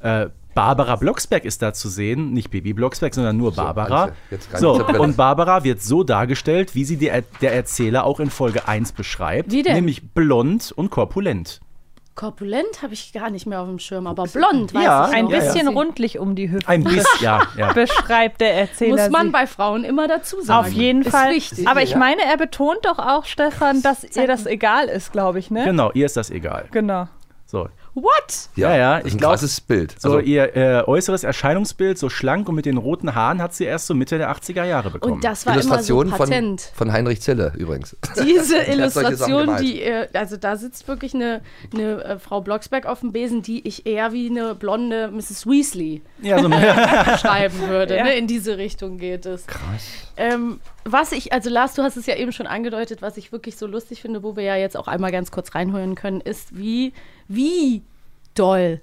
Äh, 0.00 0.26
Barbara 0.54 0.96
Blocksberg 0.96 1.46
ist 1.46 1.62
da 1.62 1.72
zu 1.72 1.88
sehen, 1.88 2.34
nicht 2.34 2.50
Baby 2.50 2.74
Blocksberg, 2.74 3.14
sondern 3.14 3.38
nur 3.38 3.54
Barbara. 3.54 4.10
So, 4.58 4.74
Brille. 4.84 5.00
und 5.00 5.16
Barbara 5.16 5.64
wird 5.64 5.80
so 5.82 6.04
dargestellt, 6.04 6.74
wie 6.74 6.84
sie 6.84 6.98
die, 6.98 7.08
Er- 7.08 7.22
der 7.40 7.54
Erzähler 7.54 8.04
auch 8.04 8.20
in 8.20 8.28
Folge 8.28 8.68
1 8.68 8.92
beschreibt, 8.92 9.50
Wie 9.50 9.62
denn? 9.62 9.74
nämlich 9.76 10.10
blond 10.12 10.70
und 10.76 10.90
korpulent. 10.90 11.60
Korpulent 12.14 12.82
habe 12.82 12.92
ich 12.92 13.12
gar 13.12 13.30
nicht 13.30 13.46
mehr 13.46 13.60
auf 13.62 13.68
dem 13.68 13.78
Schirm, 13.78 14.06
aber 14.06 14.24
blond 14.24 14.74
weiß 14.74 14.84
Ja, 14.84 15.08
ich 15.08 15.14
Ein 15.14 15.24
noch. 15.24 15.30
ja, 15.32 15.38
ja. 15.38 15.44
bisschen 15.44 15.68
rundlich 15.68 16.18
um 16.18 16.34
die 16.34 16.50
Hüfte. 16.50 16.68
Ein 16.68 16.84
bisschen, 16.84 17.04
ja, 17.20 17.40
ja. 17.56 17.72
Beschreibt 17.74 18.40
der 18.42 18.54
Erzähler. 18.54 19.02
Muss 19.04 19.10
man 19.10 19.26
sie. 19.28 19.32
bei 19.32 19.46
Frauen 19.46 19.84
immer 19.84 20.08
dazu 20.08 20.40
sagen. 20.42 20.66
Auf 20.66 20.72
jeden 20.72 21.02
Ist 21.02 21.10
Fall. 21.10 21.32
wichtig. 21.32 21.66
Aber 21.66 21.82
ich 21.82 21.96
meine, 21.96 22.22
er 22.22 22.36
betont 22.36 22.78
doch 22.84 22.98
auch, 22.98 23.24
Stefan, 23.24 23.80
dass 23.82 24.04
ihr 24.04 24.26
das 24.26 24.44
egal 24.46 24.88
ist, 24.88 25.12
glaube 25.12 25.38
ich, 25.38 25.50
ne? 25.50 25.64
Genau, 25.64 25.90
ihr 25.94 26.04
ist 26.06 26.16
das 26.16 26.30
egal. 26.30 26.66
Genau. 26.70 27.08
What? 27.94 28.48
Ja, 28.56 28.74
ja, 28.74 28.96
das 28.96 29.00
ist 29.02 29.08
ich 29.08 29.14
ein 29.14 29.18
glaub- 29.18 29.32
krasses 29.32 29.60
Bild. 29.60 29.94
so 30.00 30.08
Also, 30.08 30.20
ihr 30.20 30.56
äh, 30.56 30.82
äußeres 30.86 31.24
Erscheinungsbild, 31.24 31.98
so 31.98 32.08
schlank 32.08 32.48
und 32.48 32.54
mit 32.54 32.64
den 32.64 32.78
roten 32.78 33.14
Haaren, 33.14 33.42
hat 33.42 33.54
sie 33.54 33.64
erst 33.64 33.86
so 33.86 33.94
Mitte 33.94 34.16
der 34.16 34.34
80er 34.34 34.64
Jahre 34.64 34.90
bekommen. 34.90 35.14
Und 35.14 35.24
das 35.24 35.44
war 35.44 35.54
immer 35.54 35.62
so 35.62 35.68
Illustration 35.68 36.08
von, 36.08 36.18
patent. 36.18 36.72
von 36.74 36.92
Heinrich 36.92 37.20
Zille 37.20 37.52
übrigens. 37.56 37.94
Diese 38.24 38.56
Illustration, 38.70 39.56
die, 39.60 39.82
äh, 39.82 40.08
also 40.14 40.38
da 40.38 40.56
sitzt 40.56 40.88
wirklich 40.88 41.14
eine, 41.14 41.42
eine 41.74 42.02
äh, 42.04 42.18
Frau 42.18 42.40
Blocksberg 42.40 42.86
auf 42.86 43.00
dem 43.00 43.12
Besen, 43.12 43.42
die 43.42 43.66
ich 43.68 43.84
eher 43.84 44.12
wie 44.12 44.30
eine 44.30 44.54
blonde 44.54 45.08
Mrs. 45.08 45.46
Weasley 45.46 46.00
ja, 46.22 46.38
so, 46.40 46.48
beschreiben 47.12 47.68
würde. 47.68 47.96
Ja. 47.96 48.04
Ne? 48.04 48.14
In 48.14 48.26
diese 48.26 48.56
Richtung 48.56 48.96
geht 48.96 49.26
es. 49.26 49.46
Krass. 49.46 49.82
Ähm, 50.16 50.60
was 50.84 51.12
ich, 51.12 51.32
also 51.32 51.50
Lars, 51.50 51.74
du 51.74 51.82
hast 51.82 51.96
es 51.96 52.06
ja 52.06 52.16
eben 52.16 52.32
schon 52.32 52.46
angedeutet, 52.46 53.02
was 53.02 53.16
ich 53.16 53.32
wirklich 53.32 53.56
so 53.56 53.66
lustig 53.66 54.02
finde, 54.02 54.22
wo 54.22 54.36
wir 54.36 54.44
ja 54.44 54.56
jetzt 54.56 54.76
auch 54.76 54.88
einmal 54.88 55.12
ganz 55.12 55.30
kurz 55.30 55.54
reinhören 55.54 55.94
können, 55.94 56.20
ist, 56.20 56.56
wie, 56.56 56.92
wie 57.28 57.82
doll 58.34 58.80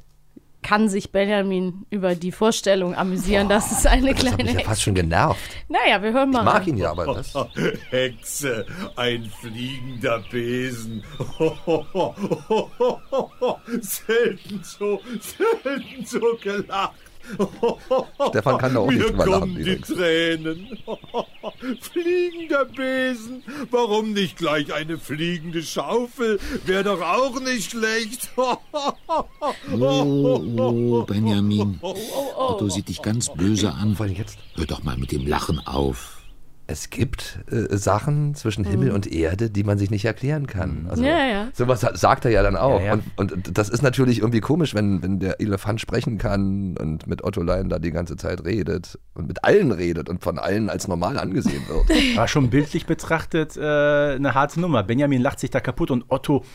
kann 0.61 0.89
sich 0.89 1.11
Benjamin 1.11 1.85
über 1.89 2.15
die 2.15 2.31
Vorstellung 2.31 2.95
amüsieren, 2.95 3.49
dass 3.49 3.71
es 3.71 3.85
eine 3.85 4.11
Das 4.11 4.19
kleine 4.19 4.37
mich 4.37 4.45
ja 4.45 4.53
Hexe 4.59 4.69
fast 4.69 4.81
schon 4.81 4.95
genervt. 4.95 5.39
Naja, 5.69 6.01
wir 6.03 6.11
hören 6.11 6.31
mal. 6.31 6.39
Ich 6.39 6.45
mag 6.45 6.61
rein. 6.61 6.67
ihn 6.67 6.77
ja, 6.77 6.91
aber 6.91 7.13
das. 7.13 7.33
Hexe, 7.89 8.65
ein 8.95 9.31
fliegender 9.39 10.21
Besen. 10.29 11.03
selten 13.81 14.61
so, 14.63 15.01
selten 15.19 16.05
so 16.05 16.19
gelacht. 16.41 16.93
Stefan 18.29 18.57
kann 18.57 18.73
da 18.73 18.79
auch 18.79 18.87
Mir 18.87 18.97
nicht 18.97 19.09
drüber 19.09 19.25
lachen, 19.25 19.39
kommen 19.39 19.55
die 19.55 19.61
übrigens. 19.61 19.87
Tränen. 19.87 20.77
Fliegender 21.81 22.65
Besen. 22.65 23.43
Warum 23.71 24.13
nicht 24.13 24.37
gleich 24.37 24.73
eine 24.73 24.97
fliegende 24.97 25.61
Schaufel? 25.61 26.39
Wäre 26.65 26.83
doch 26.83 27.01
auch 27.01 27.39
nicht 27.39 27.71
schlecht. 27.71 28.29
Oh, 29.79 30.41
oh, 30.57 31.03
Benjamin. 31.03 31.79
Otto 31.81 32.69
sieht 32.69 32.89
dich 32.89 33.01
ganz 33.01 33.33
böse 33.33 33.71
an. 33.73 33.97
Hör 33.97 34.65
doch 34.65 34.83
mal 34.83 34.97
mit 34.97 35.11
dem 35.11 35.27
Lachen 35.27 35.59
auf. 35.59 36.18
Es 36.71 36.91
gibt 36.91 37.39
äh, 37.51 37.75
Sachen 37.75 38.35
zwischen 38.35 38.63
Himmel 38.63 38.91
und 38.91 39.11
Erde, 39.11 39.49
die 39.49 39.63
man 39.63 39.79
sich 39.79 39.89
nicht 39.89 40.05
erklären 40.05 40.45
kann. 40.45 40.85
Also, 40.87 41.01
Mhm. 41.01 41.07
Ja, 41.07 41.25
ja. 41.25 41.47
Sowas 41.53 41.81
sa- 41.81 41.95
sagt 41.95 42.25
er 42.25 42.31
ja 42.31 42.43
dann 42.43 42.55
auch. 42.55 42.79
Ja, 42.79 42.85
ja. 42.85 42.99
Und, 43.15 43.31
und 43.31 43.57
das 43.57 43.69
ist 43.69 43.81
natürlich 43.81 44.19
irgendwie 44.19 44.39
komisch, 44.39 44.75
wenn, 44.75 45.01
wenn 45.01 45.19
der 45.19 45.41
Elefant 45.41 45.81
sprechen 45.81 46.17
kann 46.19 46.77
und 46.77 47.07
mit 47.07 47.23
Otto 47.23 47.41
Lein 47.41 47.69
da 47.69 47.79
die 47.79 47.91
ganze 47.91 48.17
Zeit 48.17 48.45
redet 48.45 48.99
und 49.15 49.27
mit 49.27 49.43
allen 49.43 49.71
redet 49.71 50.09
und 50.09 50.21
von 50.23 50.37
allen 50.37 50.69
als 50.69 50.87
normal 50.87 51.17
angesehen 51.17 51.63
wird. 51.67 51.89
war 52.17 52.27
schon 52.27 52.49
bildlich 52.51 52.85
betrachtet 52.85 53.57
äh, 53.57 53.61
eine 53.61 54.35
harte 54.35 54.59
Nummer. 54.59 54.83
Benjamin 54.83 55.21
lacht 55.21 55.39
sich 55.39 55.49
da 55.49 55.59
kaputt 55.59 55.89
und 55.89 56.05
Otto 56.09 56.45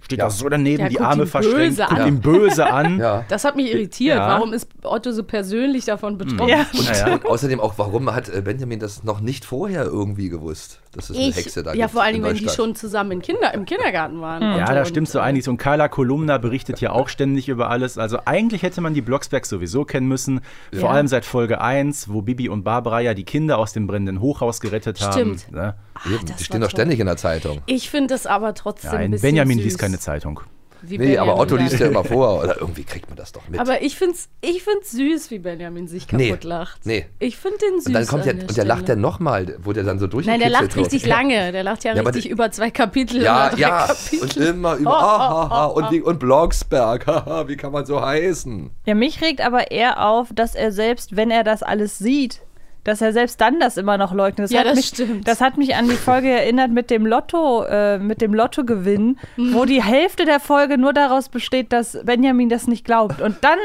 steht 0.00 0.18
Ja. 0.18 0.24
da 0.26 0.30
so 0.30 0.48
daneben, 0.48 0.88
die 0.88 1.00
Arme 1.00 1.26
verschränkt, 1.26 1.76
böse 1.76 1.82
guckt 1.88 2.00
an. 2.00 2.08
ihn 2.08 2.20
böse 2.20 2.66
an. 2.72 2.98
ja. 2.98 3.24
Das 3.28 3.44
hat 3.44 3.56
mich 3.56 3.72
irritiert. 3.72 4.16
Ja. 4.16 4.28
Warum 4.28 4.52
ist 4.52 4.68
Otto 4.82 5.12
so 5.12 5.22
persönlich 5.24 5.84
davon 5.84 6.18
betroffen? 6.18 6.48
Ja. 6.48 6.66
Und, 7.06 7.12
und 7.24 7.26
außerdem 7.26 7.60
auch, 7.60 7.74
warum 7.76 8.12
hat 8.14 8.28
äh, 8.28 8.40
Benjamin 8.42 8.78
das 8.80 9.04
noch 9.04 9.20
nicht 9.20 9.44
vorher 9.44 9.84
irgendwie 9.84 10.28
gewusst, 10.28 10.80
es 10.96 11.10
eine 11.10 11.20
Ich, 11.20 11.36
Hexe 11.36 11.62
da 11.62 11.72
ja, 11.74 11.88
vor 11.88 12.02
allem, 12.02 12.22
wenn 12.22 12.34
die 12.34 12.48
schon 12.48 12.74
zusammen 12.74 13.12
in 13.12 13.22
Kinder, 13.22 13.54
im 13.54 13.64
Kindergarten 13.64 14.20
waren. 14.20 14.42
Ja, 14.42 14.64
Otto 14.64 14.72
da 14.74 14.80
und, 14.80 14.86
stimmt 14.88 15.08
so 15.08 15.20
einiges. 15.20 15.46
Und 15.48 15.56
Carla 15.58 15.88
Kolumna 15.88 16.38
berichtet 16.38 16.80
ja 16.80 16.92
auch 16.92 17.08
ständig 17.08 17.48
über 17.48 17.70
alles. 17.70 17.96
Also 17.98 18.18
eigentlich 18.24 18.62
hätte 18.62 18.80
man 18.80 18.94
die 18.94 19.00
Blocksberg 19.02 19.46
sowieso 19.46 19.84
kennen 19.84 20.08
müssen. 20.08 20.40
Vor 20.72 20.80
Ja. 20.82 20.88
allem 20.90 21.06
seit 21.06 21.24
Folge 21.24 21.60
1, 21.60 22.12
wo 22.12 22.22
Bibi 22.22 22.48
und 22.48 22.64
Barbara 22.64 23.00
ja 23.00 23.14
die 23.14 23.24
Kinder 23.24 23.58
aus 23.58 23.72
dem 23.72 23.86
brennenden 23.86 24.20
Hochhaus 24.20 24.60
gerettet 24.60 24.98
Stimmt. 24.98 25.46
haben. 25.46 25.54
Ne? 25.54 25.74
Eben, 26.06 26.26
das 26.26 26.36
die 26.36 26.44
stehen 26.44 26.60
doch 26.60 26.70
ständig 26.70 26.98
in 26.98 27.06
der 27.06 27.16
Zeitung. 27.16 27.60
Ich 27.66 27.88
finde 27.90 28.14
es 28.14 28.26
aber 28.26 28.54
trotzdem 28.54 28.90
Ja, 28.92 28.98
ein 28.98 29.04
in 29.06 29.10
bisschen 29.12 29.28
Benjamin 29.28 29.58
süß, 29.58 29.64
liest 29.64 29.78
keine 29.78 29.98
Zeitung. 29.98 30.40
Wie 30.82 30.98
Nee, 30.98 31.16
aber 31.18 31.32
Benjamin 31.32 31.40
Otto 31.42 31.56
da- 31.56 31.62
liest 31.62 31.78
ja 31.80 31.86
immer 31.86 32.04
vor. 32.04 32.42
Oder 32.42 32.58
irgendwie 32.60 32.84
kriegt 32.84 33.08
man 33.08 33.16
das 33.16 33.32
doch 33.32 33.48
mit. 33.48 33.58
Aber 33.60 33.82
ich 33.82 33.96
finde 33.96 34.14
es 34.14 34.28
ich 34.40 34.62
find's 34.62 34.90
süß, 34.92 35.30
wie 35.30 35.38
Benjamin 35.38 35.88
sich 35.88 36.10
Nee. 36.12 36.28
kaputt 36.30 36.44
lacht. 36.44 36.86
Nee. 36.86 37.06
Ich 37.18 37.36
finde 37.36 37.58
den 37.58 37.78
süß. 37.80 37.86
und 37.86 37.92
dann 37.94 38.06
kommt 38.06 38.24
der, 38.24 38.34
und 38.34 38.56
der 38.56 38.64
lacht 38.64 38.88
dann 38.88 39.00
nochmal, 39.00 39.56
wo 39.62 39.72
der 39.72 39.84
dann 39.84 39.98
so 39.98 40.06
durch 40.06 40.26
Nein, 40.26 40.40
der 40.40 40.50
lacht 40.50 40.76
richtig 40.76 41.06
lange. 41.06 41.52
Der 41.52 41.62
lacht 41.62 41.84
ja, 41.84 41.94
Ja, 41.94 42.00
aber 42.00 42.10
richtig 42.14 42.30
über 42.30 42.50
zwei 42.50 42.70
Kapitel. 42.70 43.22
Ja, 43.22 43.46
oder 43.48 43.56
drei 43.56 43.60
ja. 43.60 43.86
Kapitel. 43.86 44.20
Und 44.22 44.36
immer 44.36 44.74
über. 44.76 44.90
Oh, 44.90 44.92
ah, 44.92 45.06
oh, 45.46 45.50
ha, 45.50 45.50
ha, 45.50 45.66
oh, 45.68 45.72
und, 45.76 45.90
wie, 45.92 46.00
und 46.00 46.18
Blocksberg. 46.18 47.06
wie 47.48 47.56
kann 47.56 47.72
man 47.72 47.86
so 47.86 48.00
heißen? 48.00 48.70
Ja, 48.86 48.94
mich 48.94 49.20
regt 49.22 49.40
aber 49.40 49.70
eher 49.70 50.04
auf, 50.06 50.28
dass 50.34 50.54
er 50.54 50.72
selbst, 50.72 51.16
wenn 51.16 51.30
er 51.30 51.44
das 51.44 51.62
alles 51.62 51.98
sieht, 51.98 52.40
dass 52.84 53.00
er 53.00 53.12
selbst 53.12 53.40
dann 53.40 53.60
das 53.60 53.76
immer 53.76 53.98
noch 53.98 54.12
leugnet. 54.12 54.44
Das 54.44 54.50
Ja, 54.50 54.60
hat 54.60 54.66
das 54.66 54.76
mich, 54.76 54.86
stimmt. 54.86 55.28
Das 55.28 55.40
hat 55.40 55.56
mich 55.56 55.74
an 55.76 55.88
die 55.88 55.96
Folge 55.96 56.30
erinnert 56.30 56.70
mit 56.70 56.90
dem 56.90 57.06
Lotto, 57.06 57.64
äh, 57.64 57.98
mit 57.98 58.20
dem 58.20 58.34
Lottogewinn, 58.34 59.18
wo 59.36 59.64
die 59.64 59.82
Hälfte 59.82 60.24
der 60.24 60.40
Folge 60.40 60.78
nur 60.78 60.92
daraus 60.92 61.28
besteht, 61.28 61.72
dass 61.72 61.98
Benjamin 62.04 62.48
das 62.48 62.66
nicht 62.66 62.84
glaubt. 62.84 63.20
Und 63.20 63.38
dann, 63.42 63.58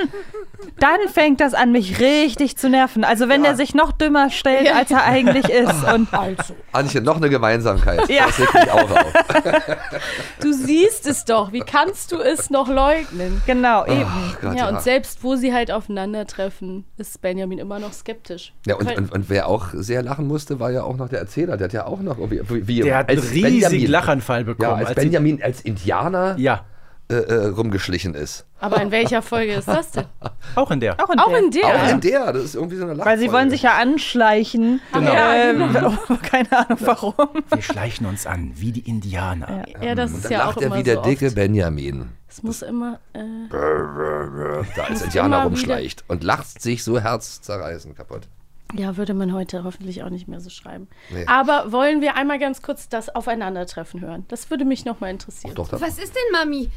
dann 0.79 0.99
fängt 1.11 1.41
das 1.41 1.53
an, 1.53 1.71
mich 1.71 1.99
richtig 1.99 2.57
zu 2.57 2.69
nerven. 2.69 3.03
Also 3.03 3.29
wenn 3.29 3.45
er 3.45 3.55
sich 3.55 3.73
noch 3.73 3.91
dümmer 3.91 4.29
stellt, 4.29 4.73
als 4.73 4.91
er 4.91 5.03
eigentlich 5.03 5.49
ist. 5.49 5.83
Und 5.93 6.13
Also, 6.13 6.55
Antje, 6.71 7.01
noch 7.01 7.17
eine 7.17 7.29
Gemeinsamkeit. 7.29 8.09
Ja. 8.09 8.27
Das 8.27 8.39
regt 8.39 8.53
mich 8.53 8.71
auch 8.71 8.91
auf. 8.91 9.13
du 10.41 10.53
siehst 10.53 11.07
es 11.07 11.25
doch. 11.25 11.51
Wie 11.51 11.59
kannst 11.59 12.11
du 12.11 12.17
es 12.19 12.49
noch 12.49 12.67
leugnen? 12.67 13.41
genau, 13.45 13.85
eben. 13.85 14.05
Ach 14.07 14.41
Gott, 14.41 14.57
ja, 14.57 14.69
und 14.69 14.81
selbst 14.81 15.23
wo 15.23 15.35
sie 15.35 15.53
halt 15.53 15.71
aufeinandertreffen, 15.71 16.85
ist 16.97 17.21
Benjamin 17.21 17.59
immer 17.59 17.79
noch 17.79 17.93
skeptisch. 17.93 18.53
Ja, 18.65 18.75
und, 18.75 18.95
und, 18.97 19.04
und 19.11 19.29
wer 19.29 19.47
auch 19.47 19.67
sehr 19.73 20.01
lachen 20.03 20.27
musste, 20.27 20.59
war 20.59 20.71
ja 20.71 20.83
auch 20.83 20.97
noch 20.97 21.09
der 21.09 21.19
Erzähler. 21.19 21.57
Der 21.57 21.65
hat 21.65 21.73
ja 21.73 21.85
auch 21.85 21.99
noch 22.01 22.17
irgendwie. 22.17 22.67
Wie, 22.67 22.81
Der 22.81 22.97
hat 22.97 23.09
einen 23.09 23.19
als 23.19 23.31
riesigen 23.31 23.51
Benjamin- 23.61 23.87
Lachanfall 23.91 24.43
bekommen. 24.43 24.69
Ja, 24.69 24.75
als 24.75 24.87
als 24.89 24.95
Benjamin 24.95 25.41
als 25.43 25.61
Indianer 25.61 26.35
ja, 26.37 26.65
äh, 27.09 27.15
äh, 27.15 27.45
rumgeschlichen 27.47 28.15
ist. 28.15 28.45
Aber 28.59 28.81
in 28.81 28.89
welcher 28.89 29.21
Folge 29.21 29.53
ist 29.53 29.67
das 29.67 29.91
denn? 29.91 30.05
auch 30.55 30.71
in 30.71 30.79
der. 30.79 30.93
Auch 31.03 31.09
in 31.11 31.19
Auch 31.19 31.29
der. 31.29 31.39
in 31.39 31.51
der. 31.51 31.65
Auch 31.65 31.89
in 31.91 32.01
der, 32.01 32.33
das 32.33 32.43
ist 32.45 32.55
irgendwie 32.55 32.77
so 32.77 32.83
eine 32.83 32.93
Lachfolge. 32.93 33.11
Weil 33.21 33.27
sie 33.27 33.31
wollen 33.33 33.49
sich 33.51 33.61
ja 33.61 33.75
anschleichen. 33.77 34.81
Genau. 34.93 35.11
Ähm, 35.13 36.19
keine 36.23 36.51
Ahnung 36.51 36.77
warum. 36.81 37.13
Wir 37.53 37.61
schleichen 37.61 38.07
uns 38.07 38.25
an, 38.25 38.53
wie 38.55 38.71
die 38.71 38.89
Indianer. 38.89 39.65
Ja, 39.81 39.93
das 39.93 40.09
Und 40.11 40.15
ist 40.17 40.25
dann 40.25 40.31
ja 40.31 40.37
lacht 40.39 40.57
auch 40.57 40.61
er 40.61 40.67
immer 40.67 40.77
wie 40.77 40.83
der 40.83 40.95
so 40.95 41.01
dicke 41.03 41.27
oft. 41.27 41.35
Benjamin, 41.35 42.09
Es 42.27 42.41
muss 42.41 42.61
immer. 42.63 42.99
Äh, 43.13 43.19
da 43.51 44.83
als 44.85 45.01
Indianer 45.03 45.43
rumschleicht 45.43 46.05
und 46.07 46.23
lacht 46.23 46.59
sich 46.61 46.83
so 46.83 46.99
herzzerreißend 46.99 47.95
kaputt. 47.95 48.27
Ja, 48.73 48.97
würde 48.97 49.13
man 49.13 49.33
heute 49.33 49.63
hoffentlich 49.63 50.03
auch 50.03 50.09
nicht 50.09 50.27
mehr 50.27 50.39
so 50.39 50.49
schreiben. 50.49 50.87
Nee. 51.09 51.25
Aber 51.27 51.71
wollen 51.71 52.01
wir 52.01 52.15
einmal 52.15 52.39
ganz 52.39 52.61
kurz 52.61 52.89
das 52.89 53.13
Aufeinandertreffen 53.13 54.01
hören? 54.01 54.25
Das 54.27 54.49
würde 54.49 54.65
mich 54.65 54.85
nochmal 54.85 55.11
interessieren. 55.11 55.55
Doch, 55.55 55.69
das 55.69 55.81
Was 55.81 55.99
ist 55.99 56.13
denn, 56.15 56.31
Mami? 56.31 56.69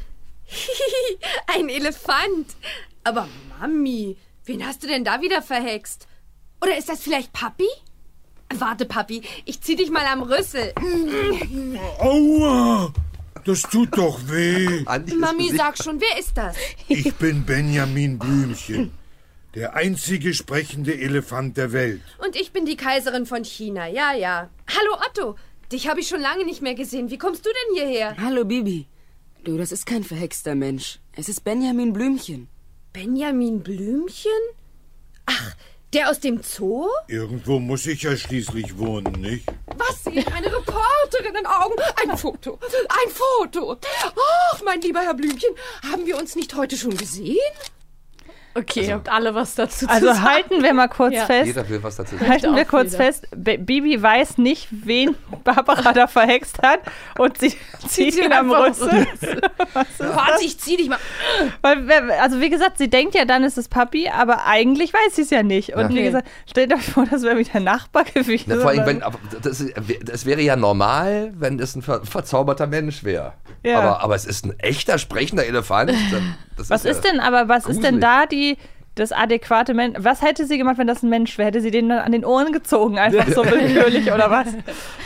Ein 1.55 1.69
Elefant. 1.69 2.55
Aber 3.03 3.27
Mami, 3.59 4.17
wen 4.45 4.65
hast 4.65 4.83
du 4.83 4.87
denn 4.87 5.03
da 5.03 5.21
wieder 5.21 5.41
verhext? 5.41 6.07
Oder 6.61 6.77
ist 6.77 6.89
das 6.89 7.01
vielleicht 7.01 7.33
Papi? 7.33 7.67
Warte, 8.55 8.85
Papi, 8.85 9.21
ich 9.45 9.61
zieh 9.61 9.75
dich 9.75 9.91
mal 9.91 10.05
am 10.05 10.23
Rüssel. 10.23 10.73
Aua! 11.99 12.91
Das 13.45 13.61
tut 13.61 13.97
doch 13.97 14.19
weh. 14.27 14.83
Mami, 15.15 15.51
sag 15.55 15.81
schon, 15.81 16.01
wer 16.01 16.19
ist 16.19 16.37
das? 16.37 16.57
Ich 16.87 17.13
bin 17.15 17.43
Benjamin 17.45 18.19
Blümchen, 18.19 18.91
Der 19.55 19.73
einzige 19.73 20.35
sprechende 20.35 20.93
Elefant 20.93 21.57
der 21.57 21.71
Welt. 21.71 22.01
Und 22.23 22.35
ich 22.35 22.51
bin 22.51 22.65
die 22.65 22.77
Kaiserin 22.77 23.25
von 23.25 23.43
China, 23.43 23.87
ja, 23.87 24.13
ja. 24.13 24.47
Hallo 24.67 24.93
Otto, 25.07 25.35
dich 25.71 25.87
habe 25.87 26.01
ich 26.01 26.07
schon 26.07 26.21
lange 26.21 26.45
nicht 26.45 26.61
mehr 26.61 26.75
gesehen. 26.75 27.09
Wie 27.09 27.17
kommst 27.17 27.43
du 27.47 27.49
denn 27.49 27.75
hierher? 27.75 28.15
Hallo 28.17 28.45
Bibi. 28.45 28.85
Du, 29.43 29.57
das 29.57 29.71
ist 29.71 29.87
kein 29.87 30.03
verhexter 30.03 30.53
Mensch. 30.53 30.99
Es 31.13 31.29
ist 31.29 31.43
Benjamin 31.43 31.93
Blümchen. 31.93 32.47
Benjamin 32.93 33.63
Blümchen? 33.63 34.31
Ach, 35.25 35.55
der 35.93 36.11
aus 36.11 36.19
dem 36.19 36.43
Zoo? 36.43 36.87
Irgendwo 37.07 37.57
muss 37.59 37.87
ich 37.87 38.03
ja 38.03 38.15
schließlich 38.15 38.77
wohnen, 38.77 39.19
nicht? 39.19 39.47
Was 39.77 40.03
sehen 40.03 40.25
meine 40.29 40.47
Reporterinnen-Augen? 40.47 41.75
Ein 42.03 42.15
Foto, 42.15 42.59
ein 42.61 43.09
Foto. 43.09 43.77
Ach, 44.51 44.61
mein 44.63 44.79
lieber 44.81 44.99
Herr 44.99 45.15
Blümchen, 45.15 45.55
haben 45.91 46.05
wir 46.05 46.19
uns 46.19 46.35
nicht 46.35 46.53
heute 46.55 46.77
schon 46.77 46.95
gesehen? 46.95 47.39
Okay, 48.55 48.87
ihr 48.87 48.93
habt 48.95 49.09
alle 49.09 49.35
was 49.35 49.55
dazu 49.55 49.85
zu 49.85 49.91
Also 49.91 50.07
sagen. 50.07 50.23
halten 50.23 50.63
wir 50.63 50.73
mal 50.73 50.87
kurz 50.87 51.13
Ja. 51.13 51.25
fest. 51.25 51.45
Jeder 51.47 51.69
will 51.69 51.81
was 51.83 51.95
dazu 51.97 52.15
sagen. 52.17 52.29
Halten 52.29 52.55
wir 52.55 52.65
kurz 52.65 52.91
jeder. 52.93 53.03
fest, 53.05 53.27
B 53.35 53.57
Bibi 53.57 54.01
weiß 54.01 54.37
nicht, 54.39 54.67
wen 54.71 55.15
Barbara 55.43 55.93
da 55.93 56.07
verhext 56.07 56.57
hat 56.63 56.79
und 57.17 57.37
sie 57.37 57.53
zieht 57.87 58.15
sie 58.15 58.21
ihn 58.23 58.33
am 58.33 58.51
Rüssel. 58.51 59.07
Warte, 59.99 60.43
ich 60.43 60.59
zieh 60.59 60.77
dich 60.77 60.89
mal. 60.89 60.97
Weil, 61.61 62.11
also 62.19 62.41
wie 62.41 62.49
gesagt, 62.49 62.77
sie 62.79 62.89
denkt 62.89 63.15
ja, 63.15 63.25
dann 63.25 63.43
ist 63.43 63.57
es 63.57 63.67
Papi, 63.67 64.09
aber 64.09 64.45
eigentlich 64.45 64.93
weiß 64.93 65.15
sie 65.15 65.21
es 65.21 65.29
ja 65.29 65.43
nicht. 65.43 65.73
Und 65.75 65.81
Ja. 65.83 65.89
wie 65.89 65.93
Nee. 65.93 66.03
gesagt, 66.05 66.27
stellt 66.49 66.73
euch 66.73 66.81
vor, 66.83 67.05
das 67.09 67.21
wäre 67.23 67.37
wie 67.37 67.43
der 67.43 67.61
Nachbar 67.61 68.03
gewesen. 68.03 68.45
Na, 68.47 68.57
vor 68.57 68.71
allem, 68.71 68.85
wenn, 68.85 69.03
aber 69.03 69.19
das, 69.41 69.63
das 70.03 70.25
wäre 70.25 70.41
ja 70.41 70.55
normal, 70.55 71.33
wenn 71.37 71.59
es 71.59 71.75
ein 71.75 71.81
ver, 71.81 72.03
verzauberter 72.03 72.67
Mensch 72.67 73.03
wäre. 73.03 73.33
Ja. 73.63 73.79
Aber, 73.79 74.01
aber 74.01 74.15
es 74.15 74.25
ist 74.25 74.45
ein 74.45 74.57
echter 74.59 74.97
sprechender 74.97 75.45
Elefant. 75.45 75.91
Das 76.59 76.69
Was 76.69 76.83
ja 76.83 76.91
ist 76.91 77.01
denn, 77.01 77.19
aber 77.19 77.47
was 77.47 77.65
ist 77.65 77.83
denn 77.83 77.99
da 77.99 78.25
die 78.25 78.57
das 78.99 79.11
adäquate 79.11 79.73
Mensch? 79.73 79.97
Was 80.01 80.21
hätte 80.21 80.45
sie 80.45 80.57
gemacht, 80.57 80.77
wenn 80.77 80.87
das 80.87 81.01
ein 81.03 81.09
Mensch 81.09 81.37
wäre? 81.37 81.47
Hätte 81.47 81.61
sie 81.61 81.71
den 81.71 81.89
dann 81.89 81.99
an 81.99 82.11
den 82.11 82.23
Ohren 82.25 82.51
gezogen, 82.51 82.97
einfach 82.99 83.27
so 83.29 83.43
willkürlich 83.49 84.11
oder 84.11 84.29
was? 84.29 84.47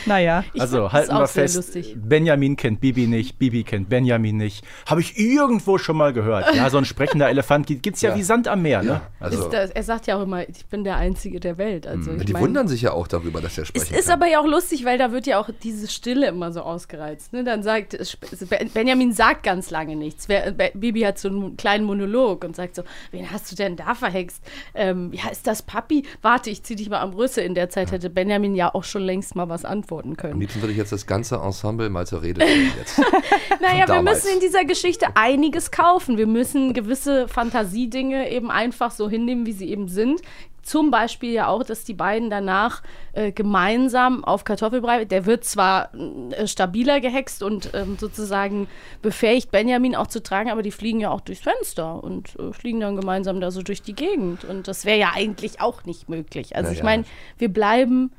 Naja. 0.06 0.44
Ich 0.52 0.60
Also 0.60 0.92
halten 0.92 1.12
auch 1.12 1.20
wir 1.20 1.26
sehr 1.28 1.44
fest, 1.44 1.56
lustig. 1.56 1.96
Benjamin 1.98 2.56
kennt 2.56 2.80
Bibi 2.82 3.06
nicht, 3.06 3.38
Bibi 3.38 3.64
kennt 3.64 3.88
Benjamin 3.88 4.36
nicht. 4.36 4.62
Habe 4.84 5.00
ich 5.00 5.18
irgendwo 5.18 5.78
schon 5.78 5.96
mal 5.96 6.12
gehört. 6.12 6.54
Ja, 6.54 6.68
so 6.68 6.76
ein 6.76 6.84
sprechender 6.84 7.30
Elefant 7.30 7.66
gibt 7.66 7.86
es 7.96 8.02
ja, 8.02 8.10
Ja. 8.14 8.16
wie 8.16 8.22
Sand 8.22 8.46
am 8.46 8.60
Meer. 8.60 8.82
Ne? 8.82 9.00
Also, 9.18 9.44
Ist 9.44 9.52
das, 9.54 9.70
er 9.70 9.82
sagt 9.82 10.06
ja 10.06 10.16
auch 10.18 10.22
immer, 10.22 10.46
ich 10.46 10.66
bin 10.66 10.84
der 10.84 10.96
Einzige 10.96 11.40
der 11.40 11.56
Welt. 11.56 11.86
Also 11.86 12.12
ich 12.12 12.26
die 12.26 12.34
mein, 12.34 12.42
wundern 12.42 12.68
sich 12.68 12.82
ja 12.82 12.92
auch 12.92 13.08
darüber, 13.08 13.40
dass 13.40 13.56
er 13.56 13.62
Es 13.62 13.68
sprechen 13.68 13.94
ist 13.94 14.08
kann. 14.08 14.20
aber 14.22 14.30
ja 14.30 14.40
auch 14.40 14.46
lustig, 14.46 14.84
weil 14.84 14.98
da 14.98 15.10
wird 15.10 15.26
ja 15.26 15.40
auch 15.40 15.48
diese 15.62 15.88
Stille 15.88 16.26
immer 16.26 16.52
so 16.52 16.60
ausgereizt. 16.60 17.32
Ne? 17.32 17.42
Dann 17.42 17.62
sagt 17.62 17.96
Ben- 18.50 18.68
Benjamin 18.74 19.12
sagt 19.14 19.42
ganz 19.42 19.70
lange 19.70 19.96
nichts. 19.96 20.28
Bibi 20.74 21.00
hat 21.00 21.18
so 21.18 21.28
einen 21.28 21.56
kleinen 21.56 21.84
Monolog 21.86 22.44
und 22.44 22.54
sagt 22.56 22.74
so: 22.74 22.82
Wen 23.10 23.30
hast 23.30 23.50
du 23.50 23.56
denn 23.56 23.76
da 23.76 23.83
verhext? 23.92 24.42
Ähm, 24.74 25.12
ja, 25.12 25.28
ist 25.30 25.46
das 25.46 25.62
Papi? 25.62 26.04
Warte, 26.22 26.48
ich 26.50 26.62
zieh 26.62 26.76
dich 26.76 26.88
mal 26.88 27.00
am 27.00 27.12
Rüssel. 27.12 27.44
In 27.44 27.54
der 27.54 27.68
Zeit 27.68 27.92
hätte 27.92 28.08
Benjamin 28.08 28.54
ja 28.54 28.74
auch 28.74 28.84
schon 28.84 29.02
längst 29.02 29.36
mal 29.36 29.48
was 29.48 29.64
antworten 29.64 30.10
Am 30.10 30.16
können. 30.16 30.40
liebsten 30.40 30.62
würde 30.62 30.72
ich 30.72 30.78
jetzt 30.78 30.92
das 30.92 31.06
ganze 31.06 31.36
Ensemble 31.36 31.90
mal 31.90 32.06
zur 32.06 32.22
Rede 32.22 32.40
stellen 32.40 32.72
jetzt. 32.78 33.00
Naja, 33.60 33.86
wir 33.88 34.02
müssen 34.02 34.28
in 34.34 34.40
dieser 34.40 34.64
Geschichte 34.64 35.08
einiges 35.16 35.70
kaufen. 35.70 36.16
Wir 36.16 36.26
müssen 36.26 36.72
gewisse 36.72 37.28
Fantasiedinge 37.28 38.30
eben 38.30 38.50
einfach 38.50 38.90
so 38.90 39.08
hinnehmen, 39.08 39.44
wie 39.46 39.52
sie 39.52 39.68
eben 39.68 39.88
sind. 39.88 40.22
Zum 40.64 40.90
Beispiel 40.90 41.32
ja 41.32 41.46
auch, 41.48 41.62
dass 41.62 41.84
die 41.84 41.94
beiden 41.94 42.30
danach 42.30 42.82
äh, 43.12 43.32
gemeinsam 43.32 44.24
auf 44.24 44.44
Kartoffelbrei, 44.44 45.04
der 45.04 45.26
wird 45.26 45.44
zwar 45.44 45.90
äh, 45.94 46.46
stabiler 46.46 47.00
gehext 47.00 47.42
und 47.42 47.70
ähm, 47.74 47.96
sozusagen 48.00 48.66
befähigt, 49.02 49.50
Benjamin 49.50 49.94
auch 49.94 50.06
zu 50.06 50.22
tragen, 50.22 50.50
aber 50.50 50.62
die 50.62 50.70
fliegen 50.70 51.00
ja 51.00 51.10
auch 51.10 51.20
durchs 51.20 51.42
Fenster 51.42 52.02
und 52.02 52.36
äh, 52.38 52.52
fliegen 52.52 52.80
dann 52.80 52.96
gemeinsam 52.96 53.40
da 53.40 53.50
so 53.50 53.62
durch 53.62 53.82
die 53.82 53.94
Gegend. 53.94 54.44
Und 54.44 54.66
das 54.66 54.84
wäre 54.84 54.98
ja 54.98 55.10
eigentlich 55.14 55.60
auch 55.60 55.84
nicht 55.84 56.08
möglich. 56.08 56.56
Also 56.56 56.70
Na 56.70 56.76
ich 56.76 56.82
meine, 56.82 57.04
wir 57.38 57.52
bleiben 57.52 58.12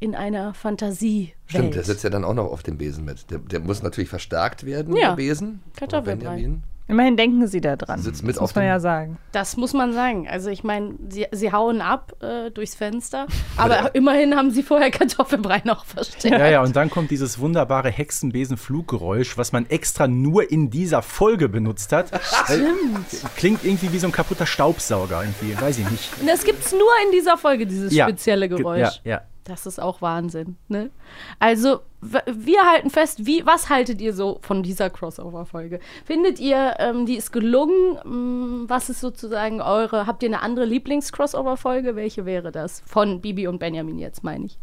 in 0.00 0.14
einer 0.14 0.54
Fantasie. 0.54 1.34
Stimmt, 1.46 1.74
der 1.74 1.82
sitzt 1.82 2.04
ja 2.04 2.10
dann 2.10 2.24
auch 2.24 2.34
noch 2.34 2.46
auf 2.52 2.62
dem 2.62 2.78
Besen 2.78 3.04
mit. 3.04 3.30
Der, 3.30 3.38
der 3.38 3.60
muss 3.60 3.82
natürlich 3.82 4.08
verstärkt 4.08 4.64
werden, 4.64 4.94
Ja. 4.96 5.08
der 5.10 5.16
Besen. 5.16 5.62
Kartoffelbrei. 5.76 6.36
Benjamin 6.36 6.62
Immerhin 6.88 7.16
denken 7.18 7.46
sie 7.46 7.60
da 7.60 7.76
dran. 7.76 8.00
sitzt 8.00 8.22
mit 8.22 8.36
das 8.36 8.38
auf 8.38 8.50
muss 8.50 8.54
man 8.56 8.64
dem... 8.64 8.68
ja 8.68 8.80
sagen. 8.80 9.18
Das 9.32 9.56
muss 9.58 9.72
man 9.74 9.92
sagen. 9.92 10.26
Also 10.28 10.48
ich 10.50 10.64
meine, 10.64 10.94
sie, 11.10 11.26
sie 11.32 11.52
hauen 11.52 11.80
ab 11.82 12.14
äh, 12.22 12.50
durchs 12.50 12.74
Fenster, 12.74 13.26
aber 13.58 13.94
immerhin 13.94 14.34
haben 14.34 14.50
sie 14.50 14.62
vorher 14.62 14.90
Kartoffelbrei 14.90 15.60
noch 15.64 15.84
versteckt. 15.84 16.32
Ja, 16.38 16.48
ja, 16.48 16.62
und 16.62 16.74
dann 16.74 16.88
kommt 16.90 17.10
dieses 17.10 17.38
wunderbare 17.38 17.90
Hexenbesen-Fluggeräusch, 17.90 19.36
was 19.36 19.52
man 19.52 19.66
extra 19.68 20.08
nur 20.08 20.50
in 20.50 20.70
dieser 20.70 21.02
Folge 21.02 21.48
benutzt 21.48 21.92
hat. 21.92 22.08
Stimmt. 22.22 23.06
Klingt 23.36 23.64
irgendwie 23.64 23.92
wie 23.92 23.98
so 23.98 24.06
ein 24.06 24.12
kaputter 24.12 24.46
Staubsauger, 24.46 25.22
irgendwie, 25.22 25.60
weiß 25.60 25.78
ich 25.78 25.90
nicht. 25.90 26.10
Und 26.20 26.26
das 26.28 26.44
gibt's 26.44 26.72
nur 26.72 26.80
in 27.06 27.12
dieser 27.12 27.36
Folge, 27.36 27.66
dieses 27.66 27.92
Ja, 27.92 28.06
spezielle 28.06 28.48
ge- 28.48 28.58
Geräusch. 28.58 29.00
Ja, 29.04 29.10
ja. 29.12 29.20
Das 29.48 29.64
ist 29.66 29.80
auch 29.80 30.02
Wahnsinn. 30.02 30.56
Ne? 30.68 30.90
Also, 31.38 31.80
wir 32.00 32.64
halten 32.70 32.90
fest, 32.90 33.24
wie, 33.26 33.44
was 33.46 33.70
haltet 33.70 34.00
ihr 34.00 34.12
so 34.12 34.38
von 34.42 34.62
dieser 34.62 34.90
Crossover-Folge? 34.90 35.80
Findet 36.04 36.38
ihr, 36.38 36.74
ähm, 36.78 37.06
die 37.06 37.16
ist 37.16 37.32
gelungen? 37.32 37.98
Mm, 38.04 38.68
Was 38.68 38.90
ist 38.90 39.00
sozusagen 39.00 39.62
eure, 39.62 40.06
habt 40.06 40.22
ihr 40.22 40.28
eine 40.28 40.42
andere 40.42 40.66
Lieblings-Crossover-Folge? 40.66 41.96
Welche 41.96 42.26
wäre 42.26 42.52
das? 42.52 42.82
Von 42.86 43.22
Bibi 43.22 43.48
und 43.48 43.58
Benjamin 43.58 43.98
jetzt, 43.98 44.22
meine 44.22 44.46
ich. 44.46 44.58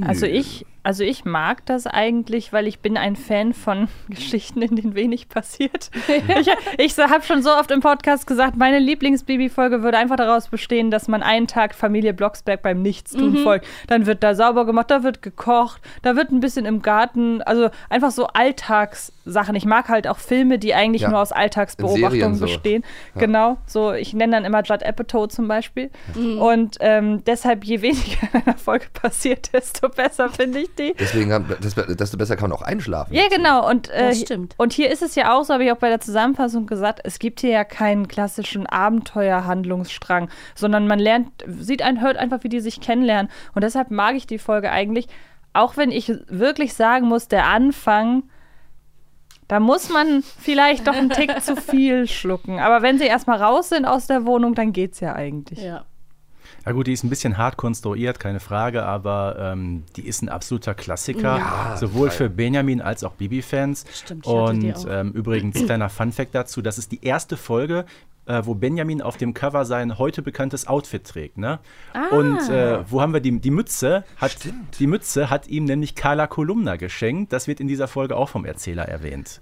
Also 0.00 0.26
ich, 0.26 0.66
also 0.86 1.02
ich 1.02 1.24
mag 1.24 1.66
das 1.66 1.88
eigentlich, 1.88 2.52
weil 2.52 2.68
ich 2.68 2.78
bin 2.78 2.96
ein 2.96 3.16
Fan 3.16 3.54
von 3.54 3.88
Geschichten, 4.08 4.62
in 4.62 4.76
denen 4.76 4.94
wenig 4.94 5.28
passiert. 5.28 5.90
ich 6.38 6.48
ich 6.78 6.96
habe 6.96 7.24
schon 7.24 7.42
so 7.42 7.50
oft 7.50 7.72
im 7.72 7.80
Podcast 7.80 8.28
gesagt, 8.28 8.56
meine 8.56 8.78
Lieblings-Baby-Folge 8.78 9.82
würde 9.82 9.98
einfach 9.98 10.14
daraus 10.14 10.46
bestehen, 10.46 10.92
dass 10.92 11.08
man 11.08 11.24
einen 11.24 11.48
Tag 11.48 11.74
Familie 11.74 12.14
Blocksberg 12.14 12.62
beim 12.62 12.82
Nichtstun 12.82 13.38
folgt. 13.38 13.66
Dann 13.88 14.06
wird 14.06 14.22
da 14.22 14.36
sauber 14.36 14.64
gemacht, 14.64 14.88
da 14.92 15.02
wird 15.02 15.22
gekocht, 15.22 15.82
da 16.02 16.14
wird 16.14 16.30
ein 16.30 16.38
bisschen 16.38 16.66
im 16.66 16.82
Garten, 16.82 17.42
also 17.42 17.68
einfach 17.90 18.12
so 18.12 18.28
Alltagssachen. 18.28 19.56
Ich 19.56 19.64
mag 19.64 19.88
halt 19.88 20.06
auch 20.06 20.18
Filme, 20.18 20.60
die 20.60 20.72
eigentlich 20.74 21.02
Ja. 21.02 21.08
nur 21.10 21.18
aus 21.20 21.32
Alltagsbeobachtungen 21.32 22.36
so. 22.36 22.44
bestehen. 22.44 22.84
Genau, 23.16 23.58
so 23.66 23.92
ich 23.92 24.14
nenne 24.14 24.32
dann 24.36 24.44
immer 24.44 24.62
Judd 24.62 24.84
Apatow 24.84 25.26
zum 25.28 25.48
Beispiel. 25.48 25.90
Und 26.14 26.76
ähm, 26.78 27.24
deshalb, 27.24 27.64
je 27.64 27.82
weniger 27.82 28.28
in 28.32 28.42
einer 28.46 28.56
Folge 28.56 28.86
passiert, 28.92 29.52
desto 29.52 29.88
besser 29.88 30.28
finde 30.28 30.60
ich 30.60 30.75
die. 30.78 30.94
Deswegen, 30.98 31.32
haben- 31.32 31.46
das, 31.60 31.74
desto 31.74 32.16
besser 32.16 32.36
kann 32.36 32.50
man 32.50 32.58
auch 32.58 32.62
einschlafen. 32.62 33.12
Ja, 33.14 33.24
genau. 33.28 33.68
Und, 33.68 33.88
äh, 33.90 34.08
Das 34.08 34.20
stimmt. 34.20 34.54
und 34.58 34.72
hier 34.72 34.90
ist 34.90 35.02
es 35.02 35.14
ja 35.14 35.34
auch 35.36 35.44
so, 35.44 35.54
habe 35.54 35.64
ich 35.64 35.72
auch 35.72 35.76
bei 35.78 35.88
der 35.88 36.00
Zusammenfassung 36.00 36.66
gesagt, 36.66 37.00
es 37.04 37.18
gibt 37.18 37.40
hier 37.40 37.50
ja 37.50 37.64
keinen 37.64 38.08
klassischen 38.08 38.66
Abenteuerhandlungsstrang, 38.66 40.28
sondern 40.54 40.86
man 40.86 40.98
lernt, 40.98 41.28
sieht 41.46 41.82
ein, 41.82 42.00
hört 42.00 42.16
einfach, 42.16 42.42
wie 42.44 42.48
die 42.48 42.60
sich 42.60 42.80
kennenlernen. 42.80 43.30
Und 43.54 43.62
deshalb 43.64 43.90
mag 43.90 44.14
ich 44.16 44.26
die 44.26 44.38
Folge 44.38 44.70
eigentlich, 44.70 45.08
auch 45.52 45.76
wenn 45.76 45.90
ich 45.90 46.12
wirklich 46.28 46.74
sagen 46.74 47.06
muss, 47.08 47.28
der 47.28 47.46
Anfang, 47.46 48.24
da 49.48 49.60
muss 49.60 49.88
man 49.90 50.22
vielleicht 50.22 50.86
doch 50.86 50.94
einen 50.94 51.10
Tick 51.10 51.40
zu 51.42 51.56
viel 51.56 52.06
schlucken. 52.08 52.58
Aber 52.58 52.82
wenn 52.82 52.98
sie 52.98 53.06
erstmal 53.06 53.40
raus 53.42 53.68
sind 53.68 53.84
aus 53.86 54.06
der 54.06 54.26
Wohnung, 54.26 54.54
dann 54.54 54.72
geht's 54.72 55.00
ja 55.00 55.14
eigentlich. 55.14 55.60
Ja. 55.62 55.84
Ja 56.66 56.72
gut, 56.72 56.88
die 56.88 56.92
ist 56.92 57.04
ein 57.04 57.10
bisschen 57.10 57.38
hart 57.38 57.56
konstruiert, 57.56 58.18
keine 58.18 58.40
Frage, 58.40 58.82
aber 58.82 59.36
ähm, 59.38 59.84
die 59.94 60.04
ist 60.06 60.20
ein 60.22 60.28
absoluter 60.28 60.74
Klassiker, 60.74 61.76
sowohl 61.78 62.10
für 62.10 62.28
Benjamin 62.28 62.80
als 62.80 63.04
auch 63.04 63.12
Bibi-Fans. 63.12 63.84
Stimmt, 63.94 64.26
ich 64.26 64.32
Und 64.32 64.60
die 64.60 64.74
auch. 64.74 64.84
ähm, 64.90 65.12
übrigens, 65.12 65.64
kleiner 65.64 65.88
Funfact 65.88 66.34
dazu, 66.34 66.62
das 66.62 66.78
ist 66.78 66.90
die 66.90 67.04
erste 67.04 67.36
Folge, 67.36 67.84
äh, 68.26 68.42
wo 68.44 68.54
Benjamin 68.54 69.02
auf 69.02 69.16
dem 69.16 69.34
Cover 69.34 69.64
sein 69.64 69.98
heute 69.98 70.22
bekanntes 70.22 70.66
Outfit 70.66 71.04
trägt. 71.04 71.38
Ne? 71.38 71.60
Ah. 71.92 72.08
Und 72.14 72.48
äh, 72.48 72.90
wo 72.90 73.00
haben 73.00 73.12
wir 73.12 73.20
die, 73.20 73.40
die 73.40 73.50
Mütze? 73.50 74.04
Hat, 74.16 74.36
die 74.78 74.86
Mütze 74.86 75.30
hat 75.30 75.48
ihm 75.48 75.64
nämlich 75.64 75.94
Carla 75.94 76.26
Kolumna 76.26 76.76
geschenkt. 76.76 77.32
Das 77.32 77.48
wird 77.48 77.60
in 77.60 77.68
dieser 77.68 77.88
Folge 77.88 78.16
auch 78.16 78.28
vom 78.28 78.44
Erzähler 78.44 78.84
erwähnt. 78.84 79.40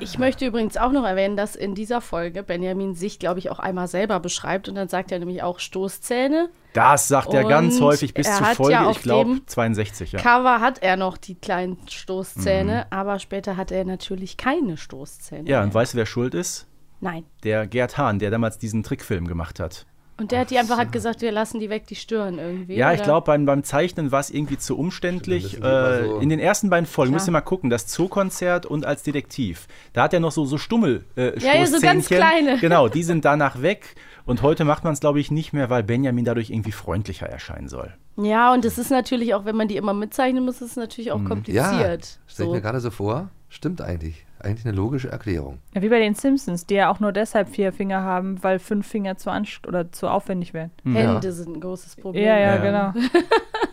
Ich 0.00 0.18
möchte 0.18 0.46
übrigens 0.46 0.76
auch 0.76 0.92
noch 0.92 1.04
erwähnen, 1.04 1.36
dass 1.36 1.56
in 1.56 1.74
dieser 1.74 2.00
Folge 2.00 2.42
Benjamin 2.42 2.94
sich, 2.94 3.18
glaube 3.18 3.38
ich, 3.38 3.50
auch 3.50 3.58
einmal 3.58 3.88
selber 3.88 4.20
beschreibt 4.20 4.68
und 4.68 4.74
dann 4.74 4.88
sagt 4.88 5.12
er 5.12 5.18
nämlich 5.18 5.42
auch 5.42 5.58
Stoßzähne. 5.58 6.50
Das 6.72 7.08
sagt 7.08 7.34
er 7.34 7.44
ganz 7.44 7.76
Und 7.76 7.82
häufig 7.82 8.14
bis 8.14 8.26
er 8.26 8.36
zur 8.36 8.46
hat 8.46 8.56
Folge, 8.56 8.72
ja 8.72 8.90
ich 8.90 9.02
glaube, 9.02 9.34
dem 9.34 9.46
62. 9.46 10.12
Ja. 10.12 10.20
Cover 10.20 10.60
hat 10.60 10.82
er 10.82 10.96
noch 10.96 11.18
die 11.18 11.34
kleinen 11.34 11.76
Stoßzähne, 11.88 12.86
aber 12.90 13.18
später 13.18 13.56
hat 13.56 13.70
er 13.72 13.84
natürlich 13.84 14.36
keine 14.38 14.76
Stoßzähne. 14.76 15.48
ja, 15.48 15.58
mehr. 15.58 15.66
und 15.66 15.74
weißt 15.74 15.92
du, 15.92 15.98
wer 15.98 16.06
schuld 16.06 16.34
ist? 16.34 16.66
Nein. 17.02 17.24
Der 17.44 17.66
Gerd 17.66 17.98
Hahn, 17.98 18.18
der 18.20 18.30
damals 18.30 18.58
diesen 18.58 18.82
Trickfilm 18.82 19.26
gemacht 19.26 19.60
hat. 19.60 19.84
Und 20.18 20.30
der 20.30 20.40
hat 20.40 20.50
die 20.50 20.58
einfach 20.58 20.78
hat 20.78 20.92
gesagt, 20.92 21.20
wir 21.20 21.32
lassen 21.32 21.58
die 21.58 21.68
weg, 21.68 21.86
die 21.88 21.96
stören 21.96 22.38
irgendwie. 22.38 22.76
Ja, 22.76 22.92
ich 22.92 22.98
oder? 23.00 23.04
glaube, 23.06 23.24
beim, 23.26 23.44
beim 23.44 23.64
Zeichnen 23.64 24.12
war 24.12 24.20
es 24.20 24.30
irgendwie 24.30 24.56
zu 24.56 24.78
umständlich. 24.78 25.60
Äh, 25.60 26.04
so- 26.04 26.18
in 26.20 26.28
den 26.28 26.38
ersten 26.38 26.70
beiden 26.70 26.86
Folgen 26.86 27.10
Klar. 27.10 27.16
müsst 27.16 27.28
ihr 27.28 27.32
mal 27.32 27.40
gucken, 27.40 27.70
das 27.70 27.88
Zookonzert 27.88 28.64
und 28.64 28.86
als 28.86 29.02
Detektiv. 29.02 29.66
Da 29.94 30.04
hat 30.04 30.14
er 30.14 30.20
noch 30.20 30.30
so, 30.30 30.44
so 30.44 30.58
Stummel 30.58 31.04
äh, 31.16 31.36
Ja, 31.40 31.54
ja, 31.56 31.66
so 31.66 31.80
ganz 31.80 32.06
kleine. 32.06 32.58
Genau, 32.60 32.88
die 32.88 33.02
sind 33.02 33.24
danach 33.24 33.62
weg. 33.62 33.96
Und 34.24 34.42
heute 34.42 34.64
macht 34.64 34.84
man 34.84 34.92
es, 34.92 35.00
glaube 35.00 35.18
ich, 35.18 35.32
nicht 35.32 35.52
mehr, 35.52 35.70
weil 35.70 35.82
Benjamin 35.82 36.24
dadurch 36.24 36.50
irgendwie 36.50 36.70
freundlicher 36.70 37.26
erscheinen 37.26 37.68
soll. 37.68 37.92
Ja, 38.16 38.52
und 38.52 38.64
es 38.64 38.78
ist 38.78 38.90
natürlich 38.90 39.34
auch, 39.34 39.44
wenn 39.44 39.56
man 39.56 39.66
die 39.66 39.76
immer 39.76 39.94
mitzeichnen 39.94 40.44
muss, 40.44 40.56
ist 40.60 40.70
es 40.72 40.76
natürlich 40.76 41.10
auch 41.10 41.20
Ja, 41.22 41.26
kompliziert. 41.28 41.64
stelle 41.72 41.98
ich 42.28 42.34
so. 42.36 42.52
mir 42.52 42.60
gerade 42.60 42.78
so 42.80 42.90
vor. 42.90 43.30
Stimmt 43.52 43.82
eigentlich. 43.82 44.24
Eigentlich 44.40 44.64
eine 44.64 44.74
logische 44.74 45.10
Erklärung. 45.10 45.58
Ja, 45.74 45.82
wie 45.82 45.90
bei 45.90 45.98
den 45.98 46.14
Simpsons, 46.14 46.64
die 46.66 46.74
ja 46.74 46.90
auch 46.90 47.00
nur 47.00 47.12
deshalb 47.12 47.50
vier 47.50 47.70
Finger 47.70 48.00
haben, 48.02 48.42
weil 48.42 48.58
fünf 48.58 48.86
Finger 48.86 49.18
zu 49.18 49.30
anst 49.30 49.66
oder 49.68 49.92
zu 49.92 50.08
aufwendig 50.08 50.54
wären. 50.54 50.70
Hände 50.84 51.30
sind 51.32 51.56
ein 51.56 51.60
großes 51.60 51.96
Problem. 51.96 52.24
Ja, 52.24 52.38
ja, 52.38 52.64
Ja. 52.64 52.92
genau. 52.92 53.06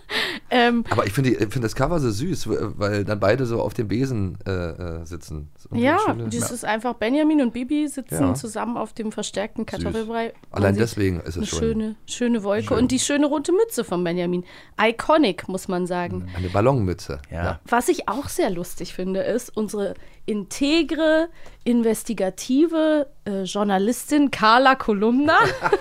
Ähm, 0.52 0.84
Aber 0.90 1.06
ich 1.06 1.14
finde 1.14 1.32
finde 1.36 1.62
das 1.62 1.76
Cover 1.76 2.00
so 2.00 2.10
süß, 2.10 2.48
weil 2.50 3.06
dann 3.06 3.20
beide 3.20 3.46
so 3.46 3.62
auf 3.62 3.74
dem 3.74 3.88
Besen 3.88 4.38
äh, 4.48 4.52
äh, 4.52 5.06
sitzen. 5.06 5.50
So 5.58 5.70
eine 5.72 5.82
ja, 5.84 5.98
schöne- 6.00 6.30
das 6.30 6.52
ist 6.52 6.66
einfach 6.66 6.96
Benjamin 6.96 7.42
und 7.42 7.54
Bibi 7.54 7.88
sitzen 7.88 8.24
Ja. 8.30 8.34
zusammen 8.34 8.78
auf 8.78 8.94
dem 8.94 9.12
verstärkten 9.12 9.66
Kartoffelbrei. 9.66 10.34
Allein 10.52 10.76
deswegen 10.76 11.20
ist 11.22 11.36
Eine 11.36 11.44
es 11.44 11.50
schon 11.50 11.60
schöne, 11.60 11.96
schöne 12.06 12.44
Wolke 12.44 12.74
und 12.74 12.92
die 12.92 13.00
schöne 13.00 13.28
rote 13.28 13.52
Mütze 13.52 13.84
von 13.84 14.04
Benjamin. 14.04 14.44
Iconic, 14.82 15.48
muss 15.48 15.68
man 15.68 15.86
sagen. 15.88 16.28
eine 16.36 16.50
Ballonmütze. 16.50 17.20
Ja. 17.32 17.60
Was 17.68 17.90
ich 17.90 18.08
auch 18.10 18.28
sehr 18.30 18.50
lustig 18.50 18.94
finde, 18.94 19.22
ist 19.22 19.56
unsere 19.56 19.94
integre, 20.30 21.30
investigative 21.64 23.08
äh, 23.26 23.44
Journalistin 23.44 24.30
Carla 24.30 24.76
Kolumna 24.76 25.38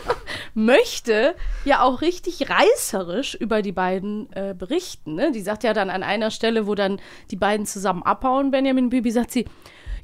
möchte 0.54 1.34
ja 1.66 1.82
auch 1.82 2.00
richtig 2.00 2.48
reißerisch 2.48 3.34
über 3.34 3.60
die 3.60 3.72
beiden 3.72 4.32
äh, 4.32 4.54
berichten. 4.56 5.16
Ne? 5.16 5.32
Die 5.32 5.42
sagt 5.42 5.64
ja 5.64 5.74
dann 5.74 5.90
an 5.90 6.02
einer 6.02 6.30
Stelle, 6.30 6.66
wo 6.66 6.74
dann 6.74 6.98
die 7.30 7.36
beiden 7.36 7.66
zusammen 7.66 8.02
abhauen, 8.02 8.50
Benjamin 8.50 8.88
Bibi, 8.88 9.10
sagt 9.10 9.32
sie, 9.32 9.44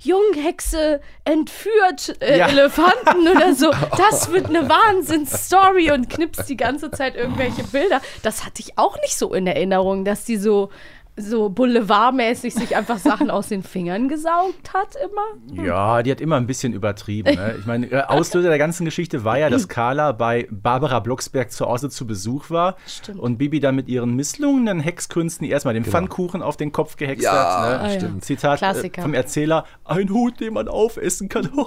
Junghexe 0.00 1.00
entführt 1.24 2.20
äh, 2.20 2.38
Ja. 2.38 2.48
Elefanten 2.48 3.28
oder 3.28 3.54
so. 3.54 3.70
Das 3.96 4.30
wird 4.30 4.46
eine 4.46 4.68
Wahnsinnsstory 4.68 5.90
und 5.92 6.10
knipst 6.10 6.48
die 6.48 6.56
ganze 6.56 6.90
Zeit 6.90 7.16
irgendwelche 7.16 7.64
Bilder. 7.64 8.00
Das 8.22 8.44
hatte 8.44 8.60
ich 8.60 8.76
auch 8.76 8.96
nicht 9.00 9.16
so 9.16 9.32
in 9.32 9.46
Erinnerung, 9.46 10.04
dass 10.04 10.24
die 10.24 10.36
so, 10.36 10.70
so 11.16 11.48
boulevardmäßig 11.48 12.54
sich 12.54 12.76
einfach 12.76 12.98
Sachen 12.98 13.30
aus 13.30 13.48
den 13.48 13.62
Fingern 13.62 14.08
gesaugt 14.08 14.72
hat 14.74 14.96
immer. 14.96 15.64
Ja, 15.64 16.02
die 16.02 16.10
hat 16.10 16.20
immer 16.20 16.36
ein 16.36 16.46
bisschen 16.48 16.72
übertrieben. 16.72 17.34
Ne? 17.36 17.54
Ich 17.58 17.66
meine, 17.66 17.86
äh, 17.90 18.02
Auslöser 18.02 18.48
der 18.48 18.58
ganzen 18.58 18.84
Geschichte 18.84 19.24
war 19.24 19.38
ja, 19.38 19.48
dass 19.48 19.68
Carla 19.68 20.10
bei 20.12 20.48
Barbara 20.50 20.98
Blocksberg 20.98 21.52
zu 21.52 21.66
Hause 21.66 21.88
zu 21.88 22.06
Besuch 22.06 22.50
war 22.50 22.76
Stimmt. 22.86 23.20
und 23.20 23.38
Bibi 23.38 23.60
dann 23.60 23.76
mit 23.76 23.88
ihren 23.88 24.14
misslungenen 24.16 24.80
Hexkünsten 24.80 25.46
erstmal 25.46 25.74
den 25.74 25.84
Pfannkuchen 25.84 26.42
auf 26.42 26.56
den 26.56 26.72
Kopf 26.72 26.96
gehext 26.96 27.24
Ja, 27.24 27.32
hat. 27.32 27.70
Ne? 27.70 27.80
Ah, 27.80 27.92
ja. 27.92 28.00
stimmt. 28.00 28.24
Zitat 28.24 28.56
äh, 28.56 28.58
Klassiker. 28.58 29.02
vom 29.02 29.14
Erzähler: 29.14 29.66
Ein 29.84 30.10
Hut, 30.10 30.40
den 30.40 30.54
man 30.54 30.68
aufessen 30.68 31.28
kann. 31.28 31.48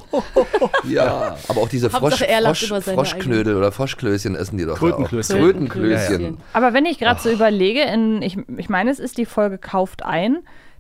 Ja, 0.87 1.37
aber 1.47 1.61
auch 1.61 1.69
diese 1.69 1.89
Frosch, 1.89 2.23
Frosch, 2.23 2.67
Froschknödel 2.83 3.55
oder 3.55 3.71
Froschklößchen 3.71 4.35
essen 4.35 4.57
die 4.57 4.65
doch 4.65 4.77
Krötenklößchen. 4.77 5.37
Krötenklößchen. 5.39 6.07
Krötenklößchen. 6.07 6.37
Aber 6.53 6.73
wenn 6.73 6.85
ich 6.85 6.97
gerade 6.99 7.19
so 7.19 7.29
überlege, 7.29 7.81
in, 7.81 8.21
ich, 8.21 8.37
ich 8.57 8.69
meine, 8.69 8.89
es 8.91 8.99
ist 8.99 9.17
die 9.17 9.25
Folge 9.37 9.59
Kauft 9.59 10.03
ein, 10.03 10.39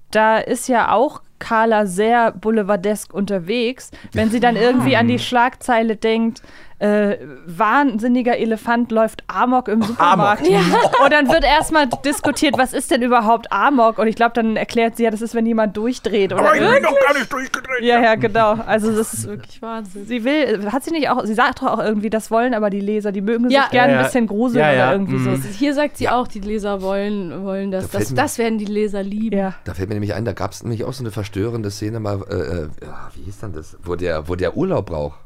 da 0.09 0.39
ist 0.39 0.67
ja 0.67 0.91
auch 0.91 1.21
Carla 1.37 1.85
sehr 1.85 2.31
boulevardesk 2.31 3.13
unterwegs, 3.13 3.91
wenn 4.13 4.31
sie 4.31 4.39
dann 4.39 4.55
irgendwie 4.55 4.95
an 4.95 5.07
die 5.07 5.19
Schlagzeile 5.19 5.95
denkt, 5.95 6.41
äh, 6.79 7.17
wahnsinniger 7.45 8.37
Elefant 8.37 8.91
läuft 8.91 9.23
Amok 9.27 9.67
im 9.67 9.81
Supermarkt. 9.81 10.47
Und 10.47 11.11
dann 11.11 11.27
wird 11.27 11.43
erstmal 11.43 11.87
diskutiert, 12.05 12.57
was 12.57 12.73
ist 12.73 12.91
denn 12.91 13.01
überhaupt 13.01 13.51
Amok? 13.51 13.97
Und 13.97 14.07
ich 14.07 14.15
glaube, 14.15 14.33
dann 14.35 14.55
erklärt 14.55 14.95
sie 14.97 15.03
ja, 15.03 15.09
das 15.11 15.21
ist, 15.21 15.33
wenn 15.33 15.45
jemand 15.45 15.75
durchdreht. 15.75 16.33
Oder 16.33 16.53
irgend- 16.55 16.83
noch 16.83 16.99
gar 16.99 17.13
nicht 17.13 17.31
durchgedreht. 17.33 17.81
ja, 17.83 17.99
ja, 17.99 18.15
genau. 18.15 18.53
Also 18.65 18.95
das 18.95 19.13
ist 19.13 19.27
Wirklich 19.27 19.61
Wahnsinn. 19.61 20.05
Sie 20.05 20.23
will, 20.23 20.71
hat 20.71 20.83
sie 20.83 20.91
nicht 20.91 21.09
auch, 21.09 21.25
sie 21.25 21.33
sagt 21.33 21.61
doch 21.61 21.67
auch 21.67 21.79
irgendwie, 21.79 22.09
das 22.11 22.29
wollen 22.31 22.53
aber 22.53 22.69
die 22.69 22.79
Leser, 22.81 23.11
die 23.11 23.21
mögen 23.21 23.49
Ja. 23.49 23.63
sich 23.63 23.71
gerne 23.71 23.93
Ja, 23.93 23.97
ein 23.99 24.01
ja. 24.03 24.05
bisschen 24.07 24.27
gruseln 24.27 24.59
Ja, 24.59 24.71
ja. 24.71 24.83
oder 24.85 24.91
irgendwie 24.93 25.17
so. 25.17 25.29
Mhm. 25.31 25.43
Hier 25.57 25.73
sagt 25.73 25.97
sie 25.97 26.09
auch, 26.09 26.27
die 26.27 26.39
Leser 26.41 26.81
wollen, 26.81 27.43
wollen 27.43 27.71
das. 27.71 27.89
Da 27.89 27.99
Das, 27.99 28.09
mir- 28.11 28.15
das 28.17 28.37
werden 28.37 28.57
die 28.59 28.65
Leser 28.65 29.01
lieben. 29.03 29.37
Ja. 29.37 29.55
Da 29.63 29.73
fällt 29.73 29.89
mir 29.89 29.95
nämlich 29.95 30.13
ein, 30.13 30.25
da 30.25 30.33
gab 30.33 30.51
es 30.51 30.63
nämlich 30.63 30.83
auch 30.83 30.93
so 30.93 31.03
eine 31.03 31.11
verstörende 31.11 31.71
Szene 31.71 31.99
mal, 31.99 32.21
äh, 32.29 32.33
äh, 32.35 32.67
ja, 32.85 33.09
wie 33.15 33.23
hieß 33.23 33.39
denn 33.39 33.53
das, 33.53 33.77
wo 33.83 33.95
der, 33.95 34.27
wo 34.29 34.35
der 34.35 34.55
Urlaub 34.55 34.85
braucht. 34.87 35.17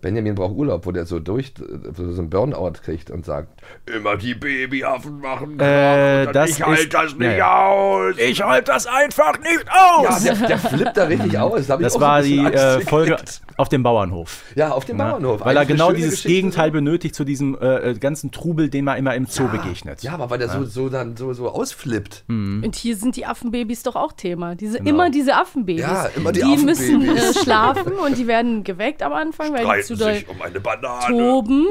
Benjamin 0.00 0.34
braucht 0.34 0.54
Urlaub, 0.54 0.86
wo 0.86 0.92
der 0.92 1.06
so 1.06 1.18
durch, 1.18 1.52
so 1.96 2.22
ein 2.22 2.30
Burnout 2.30 2.72
kriegt 2.84 3.10
und 3.10 3.24
sagt, 3.24 3.48
Immer 3.86 4.16
die 4.16 4.34
Babyaffen 4.34 5.20
machen 5.20 5.58
Äh, 5.58 6.24
und 6.26 6.34
das 6.36 6.50
ich 6.50 6.62
halt 6.62 6.78
ist- 6.80 6.94
das 6.94 7.14
nicht 7.16 7.36
ja, 7.36 7.66
aus. 7.66 8.14
Ich 8.18 8.42
halte 8.42 8.70
das 8.72 8.86
einfach 8.86 9.38
nicht 9.40 9.64
ja, 9.66 10.08
aus. 10.08 10.22
der, 10.22 10.34
der 10.36 10.58
flippt 10.58 10.96
da 10.96 11.04
richtig 11.04 11.38
aus. 11.38 11.66
Da 11.66 11.76
Das 11.76 11.98
war 12.00 12.22
die 12.22 12.38
Angst 12.40 12.54
äh, 12.54 12.68
gekriegt. 12.74 12.88
Folge 12.90 13.16
auf 13.56 13.68
dem 13.68 13.82
Bauernhof. 13.82 14.42
Ja, 14.54 14.70
auf 14.70 14.84
dem 14.84 14.96
Ne? 14.98 15.04
Bauernhof. 15.04 15.44
Weil 15.44 15.56
er 15.56 15.66
genau 15.66 15.92
dieses 15.92 16.10
Geschichte 16.12 16.28
Gegenteil 16.28 16.68
so. 16.68 16.72
benötigt 16.74 17.14
zu 17.14 17.24
diesem 17.24 17.58
äh, 17.60 17.90
äh, 17.90 17.94
ganzen 17.98 18.30
Trubel, 18.30 18.68
dem 18.70 18.86
er 18.88 18.96
immer 18.96 19.14
im 19.14 19.26
Zoo 19.26 19.48
begegnet. 19.48 20.02
Ja, 20.02 20.12
aber 20.14 20.30
weil 20.30 20.38
der 20.38 20.48
so, 20.48 20.64
so 20.64 20.88
dann 20.88 21.16
so, 21.16 21.32
so 21.32 21.48
ausflippt. 21.48 22.24
Und 22.28 22.74
hier 22.76 22.96
sind 22.96 23.16
die 23.16 23.26
Affenbabys 23.26 23.82
doch 23.82 23.96
auch 23.96 24.12
Thema. 24.12 24.54
Diese, 24.54 24.78
Genau. 24.78 24.90
Immer 24.90 25.10
diese 25.10 25.34
Affenbabys. 25.34 25.80
Ja, 25.80 26.06
immer 26.16 26.30
die 26.32 26.42
müssen 26.64 27.02
äh, 27.02 27.10
Affenbabys. 27.10 27.38
schlafen 27.42 27.92
und 27.94 28.16
die 28.16 28.26
werden 28.26 28.62
geweckt 28.64 29.02
am 29.02 29.12
Anfang, 29.12 29.52
weil 29.52 29.64
die 29.78 29.82
zu 29.88 29.96
doll 29.96 30.14
sich 30.14 30.28
um 30.28 30.40
eine 30.42 30.60
Banane. 30.60 31.06
toben. 31.08 31.68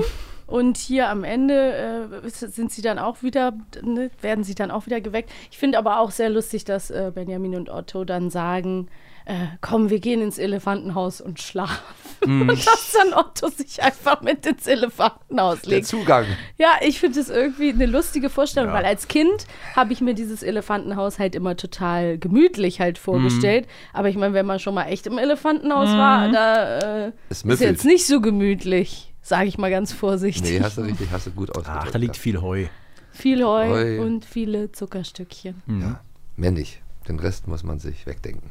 Und 0.47 0.77
hier 0.77 1.09
am 1.09 1.25
Ende 1.25 2.11
äh, 2.23 2.29
sind 2.29 2.71
sie 2.71 2.81
dann 2.81 2.99
auch 2.99 3.21
wieder, 3.21 3.53
ne, 3.81 4.09
werden 4.21 4.45
sie 4.45 4.55
dann 4.55 4.71
auch 4.71 4.85
wieder 4.85 5.01
geweckt. 5.01 5.29
Ich 5.51 5.57
finde 5.57 5.77
aber 5.77 5.99
auch 5.99 6.11
sehr 6.11 6.29
lustig, 6.29 6.63
dass 6.63 6.89
äh, 6.89 7.11
Benjamin 7.13 7.55
und 7.55 7.69
Otto 7.69 8.05
dann 8.05 8.29
sagen, 8.29 8.87
äh, 9.27 9.47
komm, 9.59 9.89
wir 9.89 9.99
gehen 9.99 10.21
ins 10.21 10.37
Elefantenhaus 10.37 11.19
und 11.19 11.41
schlafen. 11.41 11.83
Mhm. 12.25 12.41
Und 12.49 12.65
dass 12.65 12.93
dann 12.93 13.13
Otto 13.13 13.49
sich 13.49 13.83
einfach 13.83 14.21
mit 14.21 14.45
ins 14.45 14.65
Elefantenhaus 14.65 15.61
Der 15.61 15.69
legt. 15.75 15.85
Zugang. 15.87 16.25
Ja, 16.57 16.69
ich 16.81 16.99
finde 16.99 17.19
das 17.19 17.29
irgendwie 17.29 17.69
eine 17.69 17.85
lustige 17.85 18.29
Vorstellung, 18.29 18.73
weil 18.73 18.85
als 18.85 19.07
Kind 19.07 19.45
habe 19.75 19.93
ich 19.93 20.01
mir 20.01 20.15
dieses 20.15 20.41
Elefantenhaus 20.41 21.19
halt 21.19 21.35
immer 21.35 21.55
total 21.57 22.17
gemütlich 22.17 22.79
halt 22.79 22.97
vorgestellt. 22.97 23.67
Aber 23.93 24.09
ich 24.09 24.15
meine, 24.15 24.33
wenn 24.33 24.45
man 24.47 24.57
schon 24.59 24.73
mal 24.73 24.85
echt 24.85 25.05
im 25.05 25.17
Elefantenhaus 25.19 25.89
war, 25.89 26.31
da 26.31 27.05
äh, 27.07 27.11
Es 27.29 27.43
ist 27.43 27.59
jetzt 27.61 27.85
nicht 27.85 28.07
so 28.07 28.19
gemütlich, 28.19 29.13
sage 29.21 29.47
ich 29.47 29.57
mal 29.59 29.69
ganz 29.69 29.91
vorsichtig. 29.93 30.53
Nee, 30.53 30.61
hast 30.63 30.77
du 30.79 30.81
richtig, 30.81 31.09
hast 31.11 31.27
du 31.27 31.31
gut 31.31 31.51
ausgedrückt. 31.55 31.83
Ach, 31.87 31.91
da 31.91 31.99
liegt 31.99 32.17
viel 32.17 32.41
Heu. 32.41 32.65
Viel 33.11 33.43
Heu, 33.43 33.67
Heu. 33.69 34.01
und 34.01 34.25
viele 34.25 34.71
Zuckerstückchen. 34.71 35.61
Ja, 35.67 35.99
mehr 36.35 36.51
nicht. 36.51 36.81
Den 37.07 37.19
Rest 37.19 37.47
muss 37.47 37.63
man 37.63 37.77
sich 37.79 38.07
wegdenken. 38.07 38.49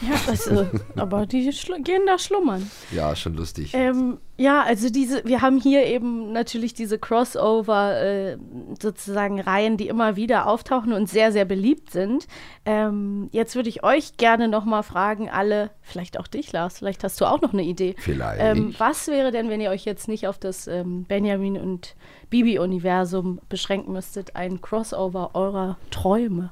Ja, 0.00 0.14
also, 0.28 0.66
aber 0.96 1.26
die 1.26 1.50
gehen 1.82 2.02
da 2.06 2.18
schlummern. 2.18 2.70
Ja, 2.92 3.16
schon 3.16 3.34
lustig. 3.34 3.72
Ähm, 3.74 4.18
ja, 4.36 4.62
also 4.62 4.90
diese, 4.90 5.24
wir 5.24 5.40
haben 5.40 5.58
hier 5.58 5.86
eben 5.86 6.32
natürlich 6.32 6.74
diese 6.74 6.98
Crossover 6.98 7.98
äh, 8.02 8.36
sozusagen 8.80 9.40
Reihen, 9.40 9.78
die 9.78 9.88
immer 9.88 10.16
wieder 10.16 10.46
auftauchen 10.46 10.92
und 10.92 11.08
sehr, 11.08 11.32
sehr 11.32 11.46
beliebt 11.46 11.90
sind. 11.90 12.26
Ähm, 12.66 13.28
jetzt 13.32 13.56
würde 13.56 13.70
ich 13.70 13.82
euch 13.82 14.18
gerne 14.18 14.48
nochmal 14.48 14.82
fragen, 14.82 15.30
alle, 15.30 15.70
vielleicht 15.80 16.18
auch 16.18 16.26
dich, 16.26 16.52
Lars, 16.52 16.78
vielleicht 16.78 17.02
hast 17.02 17.18
du 17.20 17.24
auch 17.24 17.40
noch 17.40 17.54
eine 17.54 17.62
Idee. 17.62 17.94
Vielleicht. 17.98 18.42
Ähm, 18.42 18.74
was 18.76 19.08
wäre 19.08 19.30
denn, 19.30 19.48
wenn 19.48 19.62
ihr 19.62 19.70
euch 19.70 19.86
jetzt 19.86 20.08
nicht 20.08 20.28
auf 20.28 20.38
das 20.38 20.66
ähm, 20.66 21.04
Benjamin 21.04 21.56
und 21.56 21.96
Bibi-Universum 22.28 23.40
beschränken 23.48 23.92
müsstet, 23.92 24.36
ein 24.36 24.60
Crossover 24.60 25.30
eurer 25.34 25.78
Träume? 25.90 26.50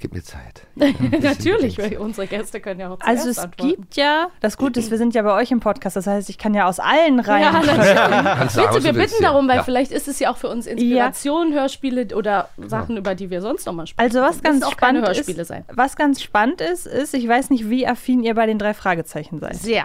Gib 0.00 0.14
mir 0.14 0.22
Zeit. 0.22 0.62
Natürlich, 1.22 1.78
weil 1.78 1.98
unsere 1.98 2.26
Gäste 2.26 2.60
können 2.60 2.80
ja 2.80 2.90
auch 2.90 2.98
Also 3.00 3.28
es 3.28 3.38
antworten. 3.38 3.76
gibt 3.76 3.96
ja, 3.96 4.28
das 4.40 4.56
Gute 4.56 4.80
ist, 4.80 4.90
wir 4.90 4.96
sind 4.98 5.14
ja 5.14 5.22
bei 5.22 5.34
euch 5.34 5.50
im 5.50 5.60
Podcast, 5.60 5.96
das 5.96 6.06
heißt, 6.06 6.30
ich 6.30 6.38
kann 6.38 6.54
ja 6.54 6.66
aus 6.66 6.80
allen 6.80 7.20
Reihen. 7.20 7.42
Ja, 7.42 8.46
Bitte, 8.46 8.84
wir 8.84 8.92
bitten 8.94 9.22
ja. 9.22 9.28
darum, 9.30 9.46
weil 9.48 9.56
Ja. 9.58 9.62
vielleicht 9.62 9.92
ist 9.92 10.08
es 10.08 10.18
ja 10.18 10.30
auch 10.32 10.38
für 10.38 10.48
uns 10.48 10.66
Inspiration, 10.66 11.52
Hörspiele 11.52 12.14
oder 12.16 12.48
Sachen, 12.56 12.96
über 12.96 13.14
die 13.14 13.28
wir 13.30 13.42
sonst 13.42 13.66
nochmal 13.66 13.86
sprechen. 13.86 14.08
Also 14.08 14.22
was 14.22 14.42
ganz 14.42 14.62
auch 14.64 14.76
keine 14.76 14.98
spannend 15.00 15.06
Hörspiele 15.16 15.42
ist, 15.42 15.48
sein. 15.48 15.64
was 15.68 15.96
ganz 15.96 16.22
spannend 16.22 16.60
ist, 16.62 16.86
ist, 16.86 17.12
ich 17.14 17.28
weiß 17.28 17.50
nicht, 17.50 17.68
wie 17.68 17.86
affin 17.86 18.22
ihr 18.22 18.34
bei 18.34 18.46
den 18.46 18.58
drei 18.58 18.72
Fragezeichen 18.74 19.38
seid. 19.40 19.56
Sehr. 19.56 19.84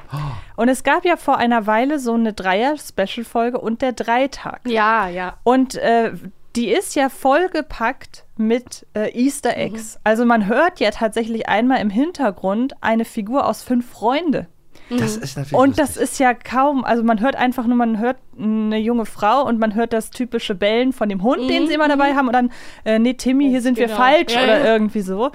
Und 0.55 0.69
es 0.69 0.83
gab 0.83 1.03
ja 1.05 1.17
vor 1.17 1.37
einer 1.37 1.67
Weile 1.67 1.99
so 1.99 2.13
eine 2.13 2.31
Dreier-Special-Folge 2.33 3.59
und 3.59 3.81
der 3.81 3.91
Dreitag. 3.91 4.61
Ja, 4.65 5.09
ja. 5.09 5.35
Und 5.43 5.75
äh, 5.75 6.13
die 6.55 6.69
ist 6.69 6.95
ja 6.95 7.09
vollgepackt 7.09 8.25
mit 8.37 8.85
äh, 8.95 9.11
Easter 9.17 9.55
Eggs. 9.57 9.99
Also 10.03 10.25
man 10.25 10.47
hört 10.47 10.79
ja 10.79 10.91
tatsächlich 10.91 11.47
einmal 11.49 11.79
im 11.81 11.89
Hintergrund 11.89 12.73
eine 12.81 13.05
Figur 13.05 13.47
aus 13.47 13.63
fünf 13.63 13.89
Freunde. 13.89 14.47
Das 14.89 15.17
ist 15.17 15.35
natürlich 15.35 15.53
Und 15.53 15.79
das 15.79 15.89
lustig. 15.95 16.03
ist 16.03 16.19
ja 16.19 16.33
kaum, 16.35 16.83
also 16.85 17.01
man 17.03 17.19
hört 17.19 17.35
einfach 17.35 17.65
nur, 17.65 17.75
man 17.75 17.97
hört 17.97 18.17
eine 18.39 18.77
junge 18.77 19.05
Frau 19.05 19.43
und 19.47 19.57
man 19.59 19.73
hört 19.73 19.93
das 19.93 20.11
typische 20.11 20.53
Bellen 20.53 20.93
von 20.93 21.09
dem 21.09 21.23
Hund, 21.23 21.49
den 21.49 21.65
sie 21.67 21.73
immer 21.73 21.87
dabei 21.87 22.13
haben 22.13 22.27
und 22.27 22.33
dann, 22.33 22.51
äh, 22.83 22.99
nee, 22.99 23.15
Timmy, 23.15 23.49
hier 23.49 23.61
sind 23.61 23.77
wir 23.79 23.87
Genau. 23.87 23.97
falsch 23.97 24.33
Ja, 24.33 24.43
oder 24.43 24.59
ja. 24.59 24.65
irgendwie 24.73 25.01
so. 25.01 25.31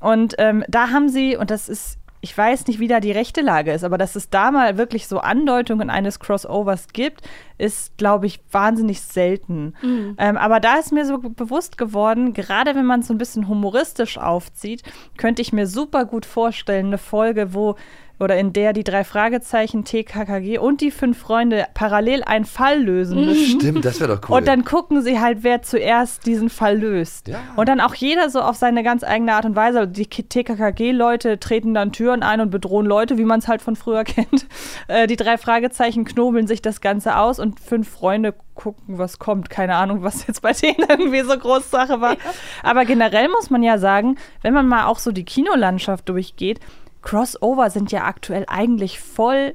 Und 0.00 0.36
ähm, 0.38 0.64
da 0.68 0.88
haben 0.90 1.08
sie, 1.10 1.36
und 1.36 1.50
das 1.50 1.68
ist, 1.68 1.98
ich 2.24 2.36
weiß 2.36 2.68
nicht, 2.68 2.80
wie 2.80 2.88
da 2.88 3.00
die 3.00 3.12
rechte 3.12 3.42
Lage 3.42 3.70
ist, 3.70 3.84
aber 3.84 3.98
dass 3.98 4.16
es 4.16 4.30
da 4.30 4.50
mal 4.50 4.78
wirklich 4.78 5.06
so 5.08 5.18
Andeutungen 5.18 5.90
eines 5.90 6.20
Crossovers 6.20 6.88
gibt, 6.94 7.20
ist, 7.58 7.98
glaube 7.98 8.24
ich, 8.24 8.40
wahnsinnig 8.50 9.02
selten. 9.02 9.74
Mhm. 9.82 10.14
Ähm, 10.16 10.38
aber 10.38 10.58
da 10.58 10.76
ist 10.76 10.90
mir 10.90 11.04
so 11.04 11.18
bewusst 11.18 11.76
geworden, 11.76 12.32
gerade 12.32 12.74
wenn 12.74 12.86
man 12.86 13.00
es 13.00 13.08
so 13.08 13.14
ein 13.14 13.18
bisschen 13.18 13.46
humoristisch 13.46 14.16
aufzieht, 14.16 14.82
könnte 15.18 15.42
ich 15.42 15.52
mir 15.52 15.66
super 15.66 16.06
gut 16.06 16.24
vorstellen, 16.24 16.86
eine 16.86 16.98
Folge, 16.98 17.52
wo 17.52 17.76
oder 18.20 18.36
in 18.36 18.52
der 18.52 18.72
die 18.72 18.84
drei 18.84 19.04
Fragezeichen, 19.04 19.84
TKKG 19.84 20.58
und 20.58 20.80
die 20.80 20.90
fünf 20.90 21.18
Freunde 21.18 21.66
parallel 21.74 22.22
einen 22.24 22.44
Fall 22.44 22.80
lösen 22.80 23.24
müssen. 23.24 23.60
Stimmt, 23.60 23.84
das 23.84 24.00
wäre 24.00 24.16
doch 24.16 24.28
cool. 24.28 24.36
Und 24.36 24.48
dann 24.48 24.64
gucken 24.64 25.02
sie 25.02 25.20
halt, 25.20 25.38
wer 25.42 25.62
zuerst 25.62 26.24
diesen 26.26 26.48
Fall 26.48 26.78
löst. 26.78 27.28
Ja. 27.28 27.38
Und 27.56 27.68
dann 27.68 27.80
auch 27.80 27.94
jeder 27.94 28.30
so 28.30 28.40
auf 28.40 28.56
seine 28.56 28.82
ganz 28.82 29.02
eigene 29.02 29.34
Art 29.34 29.44
und 29.44 29.56
Weise. 29.56 29.88
Die 29.88 30.06
TKKG-Leute 30.06 31.40
treten 31.40 31.74
dann 31.74 31.92
Türen 31.92 32.22
ein 32.22 32.40
und 32.40 32.50
bedrohen 32.50 32.86
Leute, 32.86 33.18
wie 33.18 33.24
man 33.24 33.40
es 33.40 33.48
halt 33.48 33.62
von 33.62 33.76
früher 33.76 34.04
kennt. 34.04 34.46
Äh, 34.86 35.06
die 35.06 35.16
drei 35.16 35.36
Fragezeichen 35.36 36.04
knobeln 36.04 36.46
sich 36.46 36.62
das 36.62 36.80
Ganze 36.80 37.16
aus 37.16 37.38
und 37.40 37.58
fünf 37.58 37.88
Freunde 37.88 38.34
gucken, 38.54 38.98
was 38.98 39.18
kommt. 39.18 39.50
Keine 39.50 39.74
Ahnung, 39.74 40.02
was 40.02 40.26
jetzt 40.26 40.42
bei 40.42 40.52
denen 40.52 40.86
irgendwie 40.88 41.22
so 41.22 41.36
groß 41.36 41.70
Sache 41.70 42.00
war. 42.00 42.16
Aber 42.62 42.84
generell 42.84 43.28
muss 43.28 43.50
man 43.50 43.62
ja 43.62 43.78
sagen, 43.78 44.16
wenn 44.42 44.54
man 44.54 44.68
mal 44.68 44.86
auch 44.86 44.98
so 44.98 45.10
die 45.10 45.24
Kinolandschaft 45.24 46.08
durchgeht, 46.08 46.60
Crossover 47.04 47.70
sind 47.70 47.92
ja 47.92 48.04
aktuell 48.04 48.44
eigentlich 48.48 48.98
voll 48.98 49.54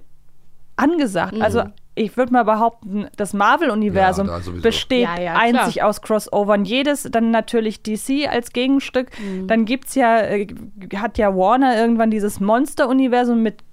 angesagt. 0.77 1.35
Mhm. 1.35 1.41
Also 1.41 1.63
ich 1.95 2.15
würde 2.15 2.31
mal 2.31 2.43
behaupten, 2.43 3.07
das 3.17 3.33
Marvel-Universum 3.33 4.27
Ja, 4.27 4.39
da 4.39 4.51
besteht 4.61 5.01
Ja, 5.01 5.19
ja, 5.19 5.33
einzig 5.35 5.83
aus 5.83 6.01
Crossovern. 6.01 6.63
Jedes, 6.63 7.03
dann 7.11 7.31
natürlich 7.31 7.83
DC 7.83 8.29
als 8.29 8.53
Gegenstück. 8.53 9.09
Mhm. 9.19 9.47
Dann 9.47 9.65
gibt's 9.65 9.95
ja, 9.95 10.21
äh, 10.21 10.47
hat 10.95 11.17
ja 11.17 11.35
Warner 11.35 11.77
irgendwann 11.77 12.09
dieses 12.09 12.39
Monster-Universum 12.39 13.43
mit 13.43 13.63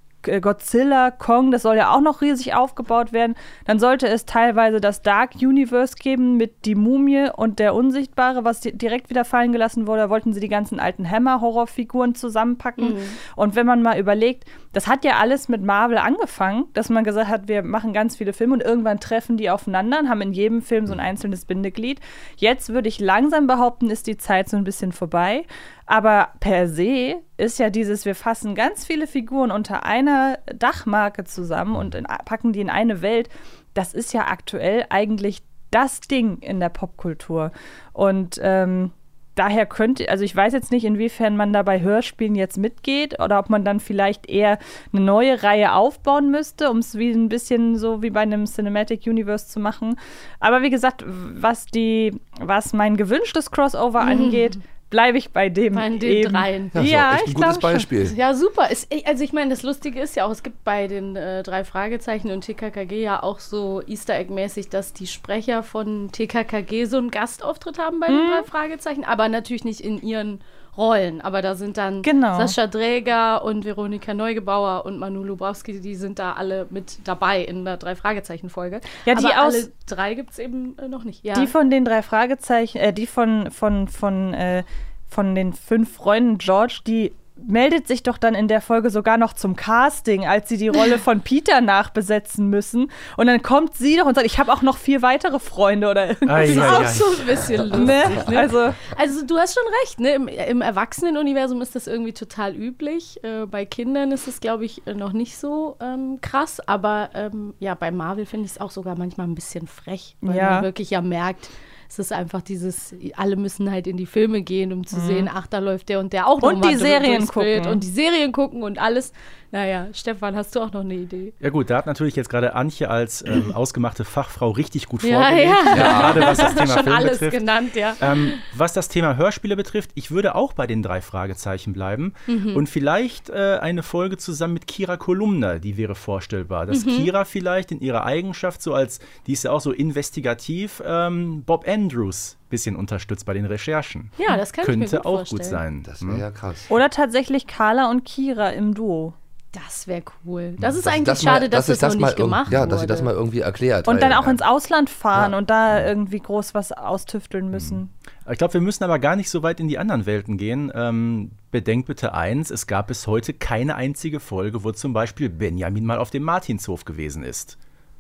Godzilla, 0.40 1.10
Kong, 1.10 1.50
das 1.50 1.62
soll 1.62 1.76
ja 1.76 1.94
auch 1.94 2.00
noch 2.00 2.20
riesig 2.20 2.54
aufgebaut 2.54 3.12
werden. 3.12 3.34
Dann 3.64 3.78
sollte 3.78 4.08
es 4.08 4.26
teilweise 4.26 4.80
das 4.80 5.02
Dark 5.02 5.34
Universe 5.36 5.94
geben 5.96 6.36
mit 6.36 6.64
die 6.64 6.74
Mumie 6.74 7.28
und 7.34 7.58
der 7.58 7.74
Unsichtbare, 7.74 8.44
was 8.44 8.60
di 8.60 8.76
direkt 8.76 9.10
wieder 9.10 9.24
fallen 9.24 9.52
gelassen 9.52 9.86
wurde. 9.86 10.02
Da 10.02 10.10
wollten 10.10 10.32
sie 10.32 10.40
die 10.40 10.48
ganzen 10.48 10.80
alten 10.80 11.08
Hammer-Horrorfiguren 11.10 12.14
zusammenpacken. 12.14 12.94
Mhm. 12.94 13.02
Und 13.36 13.56
wenn 13.56 13.66
man 13.66 13.82
mal 13.82 13.98
überlegt, 13.98 14.44
das 14.76 14.86
hat 14.86 15.06
ja 15.06 15.16
alles 15.16 15.48
mit 15.48 15.62
Marvel 15.62 15.96
angefangen, 15.96 16.66
dass 16.74 16.90
man 16.90 17.02
gesagt 17.02 17.30
hat, 17.30 17.48
wir 17.48 17.62
machen 17.62 17.94
ganz 17.94 18.14
viele 18.14 18.34
Filme 18.34 18.52
und 18.52 18.62
irgendwann 18.62 19.00
treffen 19.00 19.38
die 19.38 19.48
aufeinander 19.48 20.00
und 20.00 20.10
haben 20.10 20.20
in 20.20 20.34
jedem 20.34 20.60
Film 20.60 20.86
so 20.86 20.92
ein 20.92 21.00
einzelnes 21.00 21.46
Bindeglied. 21.46 21.98
Jetzt 22.36 22.68
würde 22.68 22.90
ich 22.90 23.00
langsam 23.00 23.46
behaupten, 23.46 23.88
ist 23.88 24.06
die 24.06 24.18
Zeit 24.18 24.50
so 24.50 24.58
ein 24.58 24.64
bisschen 24.64 24.92
vorbei. 24.92 25.46
Aber 25.86 26.28
per 26.40 26.68
se 26.68 27.22
ist 27.38 27.58
ja 27.58 27.70
dieses, 27.70 28.04
wir 28.04 28.14
fassen 28.14 28.54
ganz 28.54 28.84
viele 28.84 29.06
Figuren 29.06 29.50
unter 29.50 29.86
einer 29.86 30.40
Dachmarke 30.54 31.24
zusammen 31.24 31.74
und 31.74 31.94
in, 31.94 32.04
packen 32.04 32.52
die 32.52 32.60
in 32.60 32.68
eine 32.68 33.00
Welt. 33.00 33.30
Das 33.72 33.94
ist 33.94 34.12
ja 34.12 34.26
aktuell 34.26 34.84
eigentlich 34.90 35.42
das 35.70 36.00
Ding 36.00 36.36
in 36.42 36.60
der 36.60 36.68
Popkultur. 36.68 37.50
Und 37.94 38.38
ähm, 38.42 38.92
daher 39.37 39.66
könnte, 39.66 40.09
also 40.09 40.25
ich 40.25 40.35
weiß 40.35 40.53
jetzt 40.53 40.72
nicht, 40.72 40.85
inwiefern 40.85 41.37
man 41.37 41.53
da 41.53 41.62
bei 41.62 41.81
Hörspielen 41.81 42.35
jetzt 42.35 42.59
mitgeht 42.59 43.20
oder 43.20 43.38
ob 43.38 43.51
man 43.51 43.64
dann 43.64 43.79
vielleicht 43.79 44.29
eher 44.29 44.59
eine 44.92 45.03
neue 45.03 45.42
Reihe 45.42 45.75
aufbauen 45.75 46.31
müsste, 46.31 46.70
um 46.70 46.79
es 46.79 46.99
wie 46.99 47.12
ein 47.12 47.29
bisschen 47.29 47.77
so 47.77 48.03
wie 48.03 48.11
bei 48.11 48.20
einem 48.20 48.46
Cinematic 48.46 49.07
Universe 49.07 49.46
zu 49.46 49.61
machen. 49.61 49.96
Aber 50.40 50.62
wie 50.62 50.70
gesagt, 50.70 51.05
was 51.07 51.66
die, 51.66 52.18
was 52.40 52.72
mein 52.72 52.96
gewünschtes 52.96 53.51
Crossover 53.51 54.01
angeht, 54.01 54.59
bleibe 54.88 55.18
ich 55.18 55.31
bei 55.31 55.49
dem 55.49 55.75
Bei 55.75 55.88
den 55.88 56.01
eben. 56.03 56.33
dreien. 56.33 56.70
ja, 56.75 56.81
ist 56.83 56.90
Ja, 56.90 57.11
auch 57.11 57.14
echt 57.14 57.22
ich 57.27 57.31
ein 57.31 57.35
gutes 57.35 57.51
glaub 57.59 57.62
schon. 57.62 57.72
Beispiel. 57.72 58.12
Ja, 58.16 58.35
super. 58.35 58.68
Es, 58.70 58.87
also 59.05 59.25
ich 59.25 59.33
meine, 59.33 59.51
das 59.51 59.62
Lustige 59.62 60.01
ist 60.01 60.14
ja 60.16 60.25
auch, 60.27 60.31
es 60.31 60.42
gibt 60.42 60.62
bei 60.64 60.87
den 60.87 61.16
äh, 61.16 61.42
drei 61.42 61.64
Fragezeichen 61.64 62.31
und 62.31 62.42
TKKG 62.42 63.03
ja 63.03 63.22
auch 63.22 63.40
so 63.40 63.83
Easter 63.87 64.14
Egg-mäßig, 64.14 64.68
dass 64.68 64.92
die 64.92 65.07
Sprecher 65.09 65.62
von 65.62 66.11
TKKG 66.12 66.85
so 66.85 66.99
einen 66.99 67.11
Gastauftritt 67.11 67.79
haben 67.79 67.99
bei 68.01 68.09
Mhm. 68.09 68.16
den 68.16 68.27
drei 68.29 68.42
Fragezeichen, 68.44 69.05
aber 69.05 69.29
natürlich 69.29 69.64
nicht 69.64 69.81
in 69.81 70.01
ihren 70.01 70.40
Rollen. 70.76 71.20
Aber 71.20 71.42
da 71.42 71.54
sind 71.54 71.76
dann 71.76 72.02
Genau. 72.02 72.36
Sascha 72.38 72.66
Dräger 72.66 73.44
und 73.44 73.64
Veronika 73.64 74.14
Neugebauer 74.14 74.84
und 74.86 74.98
Manu 74.98 75.22
Lubrowski, 75.24 75.80
die 75.80 75.94
sind 75.94 76.18
da 76.18 76.32
alle 76.34 76.66
mit 76.70 76.98
dabei 77.04 77.42
in 77.42 77.64
der 77.64 77.76
drei 77.76 77.94
Fragezeichen-Folge. 77.96 78.80
Ja, 79.04 79.14
die 79.14 79.24
aber 79.26 79.46
aus- 79.46 79.54
alle 79.54 79.72
drei 79.86 80.14
gibt 80.14 80.30
es 80.32 80.38
eben 80.38 80.76
äh, 80.78 80.88
noch 80.88 81.04
nicht. 81.04 81.24
Ja. 81.24 81.34
Die 81.34 81.46
von 81.46 81.70
den 81.70 81.84
drei 81.84 82.02
Fragezeichen, 82.02 82.78
äh, 82.78 82.92
die 82.92 83.06
von, 83.06 83.50
von, 83.50 83.88
von, 83.88 84.34
äh, 84.34 84.64
von 85.08 85.34
den 85.34 85.52
fünf 85.52 85.94
Freunden 85.96 86.38
George, 86.38 86.80
die 86.86 87.12
meldet 87.37 87.87
sich 87.87 88.03
doch 88.03 88.18
dann 88.18 88.35
in 88.35 88.49
der 88.49 88.61
Folge 88.61 88.90
sogar 88.90 89.18
noch 89.18 89.33
zum 89.35 89.57
Casting, 89.57 90.27
als 90.27 90.49
sie 90.49 90.57
die 90.57 90.68
Rolle 90.68 90.99
von 90.99 91.20
Peter 91.20 91.61
nachbesetzen 91.61 92.49
müssen. 92.49 92.90
Und 93.16 93.27
dann 93.27 93.42
kommt 93.42 93.75
sie 93.75 93.96
doch 93.96 94.07
und 94.07 94.14
sagt, 94.14 94.27
ich 94.27 94.38
habe 94.38 94.53
auch 94.53 94.62
noch 94.62 94.77
vier 94.79 95.03
weitere 95.03 95.38
Freunde 95.38 95.90
oder 95.90 96.09
irgendwas. 96.09 96.31
Ei, 96.37 96.44
ist 96.46 96.59
auch 96.61 96.87
so 96.87 97.05
ein 97.20 97.27
bisschen 97.27 97.68
lustig. 97.68 97.87
Ne? 97.87 98.03
Ne? 98.31 98.38
Also, 98.38 98.59
Also 98.96 99.25
du 99.27 99.37
hast 99.38 99.55
schon 99.55 99.62
recht, 99.83 100.01
ne? 100.01 100.14
Im, 100.14 100.29
im 100.29 100.61
Erwachsenenuniversum 100.62 101.61
ist 101.61 101.75
das 101.75 101.87
irgendwie 101.87 102.12
total 102.14 102.55
üblich. 102.55 103.22
Äh, 103.22 103.46
bei 103.46 103.64
Kindern 103.64 104.12
ist 104.12 104.27
es, 104.29 104.40
glaube 104.40 104.64
ich, 104.64 104.83
noch 104.87 105.12
nicht 105.12 105.37
so 105.37 105.77
ähm, 105.81 106.18
krass. 106.20 106.61
Aber 106.66 107.11
ähm, 107.14 107.55
ja, 107.59 107.75
bei 107.75 107.90
Marvel 107.90 108.27
finde 108.27 108.46
ich 108.46 108.53
es 108.53 108.61
auch 108.61 108.70
sogar 108.70 108.96
manchmal 108.96 109.27
ein 109.27 109.35
bisschen 109.35 109.66
frech, 109.66 110.16
weil 110.20 110.37
Ja. 110.37 110.51
man 110.53 110.62
wirklich 110.64 110.90
ja 110.90 111.01
merkt, 111.03 111.51
es 111.88 111.99
ist 111.99 112.12
einfach 112.12 112.42
dieses, 112.42 112.94
alle 113.16 113.37
müssen 113.37 113.70
halt 113.70 113.87
in 113.87 113.96
die 113.96 114.07
Filme 114.07 114.42
gehen, 114.42 114.72
um 114.72 114.87
zu 114.87 114.99
sehen, 115.01 115.29
ach, 115.33 115.46
da 115.46 115.59
läuft 115.59 115.88
der 115.88 116.01
und 116.01 116.12
der 116.12 116.27
auch 116.27 116.40
noch 116.40 116.49
Mhm. 116.51 116.55
Und 116.57 116.61
mal 116.64 116.70
die 116.72 116.77
Serien 116.77 117.18
durchs 117.18 117.33
Bild 117.33 117.57
gucken. 117.62 117.72
Und 117.72 117.83
die 117.85 117.88
Serien 117.88 118.33
gucken 118.33 118.62
und 118.62 118.79
alles. 118.79 119.12
Naja, 119.53 119.87
Stefan, 119.92 120.35
hast 120.35 120.55
du 120.57 120.61
auch 120.61 120.72
noch 120.72 120.81
eine 120.81 120.94
Idee? 120.94 121.33
Ja 121.40 121.51
gut, 121.51 121.70
da 121.70 121.77
hat 121.79 121.87
natürlich 121.87 122.16
jetzt 122.16 122.29
gerade 122.29 122.55
Antje 122.55 122.90
als 122.90 123.25
ähm, 123.27 123.53
ausgemachte 123.55 124.05
Fachfrau 124.05 124.51
richtig 124.51 124.87
gut 124.87 125.03
Ja, 125.05 125.20
vorgelegt. 125.22 125.51
ja. 125.77 126.01
Gerade 126.12 126.20
was 126.22 126.38
das 126.38 126.55
Thema 126.57 126.66
Schon 126.75 126.83
Film 126.85 126.96
alles 126.96 127.11
betrifft. 127.20 127.38
genannt, 127.38 127.77
ja. 127.77 127.94
Ähm, 128.01 128.33
was 128.55 128.72
das 128.72 128.88
Thema 128.88 129.16
Hörspiele 129.16 129.57
betrifft, 129.57 129.90
ich 129.94 130.11
würde 130.11 130.35
auch 130.35 130.53
bei 130.53 130.66
den 130.66 130.83
drei 130.83 131.01
Fragezeichen 131.01 131.72
bleiben. 131.72 132.12
Mhm. 132.27 132.57
Und 132.57 132.68
vielleicht 132.68 133.31
äh, 133.31 133.59
eine 133.61 133.83
Folge 133.85 134.16
zusammen 134.16 134.55
mit 134.55 134.66
Kira 134.66 134.96
Kolumna, 134.96 135.59
die 135.61 135.77
wäre 135.77 135.94
vorstellbar. 135.94 136.66
Dass 136.66 136.85
Mhm. 136.85 136.90
Kira 136.90 137.25
vielleicht 137.25 137.70
in 137.72 137.81
ihrer 137.81 138.05
Eigenschaft, 138.05 138.61
so 138.62 138.75
als, 138.75 138.99
die 139.29 139.33
ist 139.33 139.44
ja 139.44 139.53
auch 139.53 139.61
so 139.61 139.70
investigativ, 139.72 140.83
ähm, 140.85 141.44
Bob 141.44 141.66
Andrews 141.76 142.36
bisschen 142.48 142.76
unterstützt 142.76 143.26
bei 143.26 143.34
den 143.34 143.44
Recherchen. 143.44 144.10
Ja, 144.18 144.36
das 144.36 144.52
kann 144.52 144.62
ich 144.62 144.68
mir 144.68 144.74
Könnte 144.86 144.96
gut 144.98 145.06
auch 145.06 145.16
vorstellen. 145.26 145.38
gut 145.40 145.44
sein. 145.50 145.82
Das 145.82 146.06
wäre 146.06 146.18
ja 146.18 146.30
krass. 146.30 146.66
oder 146.70 146.90
tatsächlich 146.90 147.46
Carla 147.46 147.90
und 147.90 148.04
Kira 148.04 148.50
im 148.50 148.72
Duo. 148.74 149.14
Das 149.52 149.86
wäre 149.86 150.02
cool. 150.26 150.54
Das 150.60 150.76
ist 150.76 150.84
Dass- 150.86 150.92
eigentlich 150.92 151.04
dass 151.06 151.22
schade, 151.22 151.44
mal- 151.46 151.48
dass, 151.48 151.66
sich 151.66 151.78
das 151.78 151.94
noch 151.94 152.00
mal 152.00 152.08
nicht 152.08 152.18
irg- 152.18 152.22
gemacht 152.24 152.52
Ja, 152.52 152.60
wurde. 152.60 152.68
dass 152.70 152.80
sie 152.82 152.86
das 152.86 153.00
mal 153.02 153.14
irgendwie 153.14 153.40
erklärt. 153.40 153.88
Und 153.88 153.94
weil, 153.94 154.00
dann 154.02 154.12
auch 154.12 154.26
ja. 154.26 154.30
ins 154.32 154.42
Ausland 154.42 154.90
fahren 154.90 155.32
Ja. 155.32 155.38
und 155.38 155.48
da 155.48 155.82
irgendwie 155.86 156.20
groß 156.20 156.52
was 156.52 156.72
austüfteln 156.72 157.50
müssen. 157.50 157.88
Ich 158.30 158.36
glaube, 158.36 158.52
wir 158.54 158.60
müssen 158.60 158.84
aber 158.84 158.98
gar 158.98 159.16
nicht 159.16 159.30
so 159.30 159.42
weit 159.42 159.58
in 159.58 159.68
die 159.68 159.78
anderen 159.78 160.04
Welten 160.04 160.36
gehen. 160.36 160.70
Ähm, 160.74 161.30
bedenkt 161.52 161.86
bitte 161.88 162.12
eins, 162.12 162.50
es 162.50 162.66
gab 162.66 162.88
bis 162.88 163.06
heute 163.06 163.32
keine 163.32 163.76
einzige 163.76 164.20
Folge, 164.20 164.62
wo 164.62 164.72
zum 164.72 164.92
Beispiel 164.92 165.30
Benjamin 165.30 165.86
mal 165.86 165.98
auf 165.98 166.10
dem 166.10 166.22
Martinshof 166.24 166.84
gewesen 166.84 167.22
ist. 167.22 167.56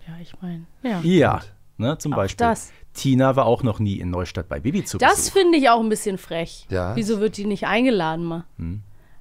Ja, 0.06 0.12
ich 0.20 0.34
meine. 0.42 0.66
Ja. 0.82 1.00
Ja, 1.02 1.40
ne, 1.78 1.98
zum 1.98 2.12
Auch 2.12 2.16
Beispiel. 2.16 2.46
das. 2.46 2.72
Tina 2.94 3.36
war 3.36 3.46
auch 3.46 3.62
noch 3.62 3.78
nie 3.78 3.98
in 3.98 4.10
Neustadt 4.10 4.48
bei 4.48 4.60
Bibi 4.60 4.84
zu 4.84 4.98
Das 4.98 5.28
finde 5.28 5.58
ich 5.58 5.68
auch 5.68 5.80
ein 5.80 5.88
bisschen 5.88 6.16
frech. 6.18 6.66
Ja. 6.70 6.96
Wieso 6.96 7.20
wird 7.20 7.36
die 7.36 7.44
nicht 7.44 7.66
eingeladen 7.66 8.24
mal? 8.24 8.44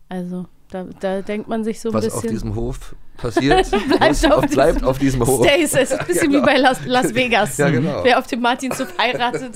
Also, 0.08 0.46
da, 0.70 0.86
da 1.00 1.22
denkt 1.22 1.48
man 1.48 1.64
sich 1.64 1.80
so 1.80 1.90
ein 1.90 1.94
Was 1.94 2.06
bisschen. 2.06 2.20
auf 2.20 2.26
diesem 2.28 2.56
Hof 2.56 2.96
passiert, 3.18 3.70
bleibt, 3.88 4.08
muss, 4.08 4.26
auf 4.26 4.44
auf, 4.44 4.46
bleibt 4.50 4.84
auf 4.84 4.98
diesem 4.98 5.26
Hof. 5.26 5.46
Stays. 5.46 5.74
Es 5.74 5.92
ist 5.92 6.00
ein 6.00 6.08
bisschen 6.08 6.32
genau. 6.32 6.44
wie 6.44 6.46
bei 6.46 6.58
Las, 6.58 6.86
Las 6.86 7.14
Vegas. 7.16 7.58
Ja, 7.58 7.70
genau. 7.70 8.04
Wer 8.04 8.20
auf 8.20 8.28
dem 8.28 8.42
Martinshof 8.42 8.98
heiratet, 8.98 9.56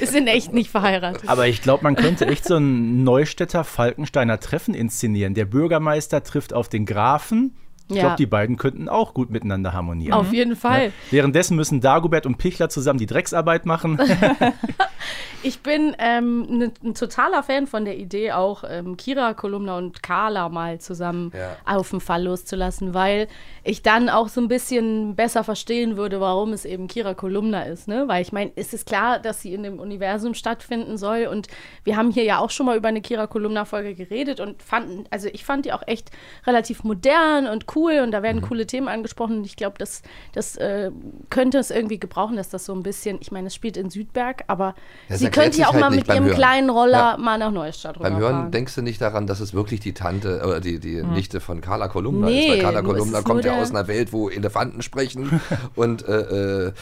ist 0.00 0.14
in 0.14 0.26
echt 0.26 0.52
nicht 0.52 0.70
verheiratet. 0.70 1.28
Aber 1.28 1.46
ich 1.46 1.62
glaube, 1.62 1.84
man 1.84 1.96
könnte 1.96 2.26
echt 2.26 2.44
so 2.44 2.56
ein 2.56 3.04
Neustädter 3.04 3.64
Falkensteiner 3.64 4.40
Treffen 4.40 4.74
inszenieren. 4.74 5.34
Der 5.34 5.44
Bürgermeister 5.44 6.22
trifft 6.22 6.52
auf 6.52 6.68
den 6.68 6.86
Grafen. 6.86 7.54
Ich 7.90 7.96
Ja. 7.96 8.02
glaube, 8.02 8.16
die 8.16 8.26
beiden 8.26 8.56
könnten 8.56 8.88
auch 8.88 9.12
gut 9.14 9.30
miteinander 9.30 9.72
harmonieren. 9.72 10.12
Auf 10.14 10.32
jeden 10.32 10.56
Fall. 10.56 10.92
Währenddessen 11.10 11.56
müssen 11.56 11.80
Dagobert 11.80 12.24
und 12.26 12.38
Pichler 12.38 12.68
zusammen 12.68 12.98
die 12.98 13.06
Drecksarbeit 13.06 13.66
machen. 13.66 13.98
Ich 15.42 15.60
bin 15.60 15.96
ähm, 15.98 16.42
ne, 16.58 16.70
ein 16.84 16.92
totaler 16.92 17.42
Fan 17.42 17.66
von 17.66 17.86
der 17.86 17.96
Idee, 17.96 18.32
auch 18.32 18.62
ähm, 18.68 18.98
Kira 18.98 19.32
Kolumna 19.32 19.78
und 19.78 20.02
Carla 20.02 20.50
mal 20.50 20.78
zusammen 20.80 21.32
Ja. 21.34 21.56
auf 21.64 21.88
den 21.88 22.00
Fall 22.00 22.24
loszulassen, 22.24 22.92
weil 22.92 23.26
ich 23.64 23.80
dann 23.82 24.10
auch 24.10 24.28
so 24.28 24.42
ein 24.42 24.48
bisschen 24.48 25.16
besser 25.16 25.42
verstehen 25.42 25.96
würde, 25.96 26.20
warum 26.20 26.52
es 26.52 26.66
eben 26.66 26.88
Kira 26.88 27.14
Kolumna 27.14 27.62
ist. 27.62 27.88
Ne? 27.88 28.04
Weil 28.06 28.20
ich 28.20 28.32
meine, 28.32 28.52
es 28.54 28.74
ist 28.74 28.84
klar, 28.86 29.18
dass 29.18 29.40
sie 29.40 29.54
in 29.54 29.62
dem 29.62 29.78
Universum 29.78 30.34
stattfinden 30.34 30.98
soll 30.98 31.26
und 31.26 31.46
wir 31.84 31.96
haben 31.96 32.10
hier 32.10 32.24
ja 32.24 32.38
auch 32.38 32.50
schon 32.50 32.66
mal 32.66 32.76
über 32.76 32.88
eine 32.88 33.00
Kira 33.00 33.26
Kolumna-Folge 33.26 33.94
geredet 33.94 34.40
und 34.40 34.62
fanden, 34.62 35.04
also 35.08 35.28
ich 35.32 35.46
fand 35.46 35.64
die 35.64 35.72
auch 35.72 35.82
echt 35.86 36.10
relativ 36.46 36.84
modern 36.84 37.46
und 37.46 37.64
cool 37.74 37.79
und 37.84 38.10
da 38.12 38.22
werden 38.22 38.42
coole 38.42 38.66
Themen 38.66 38.88
angesprochen. 38.88 39.38
Und 39.38 39.44
ich 39.46 39.56
glaube, 39.56 39.76
das, 39.78 40.02
das 40.32 40.56
äh, 40.56 40.90
könnte 41.30 41.58
es 41.58 41.70
irgendwie 41.70 41.98
gebrauchen, 41.98 42.36
dass 42.36 42.48
das 42.50 42.64
so 42.66 42.74
ein 42.74 42.82
bisschen, 42.82 43.18
ich 43.20 43.32
meine, 43.32 43.46
es 43.48 43.54
spielt 43.54 43.76
in 43.76 43.90
Südberg, 43.90 44.44
aber 44.46 44.74
Das 45.08 45.20
sie 45.20 45.30
könnte 45.30 45.58
ja 45.58 45.68
auch 45.68 45.72
halt 45.72 45.80
mal 45.80 45.90
mit 45.90 46.06
ihrem 46.08 46.24
Hören. 46.24 46.34
kleinen 46.34 46.70
Roller 46.70 47.12
Ja. 47.12 47.16
mal 47.18 47.38
nach 47.38 47.50
Neustadt 47.50 47.98
Beim 47.98 48.16
Hören 48.18 48.50
denkst 48.50 48.74
du 48.74 48.82
nicht 48.82 49.00
daran, 49.00 49.26
dass 49.26 49.40
es 49.40 49.54
wirklich 49.54 49.80
die 49.80 49.94
Tante 49.94 50.42
oder 50.44 50.60
die, 50.60 50.78
die 50.78 51.02
Nichte 51.02 51.40
von 51.40 51.60
Carla 51.60 51.88
Kolumna 51.88 52.26
Nee, 52.26 52.40
ist. 52.40 52.48
Weil 52.50 52.62
Carla 52.62 52.82
Kolumna 52.82 53.22
kommt 53.22 53.44
ja 53.44 53.60
aus 53.60 53.70
einer 53.70 53.88
Welt, 53.88 54.12
wo 54.12 54.28
Elefanten 54.28 54.82
sprechen 54.82 55.40
und 55.74 56.06
äh, 56.06 56.66
äh, 56.66 56.72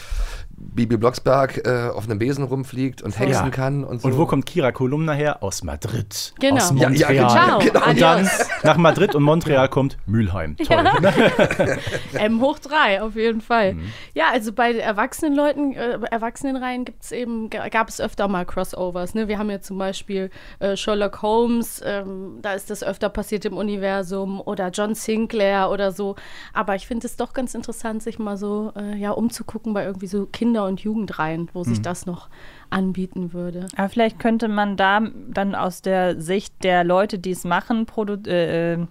Bibi 0.61 0.97
Blocksberg 0.97 1.65
äh, 1.65 1.89
auf 1.93 2.03
einem 2.05 2.19
Besen 2.19 2.43
rumfliegt 2.43 3.01
und 3.01 3.17
hexen 3.17 3.45
Ja. 3.45 3.49
kann 3.49 3.83
und 3.83 4.01
so. 4.01 4.07
Und 4.09 4.17
wo 4.17 4.25
kommt 4.25 4.45
Kira 4.45 4.71
Kolumna 4.71 5.13
her? 5.13 5.41
Aus 5.41 5.63
Madrid. 5.63 6.33
Genau. 6.39 6.55
Aus 6.57 6.73
Ja, 6.75 6.89
Montreal. 6.89 7.15
ja, 7.15 7.27
Ciao, 7.29 7.59
genau. 7.59 7.85
Und 7.89 8.01
dann 8.01 8.29
nach 8.63 8.77
Madrid 8.77 9.15
und 9.15 9.23
Montreal 9.23 9.69
kommt 9.69 9.97
Mülheim. 10.05 10.57
Toll. 10.57 10.83
M 12.13 12.41
hoch 12.41 12.59
drei, 12.59 13.01
auf 13.01 13.15
jeden 13.15 13.41
Fall. 13.41 13.73
Mhm. 13.75 13.91
Ja, 14.13 14.25
also 14.31 14.51
bei 14.53 14.73
erwachsenen 14.73 15.35
Leuten, 15.35 15.73
äh, 15.73 15.99
Erwachsenenreihen 16.11 16.85
gibt 16.85 17.03
es 17.03 17.11
eben, 17.11 17.49
ga- 17.49 17.69
gab 17.69 17.89
es 17.89 18.01
öfter 18.01 18.27
mal 18.27 18.45
Crossovers. 18.45 19.13
Ne? 19.15 19.27
Wir 19.27 19.37
haben 19.39 19.49
ja 19.49 19.61
zum 19.61 19.77
Beispiel 19.77 20.29
äh, 20.59 20.75
Sherlock 20.75 21.21
Holmes, 21.21 21.81
ähm, 21.85 22.39
da 22.41 22.53
ist 22.53 22.69
das 22.69 22.83
öfter 22.83 23.09
passiert 23.09 23.45
im 23.45 23.57
Universum 23.57 24.41
oder 24.41 24.69
John 24.69 24.95
Sinclair 24.95 25.69
oder 25.69 25.91
so. 25.91 26.15
Aber 26.53 26.75
ich 26.75 26.87
finde 26.87 27.07
es 27.07 27.15
doch 27.15 27.33
ganz 27.33 27.53
interessant, 27.55 28.03
sich 28.03 28.19
mal 28.19 28.37
so 28.37 28.73
äh, 28.75 28.95
ja, 28.97 29.11
umzugucken 29.11 29.73
bei 29.73 29.83
irgendwie 29.85 30.07
so 30.07 30.25
Kinder- 30.49 30.65
und 30.65 30.81
Jugendreihen, 30.81 31.47
wo 31.53 31.59
Mhm. 31.59 31.63
sich 31.65 31.81
das 31.83 32.07
noch 32.07 32.27
anbieten 32.71 33.33
würde. 33.33 33.67
Aber 33.75 33.87
vielleicht 33.89 34.17
könnte 34.17 34.47
man 34.47 34.77
da 34.77 34.99
dann 35.27 35.53
aus 35.53 35.83
der 35.83 36.19
Sicht 36.19 36.63
der 36.63 36.83
Leute, 36.83 37.19
die 37.19 37.31
es 37.31 37.43
machen, 37.43 37.85
äh, 38.25 38.73
äh, 38.73 38.87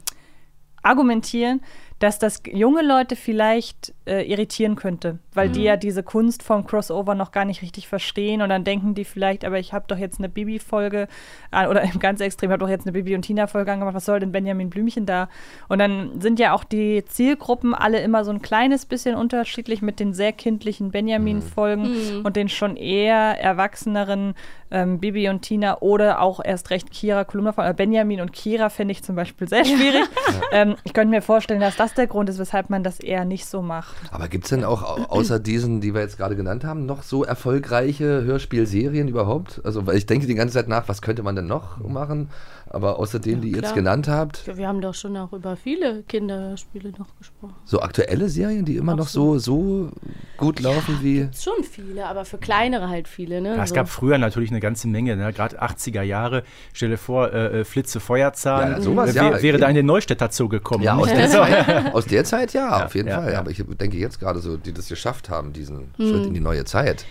argumentieren, 0.83 1.61
dass 1.99 2.19
das 2.19 2.43
junge 2.53 2.83
Leute 2.83 3.17
vielleicht 3.17 3.93
äh, 4.07 4.23
irritieren 4.23 4.77
könnte, 4.77 5.19
weil 5.35 5.49
die 5.49 5.65
ja 5.65 5.77
diese 5.77 6.05
Kunst 6.05 6.45
vom 6.45 6.65
Crossover 6.65 7.15
noch 7.17 7.33
gar 7.33 7.45
nicht 7.45 7.61
richtig 7.63 7.89
verstehen 7.89 8.41
und 8.41 8.51
dann 8.51 8.63
denken 8.63 8.95
die 8.95 9.05
vielleicht, 9.05 9.45
aber 9.45 9.59
ich 9.59 9.73
habe 9.73 9.87
doch 9.89 9.99
jetzt 9.99 10.19
eine 10.19 10.29
Bibi-Folge 10.29 11.09
äh, 11.51 11.67
oder 11.67 11.83
im 11.83 11.99
ganz 11.99 12.21
Extrem, 12.21 12.51
habe 12.51 12.61
doch 12.61 12.69
jetzt 12.69 12.87
eine 12.87 12.93
Bibi 12.93 13.17
und 13.17 13.23
Tina-Folge 13.23 13.73
angemacht, 13.73 13.95
was 13.95 14.05
soll 14.05 14.21
denn 14.21 14.31
Benjamin 14.31 14.71
Blümchen 14.71 15.07
da? 15.07 15.29
Und 15.69 15.79
dann 15.79 16.21
sind 16.21 16.39
ja 16.39 16.53
auch 16.53 16.63
die 16.63 17.05
Zielgruppen 17.05 17.75
alle 17.75 18.01
immer 18.01 18.25
so 18.25 18.31
ein 18.31 18.43
kleines 18.43 18.87
bisschen 18.87 19.17
unterschiedlich 19.17 19.83
mit 19.83 19.99
den 19.99 20.15
sehr 20.15 20.33
kindlichen 20.33 20.93
Benjamin-Folgen 20.93 22.23
und 22.23 22.37
den 22.37 22.49
schon 22.49 22.77
eher 22.77 23.41
erwachseneren 23.41 24.35
ähm, 24.71 24.99
Bibi 25.01 25.29
und 25.29 25.43
Tina 25.43 25.79
oder 25.81 26.21
auch 26.21 26.41
erst 26.45 26.71
recht 26.71 26.91
Kira 26.91 27.25
Kolumna 27.25 27.53
von 27.53 27.75
Benjamin 27.75 28.21
und 28.21 28.33
Kira 28.33 28.69
finde 28.69 28.93
ich 28.93 29.03
zum 29.03 29.17
Beispiel 29.17 29.49
sehr 29.49 29.65
schwierig. 29.65 30.05
ähm, 30.53 30.77
ich 30.85 30.93
könnte 30.93 31.11
mir 31.11 31.23
vorstellen, 31.23 31.61
dass 31.61 31.77
das 31.77 31.88
der 31.95 32.07
Grund 32.07 32.29
ist, 32.29 32.39
weshalb 32.39 32.71
man 32.71 32.83
das 32.83 33.01
eher 33.01 33.25
nicht 33.25 33.47
so 33.47 33.63
macht. 33.63 33.95
Aber 34.11 34.29
gibt 34.29 34.45
es 34.45 34.51
denn 34.51 34.65
auch 34.65 34.83
au- 34.83 35.05
außer 35.09 35.39
diesen, 35.41 35.81
die 35.81 35.95
wir 35.95 36.01
jetzt 36.01 36.17
gerade 36.17 36.37
genannt 36.37 36.65
haben, 36.65 36.87
noch 36.87 37.03
so 37.03 37.25
erfolgreiche 37.25 38.23
Hörspielserien 38.25 39.09
überhaupt? 39.09 39.61
Also, 39.65 39.87
weil 39.87 39.97
ich 39.97 40.07
denke 40.07 40.27
die 40.27 40.35
ganze 40.35 40.55
Zeit 40.55 40.69
nach, 40.69 40.89
was 40.89 41.03
könnte 41.03 41.23
man 41.23 41.37
denn 41.37 41.47
noch 41.47 41.79
machen? 41.79 42.31
Aber 42.71 42.99
außer 42.99 43.19
denen, 43.19 43.41
die 43.41 43.51
ihr 43.53 43.57
jetzt 43.57 43.75
genannt 43.75 44.09
habt, 44.09 44.47
Ja, 44.47 44.59
wir 44.59 44.69
haben 44.69 44.83
doch 44.83 44.93
schon 44.93 45.17
auch 45.17 45.33
über 45.33 45.57
viele 45.57 46.03
Kinderspiele 46.03 46.91
noch 46.99 47.07
gesprochen. 47.17 47.55
so 47.65 47.81
aktuelle 47.81 48.29
Serien, 48.29 48.67
die 48.67 48.77
immer 48.77 48.95
noch 48.95 49.09
so, 49.09 49.39
so 49.39 49.89
gut 50.37 50.61
laufen 50.61 50.99
wie. 51.01 51.29
Schon 51.35 51.65
viele, 51.65 52.05
aber 52.07 52.27
für 52.27 52.37
kleinere 52.37 52.91
halt 52.91 53.09
viele. 53.09 53.41
Ne? 53.41 53.57
Ja, 53.57 53.63
es 53.63 53.71
so. 53.71 53.75
gab 53.75 53.89
früher 53.89 54.19
natürlich 54.19 54.51
eine 54.51 54.61
ganze 54.61 54.87
Menge, 54.87 55.17
ne? 55.17 55.33
gerade 55.33 55.63
80er 55.63 56.03
Jahre. 56.03 56.43
Stell 56.75 56.91
dir 56.91 56.99
vor, 56.99 57.33
äh, 57.33 57.61
äh, 57.61 57.65
Flitze 57.65 58.01
Feuerzahn 58.01 58.73
Ja, 58.73 58.81
sowas, 58.83 59.15
äh, 59.15 59.17
ja. 59.17 59.31
wär- 59.33 59.43
wäre 59.43 59.57
da 59.59 59.69
in 59.69 59.75
den 59.75 59.87
Neustädter 59.87 60.29
Zoo 60.31 60.49
gekommen. 60.49 60.85
Ja, 60.85 60.95
aus 60.97 61.09
der. 61.09 61.29
Zeit, 61.31 61.78
aus 61.93 62.07
der 62.07 62.25
Zeit 62.25 62.53
ja, 62.53 62.85
auf 62.87 62.95
jeden 62.95 63.09
ja, 63.09 63.21
Fall. 63.23 63.33
ja. 63.33 63.39
Aber 63.39 63.51
ich 63.51 63.63
denke 63.67 63.97
jetzt 63.97 64.19
gerade 64.21 64.41
so, 64.41 64.57
die 64.57 64.73
das 64.73 64.89
geschafft 64.89 65.29
haben, 65.31 65.53
diesen 65.53 65.93
Hm. 65.97 66.09
Schritt 66.09 66.27
in 66.27 66.35
die 66.35 66.41
neue 66.41 66.65
Zeit. 66.65 67.05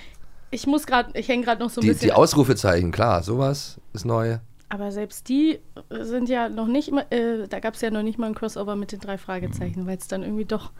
Ich 0.51 0.65
muss 0.67 0.85
gerade, 0.87 1.11
ich 1.19 1.27
hänge 1.27 1.43
gerade 1.43 1.61
noch 1.61 1.69
so 1.69 1.81
ein 1.81 1.83
Die, 1.83 1.89
bisschen. 1.89 2.07
die 2.07 2.13
Ausrufezeichen, 2.13 2.91
klar, 2.91 3.21
sowas 3.23 3.79
ist 3.93 4.05
neu. 4.05 4.37
aber 4.69 4.91
selbst 4.91 5.27
die 5.29 5.59
sind 5.89 6.29
ja 6.29 6.47
noch 6.49 6.67
nicht 6.67 6.87
immer, 6.89 7.09
äh, 7.11 7.47
da 7.49 7.59
gab 7.59 7.73
es 7.75 7.81
ja 7.81 7.89
noch 7.91 8.03
nicht 8.03 8.17
mal 8.19 8.27
ein 8.27 8.35
Crossover 8.35 8.75
mit 8.75 8.91
den 8.91 8.99
drei 8.99 9.17
Fragezeichen, 9.17 9.85
weil 9.87 9.97
es 9.97 10.07
dann 10.07 10.23
irgendwie 10.23 10.45
doch 10.45 10.71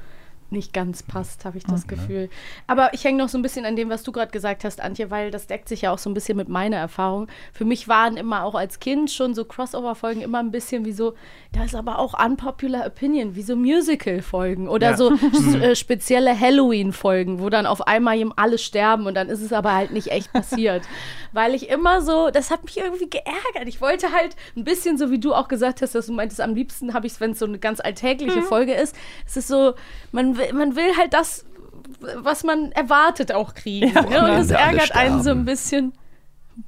nicht 0.49 0.73
ganz 0.73 1.03
passt, 1.03 1.43
habe 1.45 1.57
ich 1.57 1.63
das 1.65 1.87
Gefühl. 1.87 2.29
Aber 2.67 2.93
ich 2.93 3.03
hänge 3.03 3.17
noch 3.17 3.29
so 3.29 3.37
ein 3.37 3.41
bisschen 3.41 3.65
an 3.65 3.75
dem, 3.75 3.89
was 3.89 4.03
du 4.03 4.11
gerade 4.11 4.31
gesagt 4.31 4.63
hast, 4.63 4.79
Antje, 4.81 5.11
weil 5.11 5.29
das 5.31 5.47
deckt 5.47 5.67
sich 5.67 5.81
ja 5.81 5.91
auch 5.91 5.97
so 5.97 6.09
ein 6.09 6.13
bisschen 6.13 6.37
mit 6.37 6.47
meiner 6.49 6.77
Erfahrung. 6.77 7.27
Für 7.53 7.65
mich 7.65 7.87
waren 7.87 8.17
immer 8.17 8.43
auch 8.43 8.55
als 8.55 8.79
Kind 8.79 9.11
schon 9.11 9.33
so 9.35 9.43
Crossover-Folgen 9.45 10.21
immer 10.21 10.39
ein 10.39 10.51
bisschen 10.51 10.85
wie 10.85 10.91
so, 10.93 11.15
da 11.53 11.63
ist 11.63 11.75
aber 11.75 11.99
auch 11.99 12.17
unpopular 12.23 12.85
opinion, 12.87 13.35
wie 13.35 13.41
so 13.41 13.55
Musical-Folgen 13.55 14.67
oder 14.67 14.91
Ja. 14.91 14.97
so 14.97 15.11
s- 15.33 15.55
äh, 15.55 15.75
spezielle 15.75 16.39
Halloween-Folgen, 16.39 17.41
wo 17.41 17.49
dann 17.49 17.65
auf 17.65 17.85
einmal 17.87 18.17
alle 18.35 18.57
sterben 18.57 19.05
und 19.05 19.15
dann 19.15 19.29
ist 19.29 19.41
es 19.41 19.53
aber 19.53 19.73
halt 19.73 19.91
nicht 19.91 20.07
echt 20.07 20.31
passiert. 20.33 20.83
Weil 21.33 21.53
ich 21.53 21.69
immer 21.69 22.01
so, 22.01 22.29
das 22.31 22.51
hat 22.51 22.63
mich 22.63 22.77
irgendwie 22.77 23.09
geärgert. 23.09 23.67
Ich 23.67 23.81
wollte 23.81 24.11
halt 24.11 24.35
ein 24.55 24.63
bisschen 24.63 24.97
so, 24.97 25.11
wie 25.11 25.19
du 25.19 25.33
auch 25.33 25.47
gesagt 25.49 25.81
hast, 25.81 25.93
dass 25.93 26.07
du 26.07 26.13
meintest, 26.13 26.41
am 26.41 26.55
liebsten 26.55 26.93
habe 26.93 27.05
ich 27.05 27.13
es, 27.13 27.19
wenn 27.19 27.31
es 27.31 27.39
so 27.39 27.45
eine 27.45 27.59
ganz 27.59 27.79
alltägliche 27.79 28.41
Folge 28.41 28.73
ist. 28.73 28.95
Es 29.25 29.37
ist 29.37 29.47
so, 29.49 29.73
man 30.11 30.36
will, 30.37 30.53
man 30.53 30.75
will 30.75 30.95
halt 30.97 31.13
das, 31.13 31.45
was 32.17 32.43
man 32.43 32.71
erwartet, 32.73 33.31
auch 33.31 33.53
kriegen. 33.53 33.91
Ja, 33.93 34.01
ne? 34.01 34.21
Und 34.23 34.37
das 34.39 34.49
Ja, 34.49 34.57
ärgert 34.57 34.95
einen 34.95 35.23
so 35.23 35.31
ein 35.31 35.45
bisschen. 35.45 35.93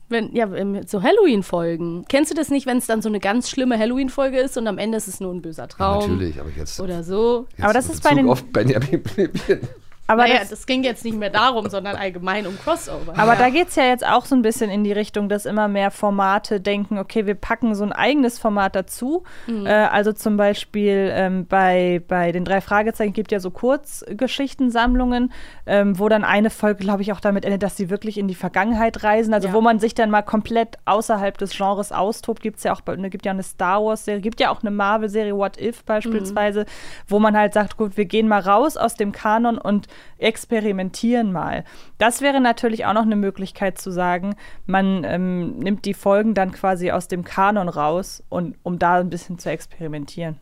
Wenn, 0.07 0.36
ja, 0.36 0.47
so 0.86 1.01
Halloween-Folgen. 1.01 2.05
Kennst 2.07 2.30
du 2.30 2.36
das 2.36 2.49
nicht, 2.49 2.67
wenn 2.67 2.78
es 2.78 2.86
dann 2.86 3.01
so 3.01 3.09
eine 3.09 3.20
ganz 3.20 3.49
schlimme 3.49 3.78
Halloween-Folge 3.78 4.38
ist 4.39 4.55
und 4.57 4.67
am 4.67 4.78
Ende 4.78 4.97
ist 4.97 5.07
es 5.07 5.20
nur 5.20 5.34
ein 5.34 5.41
böser 5.41 5.67
Traum? 5.67 6.01
Natürlich, 6.11 6.39
aber 6.39 6.49
jetzt. 6.55 6.80
Oder 6.80 7.03
so. 7.03 7.47
jetzt 7.57 7.63
Aber 7.63 7.74
das 7.74 7.89
ist 7.89 8.03
bei 8.03 8.13
den- 8.13 8.30
auf 8.30 8.43
Benjamin 8.45 9.01
Blümchen. 9.01 9.61
Aber 10.10 10.24
naja, 10.24 10.39
das, 10.39 10.49
das, 10.49 10.66
ging 10.66 10.84
jetzt 10.84 11.05
nicht 11.05 11.18
mehr 11.18 11.30
darum, 11.30 11.70
sondern 11.70 11.95
allgemein 11.95 12.47
um 12.47 12.57
Crossover. 12.60 13.14
Aber 13.18 13.36
da 13.36 13.49
geht 13.49 13.68
es 13.70 13.76
ja 13.76 13.84
jetzt 13.86 14.05
auch 14.05 14.26
so 14.26 14.34
ein 14.36 14.41
bisschen 14.41 14.70
in 14.72 14.84
die 14.84 14.91
Richtung, 14.91 15.30
dass 15.30 15.45
immer 15.45 15.68
mehr 15.68 15.91
Formate 15.91 16.60
denken, 16.60 16.97
okay, 16.97 17.28
wir 17.28 17.36
packen 17.36 17.76
so 17.76 17.84
ein 17.84 17.91
eigenes 17.91 18.39
Format 18.39 18.76
dazu. 18.76 19.24
Mhm. 19.45 19.66
Äh, 19.68 19.70
also 19.70 20.12
zum 20.12 20.36
Beispiel 20.36 21.12
ähm, 21.14 21.45
bei, 21.47 22.01
bei 22.07 22.32
den 22.32 22.43
drei 22.43 22.60
Fragezeichen 22.60 23.14
gibt 23.14 23.32
ja 23.32 23.39
so 23.39 23.51
Kurzgeschichtensammlungen, 23.51 25.32
ähm, 25.66 25.99
wo 25.99 26.10
dann 26.10 26.24
eine 26.24 26.49
Folge, 26.49 26.84
glaube 26.84 27.01
ich, 27.01 27.14
auch 27.14 27.20
damit 27.20 27.45
endet, 27.45 27.64
dass 27.64 27.78
sie 27.78 27.89
wirklich 27.89 28.18
in 28.18 28.28
die 28.28 28.36
Vergangenheit 28.36 29.03
reisen. 29.03 29.34
Also 29.34 29.49
Ja. 29.49 29.53
wo 29.53 29.62
man 29.62 29.80
sich 29.80 29.93
dann 29.95 30.10
mal 30.10 30.22
komplett 30.24 30.78
außerhalb 30.86 31.38
des 31.38 31.55
Genres 31.55 31.91
austobt. 31.91 32.41
Gibt 32.41 32.57
es 32.57 32.64
ja 32.64 32.74
auch, 32.74 32.82
bei- 32.82 32.95
ne, 32.95 33.10
gibt 33.10 33.26
ja 33.26 33.32
eine 33.32 33.43
Star 33.43 33.84
Wars-Serie, 33.84 34.22
gibt 34.22 34.39
ja 34.39 34.49
auch 34.51 34.62
eine 34.62 34.72
Marvel-Serie, 34.72 35.36
What 35.36 35.60
If 35.60 35.84
beispielsweise, 35.84 36.66
wo 37.07 37.20
man 37.20 37.38
halt 37.38 37.53
sagt, 37.53 37.78
gut, 37.78 37.97
wir 37.97 38.05
gehen 38.05 38.28
mal 38.28 38.39
raus 38.41 38.78
aus 38.78 38.95
dem 38.95 39.12
Kanon 39.12 39.57
und 39.57 39.88
experimentieren 40.18 41.32
mal. 41.32 41.64
Das 41.97 42.22
wäre 42.22 42.39
natürlich 42.41 42.86
auch 42.86 42.93
noch 42.93 43.04
eine 43.04 43.16
Möglichkeit 43.16 43.78
zu 43.80 43.91
sagen, 43.91 44.36
man 44.66 45.04
ähm, 45.04 45.58
nimmt 45.60 45.86
die 45.86 45.93
Folgen 45.93 46.34
dann 46.34 46.52
quasi 46.52 46.91
aus 46.91 47.08
dem 47.08 47.24
Kanon 47.24 47.70
raus, 47.70 48.24
und, 48.30 48.56
um 48.64 48.80
da 48.80 48.95
ein 49.00 49.10
bisschen 49.10 49.39
zu 49.39 49.50
experimentieren. 49.50 50.38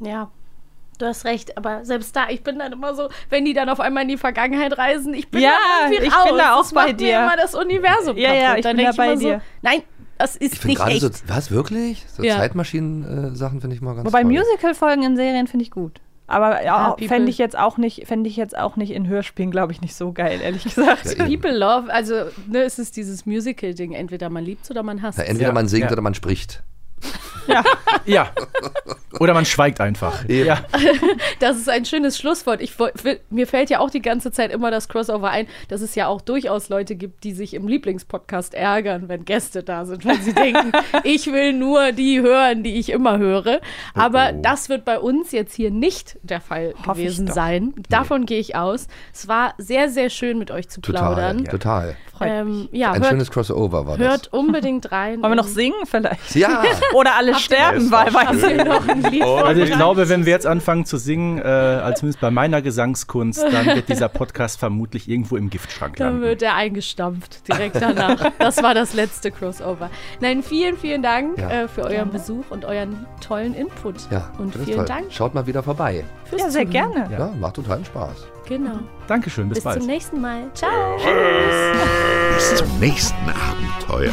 Ja, 0.00 0.30
du 0.98 1.06
hast 1.06 1.24
recht, 1.24 1.56
aber 1.56 1.84
selbst 1.84 2.14
da, 2.16 2.28
ich 2.28 2.42
bin 2.42 2.58
dann 2.58 2.72
immer 2.72 2.94
so, 2.94 3.08
wenn 3.28 3.44
die 3.44 3.52
dann 3.54 3.68
auf 3.68 3.80
einmal 3.80 4.02
in 4.04 4.08
die 4.08 4.16
Vergangenheit 4.18 4.76
reisen, 4.78 5.14
ich 5.14 5.30
bin 5.30 5.42
Ja, 5.42 5.50
da 5.50 5.86
irgendwie 5.90 6.06
ich 6.06 6.14
raus. 6.14 6.24
bin 6.28 6.36
da 6.38 6.54
auch 6.54 6.62
das 6.62 6.72
bei 6.72 6.86
macht 6.88 7.00
dir. 7.00 7.18
Mir 7.18 7.24
immer 7.26 7.36
das 7.36 7.54
Universum 7.54 8.16
Ja, 8.16 8.28
kaputt. 8.30 8.42
ja, 8.42 8.56
ich 8.56 8.62
dann 8.62 8.76
bin 8.76 8.86
da 8.86 8.92
bei 8.92 9.14
dir. 9.16 9.36
So, 9.36 9.40
nein, 9.62 9.82
das 10.18 10.36
ist 10.36 10.52
Ich 10.54 10.58
finde 10.60 10.68
nicht 10.68 10.78
gerade 10.78 10.92
echt. 10.92 11.00
so, 11.00 11.10
was, 11.28 11.50
wirklich? 11.50 12.04
So 12.08 12.22
Ja. 12.22 12.36
Zeitmaschinen-Sachen 12.36 13.60
finde 13.62 13.76
ich 13.76 13.82
mal 13.82 13.94
ganz 13.94 14.06
Wobei. 14.06 14.24
Musical-Folgen 14.24 15.02
in 15.02 15.16
Serien 15.16 15.46
finde 15.46 15.64
ich 15.64 15.70
gut. 15.70 16.00
Aber 16.30 16.64
ja, 16.64 16.90
People. 16.90 17.08
fände 17.08 17.28
ich 17.30 17.38
jetzt 17.38 17.58
auch 17.58 17.76
nicht, 17.76 18.06
fände 18.06 18.28
ich 18.30 18.36
jetzt 18.36 18.56
auch 18.56 18.76
nicht 18.76 18.92
in 18.92 19.08
Hörspielen, 19.08 19.50
glaube 19.50 19.72
ich, 19.72 19.80
nicht 19.80 19.96
so 19.96 20.12
geil, 20.12 20.40
ehrlich 20.40 20.62
gesagt. 20.62 21.18
Ja. 21.18 21.24
People 21.24 21.56
Love, 21.56 21.92
also 21.92 22.14
ne, 22.46 22.62
es 22.62 22.78
ist 22.78 22.96
dieses 22.96 23.26
Musical-Ding, 23.26 23.92
entweder 23.92 24.30
man 24.30 24.44
liebt 24.44 24.70
oder 24.70 24.84
man 24.84 25.02
hasst. 25.02 25.18
Ja, 25.18 25.24
entweder 25.24 25.48
Ja, 25.48 25.52
man 25.54 25.66
singt 25.66 25.86
ja. 25.86 25.92
oder 25.92 26.02
man 26.02 26.14
spricht. 26.14 26.62
Ja. 28.06 28.30
Oder 29.18 29.34
man 29.34 29.44
schweigt 29.44 29.80
einfach. 29.80 30.26
Eben. 30.28 30.46
Ja. 30.46 30.58
Das 31.40 31.56
ist 31.56 31.68
ein 31.68 31.84
schönes 31.84 32.16
Schlusswort. 32.18 32.60
Ich, 32.60 32.74
mir 33.30 33.46
fällt 33.46 33.68
ja 33.70 33.80
auch 33.80 33.90
die 33.90 34.00
ganze 34.02 34.30
Zeit 34.32 34.52
immer 34.52 34.70
das 34.70 34.88
Crossover 34.88 35.30
ein, 35.30 35.46
dass 35.68 35.80
es 35.80 35.94
ja 35.94 36.06
auch 36.06 36.20
durchaus 36.20 36.68
Leute 36.68 36.94
gibt, 36.94 37.24
die 37.24 37.32
sich 37.32 37.54
im 37.54 37.66
Lieblingspodcast 37.68 38.54
ärgern, 38.54 39.08
wenn 39.08 39.24
Gäste 39.24 39.62
da 39.62 39.84
sind, 39.84 40.04
weil 40.06 40.20
sie 40.22 40.32
denken, 40.32 40.72
ich 41.04 41.26
will 41.32 41.52
nur 41.52 41.92
die 41.92 42.20
hören, 42.20 42.62
die 42.62 42.78
ich 42.78 42.90
immer 42.90 43.18
höre. 43.18 43.60
Aber 43.94 44.30
Oh. 44.32 44.38
das 44.42 44.68
wird 44.68 44.84
bei 44.84 44.98
uns 44.98 45.32
jetzt 45.32 45.54
hier 45.54 45.70
nicht 45.70 46.18
der 46.22 46.40
Fall 46.40 46.74
Hoffe 46.86 47.00
ich 47.00 47.06
gewesen 47.08 47.26
sein. 47.26 47.74
Davon 47.88 48.26
gehe 48.26 48.38
ich 48.38 48.54
aus. 48.56 48.86
Es 49.12 49.26
war 49.28 49.54
sehr, 49.58 49.88
sehr 49.88 50.08
schön 50.10 50.38
mit 50.38 50.50
euch 50.50 50.68
zu 50.68 50.80
Total, 50.80 51.02
plaudern. 51.14 51.44
total. 51.46 51.96
Ähm, 52.22 52.68
ja, 52.70 52.92
Ein 52.92 53.00
hört, 53.00 53.10
schönes 53.12 53.30
Crossover 53.30 53.86
war 53.86 53.96
das. 53.96 54.06
hört 54.06 54.32
unbedingt 54.32 54.92
rein. 54.92 55.22
Wollen 55.22 55.32
wir 55.32 55.36
noch 55.36 55.46
singen 55.46 55.86
vielleicht? 55.86 56.34
Ja, 56.36 56.62
Oder 56.92 57.14
alle 57.16 57.34
sterben 57.40 57.90
wahlweise. 57.90 58.64
Noch 58.64 58.86
ein 58.88 59.02
Lied 59.02 59.22
Also 59.22 59.62
ich 59.62 59.72
glaube, 59.72 60.08
wenn 60.08 60.24
wir 60.26 60.32
jetzt 60.32 60.46
anfangen 60.46 60.84
zu 60.84 60.96
singen, 60.96 61.38
äh, 61.38 61.42
als 61.44 62.00
zumindest 62.00 62.20
bei 62.20 62.30
meiner 62.30 62.62
Gesangskunst, 62.62 63.42
dann 63.42 63.66
wird 63.66 63.88
dieser 63.88 64.08
Podcast 64.08 64.58
vermutlich 64.60 65.08
irgendwo 65.08 65.36
im 65.36 65.50
Giftschrank 65.50 65.96
Dann 65.96 66.06
landen. 66.14 66.22
wird 66.22 66.42
er 66.42 66.54
eingestampft 66.54 67.46
direkt 67.48 67.76
danach. 67.80 68.30
Das 68.38 68.62
war 68.62 68.74
das 68.74 68.94
letzte 68.94 69.30
Crossover. 69.30 69.90
Nein, 70.20 70.42
vielen, 70.42 70.76
vielen 70.76 71.02
Dank 71.02 71.38
Ja. 71.38 71.50
äh, 71.50 71.68
für 71.68 71.82
euren 71.84 72.10
Besuch 72.10 72.44
und 72.50 72.64
euren 72.64 73.06
tollen 73.26 73.54
Input. 73.54 73.96
Ja, 74.10 74.30
und 74.38 74.54
vielen 74.54 74.78
toll. 74.78 74.84
Dank 74.86 75.12
Schaut 75.12 75.34
mal 75.34 75.46
wieder 75.46 75.62
vorbei. 75.62 76.04
fürs 76.28 76.42
Ja, 76.42 76.50
sehr 76.50 76.70
Zuhören. 76.70 76.92
gerne. 76.94 77.08
Ja, 77.18 77.30
macht 77.40 77.54
totalen 77.56 77.84
Spaß. 77.84 78.26
Genau. 78.48 78.78
Dankeschön, 79.06 79.48
bis, 79.48 79.58
Bis 79.58 79.64
bald. 79.64 79.78
zum 79.78 79.86
nächsten 79.86 80.20
Mal. 80.20 80.42
Ciao. 80.54 80.96
Bis 82.36 82.56
zum 82.56 82.78
nächsten 82.80 83.16
Abenteuer. 83.28 84.12